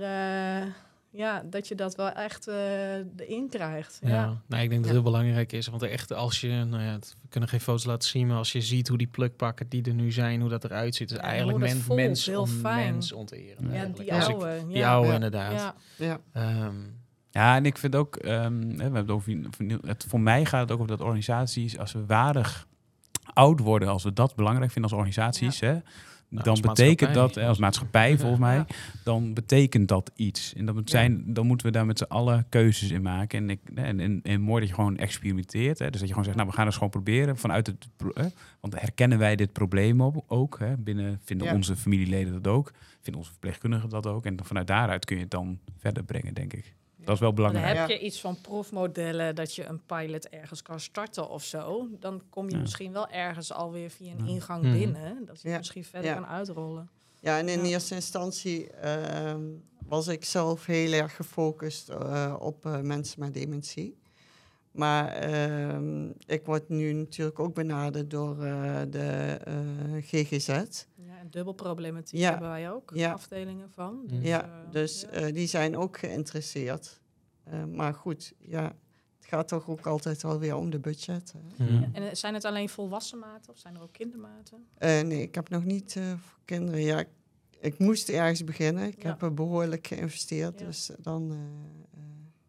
ja, 1.09 1.43
dat 1.49 1.67
je 1.67 1.75
dat 1.75 1.95
wel 1.95 2.09
echt 2.11 2.47
eh 2.47 2.95
erin 2.95 3.47
krijgt. 3.49 3.99
Ja, 4.01 4.09
Ja. 4.09 4.41
Nou, 4.47 4.63
ik 4.63 4.69
denk 4.69 4.71
dat 4.71 4.79
het 4.83 4.89
heel 4.91 5.01
belangrijk 5.11 5.51
is. 5.51 5.67
Want 5.67 5.81
echt, 5.83 6.13
als 6.13 6.41
je, 6.41 6.47
nou 6.47 6.83
ja, 6.83 6.91
het- 6.91 7.15
we 7.21 7.27
kunnen 7.29 7.49
geen 7.49 7.59
foto's 7.61 7.85
laten 7.85 8.09
zien, 8.09 8.27
maar 8.27 8.37
als 8.37 8.51
je 8.51 8.61
ziet 8.61 8.87
hoe 8.87 8.97
die 8.97 9.07
plukpakken 9.07 9.69
die 9.69 9.83
er 9.83 9.93
nu 9.93 10.11
zijn, 10.11 10.39
hoe 10.41 10.49
dat 10.49 10.63
eruit 10.63 10.95
ziet, 10.95 11.11
is 11.11 11.17
Ja, 11.17 11.21
eigenlijk 11.23 11.57
hoe 11.57 11.67
dat 11.67 11.75
men, 11.75 11.83
voelt, 11.85 11.99
mens, 11.99 12.25
heel 12.25 12.41
on, 12.41 12.47
fijn. 12.47 12.91
mens 12.93 13.11
onteren. 13.11 13.71
Ja, 13.71 13.85
die 13.85 14.05
ik- 14.05 14.11
oude. 14.11 14.65
die 14.67 14.77
ja. 14.77 14.93
oude 14.93 15.13
inderdaad. 15.13 15.51
Ja. 15.53 15.75
Ja. 15.95 16.19
Ehm, 16.33 16.75
Ja, 17.31 17.55
en 17.55 17.65
ik 17.65 17.77
vind 17.77 17.95
ook, 17.95 18.15
ehm, 18.15 18.61
hè, 18.61 18.75
we 18.75 18.81
hebben 18.83 19.01
het 19.01 19.09
over, 19.11 19.37
het, 19.81 20.05
voor 20.07 20.19
mij 20.19 20.45
gaat 20.45 20.61
het 20.61 20.71
ook 20.71 20.77
over 20.77 20.97
dat 20.97 21.01
organisaties, 21.01 21.77
als 21.77 21.91
we 21.91 22.05
waardig 22.05 22.67
oud 23.33 23.59
worden, 23.59 23.87
als 23.87 24.03
we 24.03 24.13
dat 24.13 24.35
belangrijk 24.35 24.71
vinden 24.71 24.91
als 24.91 24.99
organisaties, 24.99 25.59
hè, 25.59 25.77
dan 26.29 26.43
als 26.47 26.59
betekent 26.59 27.13
dat, 27.13 27.37
eh, 27.37 27.47
als 27.47 27.57
maatschappij 27.57 28.17
volgens 28.19 28.39
mij, 28.39 28.55
Ja. 28.55 28.65
dan 29.03 29.33
betekent 29.33 29.87
dat 29.87 30.11
iets. 30.15 30.53
En 30.53 30.65
dat 30.65 30.75
moet 30.75 30.89
zijn, 30.89 31.23
dan 31.33 31.47
moeten 31.47 31.67
we 31.67 31.71
daar 31.73 31.85
met 31.85 31.97
z'n 31.97 32.03
allen 32.03 32.45
keuzes 32.49 32.91
in 32.91 33.01
maken. 33.01 33.39
En, 33.39 33.49
ik, 33.49 33.59
en, 33.75 33.99
en, 33.99 34.19
en 34.23 34.41
mooi 34.41 34.59
dat 34.59 34.69
je 34.69 34.75
gewoon 34.75 34.97
experimenteert. 34.97 35.79
Hè, 35.79 35.89
dus 35.89 35.99
dat 35.99 36.01
je 36.01 36.07
gewoon 36.07 36.23
zegt, 36.23 36.35
nou 36.37 36.49
we 36.49 36.55
gaan 36.55 36.65
het 36.65 36.73
gewoon 36.73 36.89
proberen 36.89 37.37
vanuit 37.37 37.67
het, 37.67 37.87
hè, 38.13 38.27
want 38.59 38.79
herkennen 38.79 39.17
wij 39.17 39.35
dit 39.35 39.51
probleem 39.53 40.01
op, 40.01 40.23
ook, 40.27 40.59
hè, 40.59 40.77
binnen 40.77 41.19
vinden 41.23 41.53
onze 41.53 41.75
familieleden 41.75 42.33
dat 42.41 42.53
ook, 42.53 42.71
vinden 43.01 43.15
onze 43.21 43.31
verpleegkundigen 43.31 43.89
dat 43.89 44.07
ook. 44.07 44.25
En 44.25 44.35
dan 44.35 44.45
vanuit 44.45 44.67
daaruit 44.67 45.05
kun 45.05 45.15
je 45.15 45.21
het 45.21 45.31
dan 45.31 45.59
verder 45.77 46.03
brengen, 46.03 46.33
denk 46.33 46.53
ik. 46.53 46.75
Dat 47.07 47.15
is 47.15 47.21
wel 47.21 47.33
Dan 47.33 47.45
belangrijk. 47.45 47.77
heb 47.77 47.87
Ja. 47.89 47.93
je 47.95 48.01
iets 48.01 48.19
van 48.21 48.41
proefmodellen 48.41 49.35
dat 49.35 49.55
je 49.55 49.65
een 49.65 49.81
pilot 49.85 50.29
ergens 50.29 50.61
kan 50.61 50.79
starten 50.79 51.29
of 51.29 51.43
zo. 51.43 51.87
Dan 51.99 52.21
kom 52.29 52.49
je 52.49 52.55
Ja. 52.55 52.61
misschien 52.61 52.91
wel 52.91 53.07
ergens 53.09 53.53
alweer 53.53 53.89
via 53.89 54.11
een 54.11 54.27
ingang 54.27 54.63
Mhm. 54.63 54.71
binnen. 54.77 55.25
Dat 55.25 55.41
je 55.41 55.49
Ja. 55.49 55.57
misschien 55.57 55.83
verder 55.83 56.09
Ja. 56.09 56.15
kan 56.15 56.25
uitrollen. 56.27 56.89
Ja, 57.19 57.37
en 57.37 57.49
in 57.49 57.59
Ja. 57.59 57.65
eerste 57.65 57.95
instantie 57.95 58.69
ehm, 58.71 59.41
was 59.87 60.07
ik 60.07 60.25
zelf 60.25 60.65
heel 60.65 60.91
erg 60.91 61.15
gefocust 61.15 61.89
eh, 61.89 62.35
op 62.39 62.65
eh, 62.65 62.79
mensen 62.79 63.19
met 63.19 63.33
dementie. 63.33 63.97
Maar 64.77 65.07
ehm, 65.11 66.09
ik 66.25 66.45
word 66.45 66.69
nu 66.69 66.93
natuurlijk 66.93 67.39
ook 67.39 67.53
benaderd 67.53 68.09
door 68.09 68.43
eh, 68.43 68.81
de 68.89 69.37
eh, 69.43 69.53
GGZ. 69.99 70.47
Ja, 70.95 71.17
en 71.19 71.27
dubbelproblematiek 71.29 72.19
Ja. 72.19 72.29
hebben 72.29 72.49
wij 72.49 72.71
ook 72.71 72.91
Ja. 72.93 73.11
afdelingen 73.11 73.71
van. 73.71 74.03
Mhm. 74.07 74.21
ja, 74.25 74.65
dus 74.71 75.01
ja. 75.01 75.07
eh, 75.09 75.33
die 75.33 75.47
zijn 75.47 75.77
ook 75.77 75.97
geïnteresseerd. 75.97 76.99
Eh, 77.43 77.63
maar 77.63 77.93
goed, 77.93 78.33
ja, 78.39 78.63
het 79.17 79.25
gaat 79.27 79.47
toch 79.47 79.69
ook 79.69 79.85
altijd 79.87 80.21
wel 80.21 80.39
weer 80.39 80.55
om 80.55 80.69
de 80.69 80.79
budget. 80.79 81.33
hè. 81.33 81.63
mhm. 81.65 81.73
Ja. 81.73 81.89
En 81.93 82.17
zijn 82.17 82.33
het 82.33 82.45
alleen 82.45 82.69
volwassen 82.69 83.19
maten 83.19 83.51
of 83.53 83.57
zijn 83.59 83.75
er 83.75 83.81
ook 83.81 83.91
kindermaten? 83.93 84.65
Eh, 84.77 85.01
nee, 85.01 85.21
ik 85.21 85.35
heb 85.35 85.49
nog 85.49 85.63
niet 85.65 85.95
eh, 85.95 86.03
voor 86.09 86.39
kinderen. 86.45 86.81
Ja, 86.81 86.99
ik, 86.99 87.07
ik 87.59 87.79
moest 87.79 88.09
ergens 88.09 88.43
beginnen. 88.43 88.87
Ik 88.87 89.03
Ja. 89.03 89.09
heb 89.09 89.21
er 89.21 89.33
behoorlijk 89.33 89.87
geïnvesteerd. 89.87 90.59
Ja. 90.59 90.65
Dus 90.65 90.91
dan, 90.99 91.31
eh, 91.31 91.37
eh, 91.37 92.03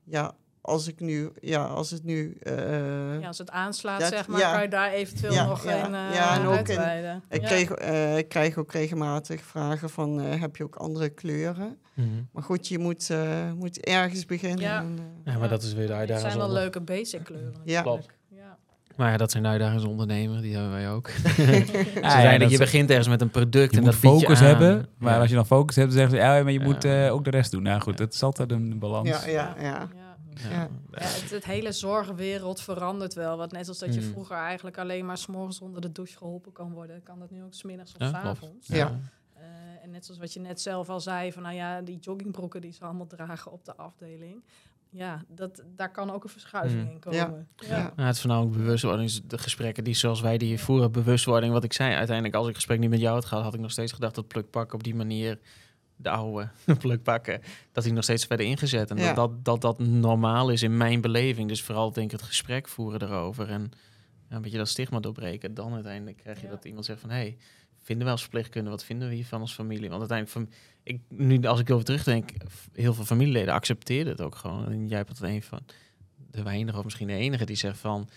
ja, 0.05 0.37
als 0.61 0.89
ik 0.89 1.01
nu, 1.01 1.31
ja, 1.41 1.65
als 1.65 1.91
het 1.91 2.05
nu. 2.05 2.37
eh, 2.43 3.21
ja, 3.21 3.27
als 3.27 3.39
het 3.39 3.51
aanslaat, 3.51 4.01
dat- 4.01 4.09
zeg 4.09 4.27
maar, 4.29 4.41
ja. 4.41 4.53
kan 4.53 4.63
je 4.63 4.69
daar 4.69 4.91
eventueel 4.93 5.33
Ja, 5.33 5.47
nog 5.47 5.65
ja, 5.65 5.87
in 5.87 5.95
eh 5.95 6.15
ja, 6.15 6.35
en 6.41 6.47
ook 6.47 6.69
in- 6.69 7.23
ik, 7.29 7.41
Ja. 7.41 7.47
kreeg, 7.47 7.71
eh, 7.71 8.17
ik 8.19 8.29
krijg 8.29 8.57
ook 8.57 8.73
regelmatig 8.73 9.41
vragen 9.43 9.91
van, 9.91 10.21
eh, 10.21 10.41
heb 10.41 10.57
je 10.57 10.65
ook 10.65 10.77
andere 10.77 11.09
kleuren? 11.09 11.79
Mhm. 11.95 12.07
Maar 12.33 12.43
goed, 12.43 12.69
je 12.69 12.79
moet, 12.79 13.11
eh, 13.11 13.53
moet 13.57 13.79
ergens 13.81 14.27
beginnen. 14.27 14.61
Ja. 14.61 14.79
en, 14.81 14.99
eh, 15.25 15.33
Ja, 15.33 15.39
maar 15.39 15.49
dat 15.49 15.63
is 15.63 15.73
weer 15.73 15.87
de 15.87 15.93
Het 15.93 15.99
uitdaging. 15.99 16.27
zijn 16.33 16.39
wel 16.45 16.53
leuke 16.53 16.81
basic 16.81 17.25
kleuren 17.25 17.55
Ja. 17.65 17.85
Maar 18.97 19.11
ja, 19.11 19.17
dat 19.17 19.31
zijn 19.31 19.47
uitdagingen 19.47 19.81
als 19.83 19.91
ondernemer, 19.91 20.41
die 20.43 20.53
hebben 20.55 20.71
wij 20.73 20.91
ook. 20.91 21.09
Ja, 21.11 21.25
Ze 21.35 21.91
ja, 22.03 22.11
zeiden, 22.11 22.41
dat 22.41 22.51
je 22.51 22.59
begint 22.59 22.89
ergens 22.91 23.09
met 23.09 23.21
een 23.21 23.31
product 23.31 23.71
Je 23.71 23.77
en 23.77 23.83
moet 23.83 23.93
dat 23.93 24.01
focus 24.01 24.39
je 24.39 24.45
aan. 24.45 24.51
hebben, 24.51 24.89
maar 24.99 25.15
Ja. 25.15 25.21
als 25.21 25.29
je 25.29 25.35
dan 25.35 25.47
focus 25.47 25.77
hebt, 25.77 25.89
dan 25.89 25.99
zeggen 25.99 26.17
ze, 26.17 26.23
ja, 26.25 26.43
maar 26.43 26.53
je 26.53 26.59
Ja. 26.59 26.65
moet 26.65 26.85
eh, 26.85 27.13
ook 27.13 27.25
de 27.25 27.31
rest 27.31 27.51
doen. 27.51 27.63
Nou 27.63 27.81
goed, 27.81 27.99
het 27.99 28.15
is 28.15 28.23
altijd 28.23 28.53
een 28.53 28.79
balans. 28.79 29.09
ja, 29.09 29.21
ja, 29.27 29.55
ja. 29.61 29.89
Ja. 30.51 30.69
Het, 30.91 31.31
het 31.31 31.45
hele 31.45 31.73
zorgwereld 31.73 32.61
verandert 32.61 33.15
wel. 33.15 33.37
Want 33.37 33.53
net 33.53 33.69
als 33.69 33.79
dat 33.79 33.95
je 33.95 34.01
Mm. 34.01 34.07
vroeger 34.11 34.37
eigenlijk 34.37 34.79
alleen 34.79 35.07
maar 35.07 35.19
s'morgens 35.19 35.61
onder 35.61 35.81
de 35.81 35.93
douche 35.93 36.17
geholpen 36.17 36.53
kan 36.53 36.73
worden, 36.73 37.03
kan 37.03 37.19
dat 37.19 37.31
nu 37.31 37.43
ook 37.43 37.55
smiddags 37.55 37.93
of 37.93 38.01
Ja, 38.01 38.09
s 38.09 38.13
avonds. 38.15 38.67
Ja. 38.67 38.99
Eh, 39.35 39.43
en 39.83 39.91
net 39.91 40.05
zoals 40.05 40.21
wat 40.21 40.33
je 40.33 40.41
net 40.41 40.61
zelf 40.61 40.89
al 40.89 41.01
zei, 41.01 41.33
van 41.33 41.43
nou 41.43 41.55
ja, 41.55 41.81
die 41.83 41.99
joggingbroeken 41.99 42.61
die 42.61 42.73
ze 42.73 42.85
allemaal 42.85 43.07
dragen 43.07 43.53
op 43.53 43.65
de 43.65 43.77
afdeling. 43.77 44.43
Ja, 44.91 45.25
dat, 45.29 45.63
daar 45.77 45.91
kan 45.93 46.11
ook 46.11 46.25
een 46.25 46.31
verschuiving 46.31 46.83
Mm. 46.85 46.91
in 46.91 46.99
komen. 46.99 47.49
Ja. 47.57 47.93
Ja. 47.97 48.05
Het 48.05 48.15
is 48.15 48.21
voornamelijk 48.21 48.57
bewustwording. 48.57 49.11
De 49.27 49.39
gesprekken 49.39 49.85
die 49.85 49.95
zoals 49.95 50.21
wij 50.21 50.39
die 50.39 50.49
hier 50.49 50.59
voeren, 50.59 50.93
bewustwording. 50.93 51.53
Wat 51.53 51.65
ik 51.65 51.73
zei, 51.73 51.95
uiteindelijk 51.95 52.37
als 52.37 52.49
ik 52.49 52.55
gesprek 52.55 52.79
niet 52.79 52.91
met 52.91 53.01
jou 53.01 53.15
had 53.15 53.25
gehad, 53.25 53.45
had 53.45 53.55
ik 53.55 53.61
nog 53.61 53.71
steeds 53.71 53.93
gedacht 53.93 54.15
dat 54.15 54.27
plukpakken 54.29 54.75
op 54.79 54.85
die 54.85 54.95
manier, 54.95 55.39
de 56.01 56.11
oude 56.11 56.49
plukpakken, 56.79 57.41
dat 57.73 57.85
die 57.85 57.93
nog 57.93 58.03
steeds 58.05 58.25
verder 58.25 58.47
ingezet. 58.47 58.91
En 58.91 58.97
Ja. 58.97 59.13
dat, 59.15 59.31
dat, 59.45 59.45
dat 59.45 59.61
dat 59.79 59.87
normaal 59.87 60.51
is 60.51 60.63
in 60.63 60.77
mijn 60.77 61.01
beleving. 61.01 61.49
Dus 61.49 61.63
vooral 61.63 61.93
denk 61.93 62.13
ik 62.13 62.19
het 62.19 62.27
gesprek 62.29 62.69
voeren 62.69 63.03
erover 63.03 63.49
en 63.49 63.71
ja, 64.29 64.37
een 64.37 64.43
beetje 64.43 64.59
dat 64.59 64.69
stigma 64.69 65.01
doorbreken. 65.01 65.55
Dan 65.55 65.75
uiteindelijk 65.75 66.17
krijg 66.17 66.39
je 66.41 66.45
Ja. 66.47 66.51
dat 66.53 66.65
iemand 66.65 66.85
zegt 66.85 67.01
van, 67.01 67.11
hé, 67.11 67.17
hey, 67.17 67.37
vinden 67.83 68.05
wij 68.05 68.13
als 68.13 68.23
verpleegkunde, 68.23 68.71
wat 68.71 68.85
vinden 68.85 69.09
we 69.09 69.15
hiervan 69.15 69.41
als 69.41 69.55
familie? 69.55 69.89
Want 69.89 70.11
uiteindelijk, 70.11 70.39
van, 70.39 70.59
ik, 70.83 71.01
nu 71.09 71.43
als 71.43 71.61
ik 71.61 71.71
over 71.71 71.85
terugdenk, 71.85 72.31
heel 72.73 72.95
veel 72.95 73.05
familieleden 73.05 73.55
accepteerden 73.55 74.13
het 74.13 74.21
ook 74.23 74.35
gewoon. 74.35 74.67
En 74.67 74.89
jij 74.89 75.05
bent 75.05 75.21
een 75.21 75.43
van 75.43 75.61
de 76.31 76.43
weinigen 76.43 76.79
of 76.79 76.85
misschien 76.85 77.07
de 77.07 77.13
enige 77.15 77.45
die 77.45 77.57
zegt 77.57 77.79
van, 77.79 78.09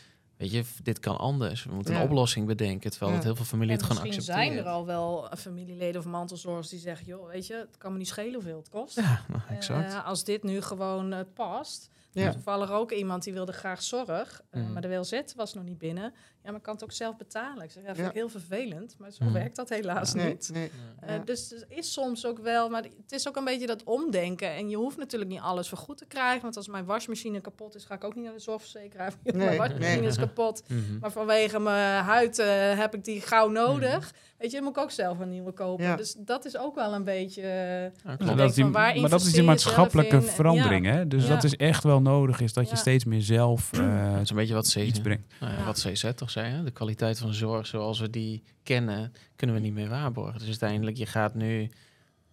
weet 0.41 0.51
je, 0.51 0.63
dit 0.83 0.99
kan 0.99 1.17
anders. 1.17 1.63
We 1.63 1.73
moeten 1.73 1.93
Ja. 1.93 1.99
een 1.99 2.05
oplossing 2.05 2.47
bedenken, 2.47 2.89
terwijl 2.91 3.11
Ja. 3.11 3.17
het 3.17 3.25
heel 3.25 3.35
veel 3.35 3.45
familie 3.45 3.71
het 3.73 3.83
gewoon 3.83 4.01
misschien 4.03 4.21
accepteren. 4.21 4.53
zijn 4.53 4.65
er 4.65 4.71
al 4.71 4.85
wel 4.85 5.29
eh, 5.29 5.37
familieleden 5.37 6.01
of 6.01 6.07
mantelzorgers 6.07 6.69
die 6.69 6.79
zeggen, 6.79 7.05
joh, 7.05 7.27
weet 7.29 7.47
je, 7.47 7.53
het 7.53 7.77
kan 7.77 7.91
me 7.91 7.97
niet 7.97 8.07
schelen 8.07 8.33
hoeveel 8.33 8.57
het 8.57 8.69
kost. 8.69 8.95
Ja, 8.95 9.21
nou, 9.27 9.41
exact. 9.49 9.93
Eh, 9.93 10.05
als 10.05 10.23
dit 10.23 10.43
nu 10.43 10.61
gewoon 10.61 11.13
eh, 11.13 11.19
past. 11.33 11.89
Ja. 12.13 12.31
Toevallig 12.31 12.71
ook 12.71 12.91
iemand 12.91 13.23
die 13.23 13.33
wilde 13.33 13.51
graag 13.53 13.81
zorg, 13.83 14.41
eh, 14.49 14.61
Mhm. 14.61 14.71
maar 14.73 14.81
de 14.81 14.87
WLZ 14.87 15.21
was 15.35 15.53
nog 15.53 15.63
niet 15.63 15.77
binnen. 15.77 16.13
Ja, 16.43 16.51
maar 16.51 16.59
kan 16.59 16.73
het 16.73 16.83
ook 16.83 16.91
zelf 16.91 17.17
betalen. 17.17 17.63
Ik 17.63 17.71
zeg, 17.71 17.81
ja, 17.83 17.87
vind 17.87 17.97
Ja. 17.99 18.07
ik 18.07 18.13
heel 18.13 18.29
vervelend, 18.29 18.95
maar 18.97 19.11
zo 19.11 19.23
Mhm. 19.23 19.33
werkt 19.33 19.55
dat 19.55 19.69
helaas 19.69 20.13
niet. 20.13 20.49
nee. 20.53 20.71
Eh. 20.99 21.15
Dus 21.25 21.51
er 21.51 21.65
is 21.67 21.93
soms 21.93 22.25
ook 22.25 22.39
wel, 22.39 22.69
maar 22.69 22.83
het 22.83 23.11
is 23.11 23.27
ook 23.27 23.35
een 23.35 23.43
beetje 23.43 23.67
dat 23.67 23.83
omdenken. 23.83 24.49
En 24.49 24.69
je 24.69 24.75
hoeft 24.75 24.97
natuurlijk 24.97 25.31
niet 25.31 25.39
alles 25.39 25.67
vergoed 25.67 25.97
te 25.97 26.05
krijgen. 26.05 26.41
Want 26.41 26.57
als 26.57 26.67
mijn 26.67 26.85
wasmachine 26.85 27.41
kapot 27.41 27.75
is, 27.75 27.85
ga 27.85 27.95
ik 27.95 28.03
ook 28.03 28.15
niet 28.15 28.23
naar 28.23 28.33
de 28.33 28.39
zorgverzekeraar. 28.39 29.13
Nee, 29.23 29.33
mijn 29.35 29.57
wasmachine 29.57 30.07
is 30.07 30.17
kapot. 30.17 30.63
Mhm. 30.67 30.99
Maar 30.99 31.11
vanwege 31.11 31.59
mijn 31.59 32.03
huid 32.03 32.39
eh, 32.39 32.77
heb 32.77 32.93
ik 32.95 33.03
die 33.03 33.21
gauw 33.21 33.49
nodig. 33.49 34.13
Weet 34.41 34.51
je, 34.51 34.57
dan 34.57 34.65
moet 34.65 34.77
ik 34.77 34.83
ook 34.83 34.91
zelf 34.91 35.19
een 35.19 35.29
nieuwe 35.29 35.51
kopen. 35.51 35.85
Ja. 35.85 35.95
Dus 35.95 36.15
dat 36.17 36.45
is 36.45 36.57
ook 36.57 36.75
wel 36.75 36.93
een 36.93 37.03
beetje... 37.03 37.41
Ja, 37.41 38.15
denk 38.15 38.37
dat 38.37 38.49
is 38.49 38.55
die, 38.55 38.63
van, 38.63 38.73
waar 38.73 38.99
maar 38.99 39.09
dat 39.09 39.21
is 39.21 39.31
die 39.33 39.43
maatschappelijke? 39.43 40.15
En 40.15 40.23
verandering. 40.23 40.85
Hè? 40.85 41.07
Dus 41.07 41.23
Ja. 41.23 41.29
dat 41.29 41.43
is 41.43 41.55
echt 41.55 41.83
wel 41.83 42.01
nodig, 42.01 42.39
is 42.41 42.53
dat 42.53 42.69
je 42.69 42.75
steeds 42.75 43.05
meer 43.05 43.21
zelf 43.21 43.73
eh, 43.73 44.11
Dat 44.13 44.21
is 44.21 44.29
een 44.29 44.35
beetje 44.35 44.53
wat 44.53 44.75
iets 44.75 44.91
CZ, 44.97 45.01
brengt. 45.01 45.33
nou 45.39 45.63
wat 45.65 45.85
CZ 45.87 46.11
toch 46.15 46.29
zei. 46.29 46.51
Hè? 46.51 46.63
De 46.63 46.71
kwaliteit 46.71 47.19
van 47.19 47.33
zorg 47.33 47.67
zoals 47.67 47.99
we 47.99 48.09
die 48.09 48.43
kennen, 48.63 49.13
kunnen 49.35 49.55
we 49.55 49.61
niet 49.61 49.73
meer 49.73 49.89
waarborgen. 49.89 50.39
Dus 50.39 50.47
uiteindelijk, 50.47 50.97
je 50.97 51.05
gaat 51.05 51.35
nu... 51.35 51.69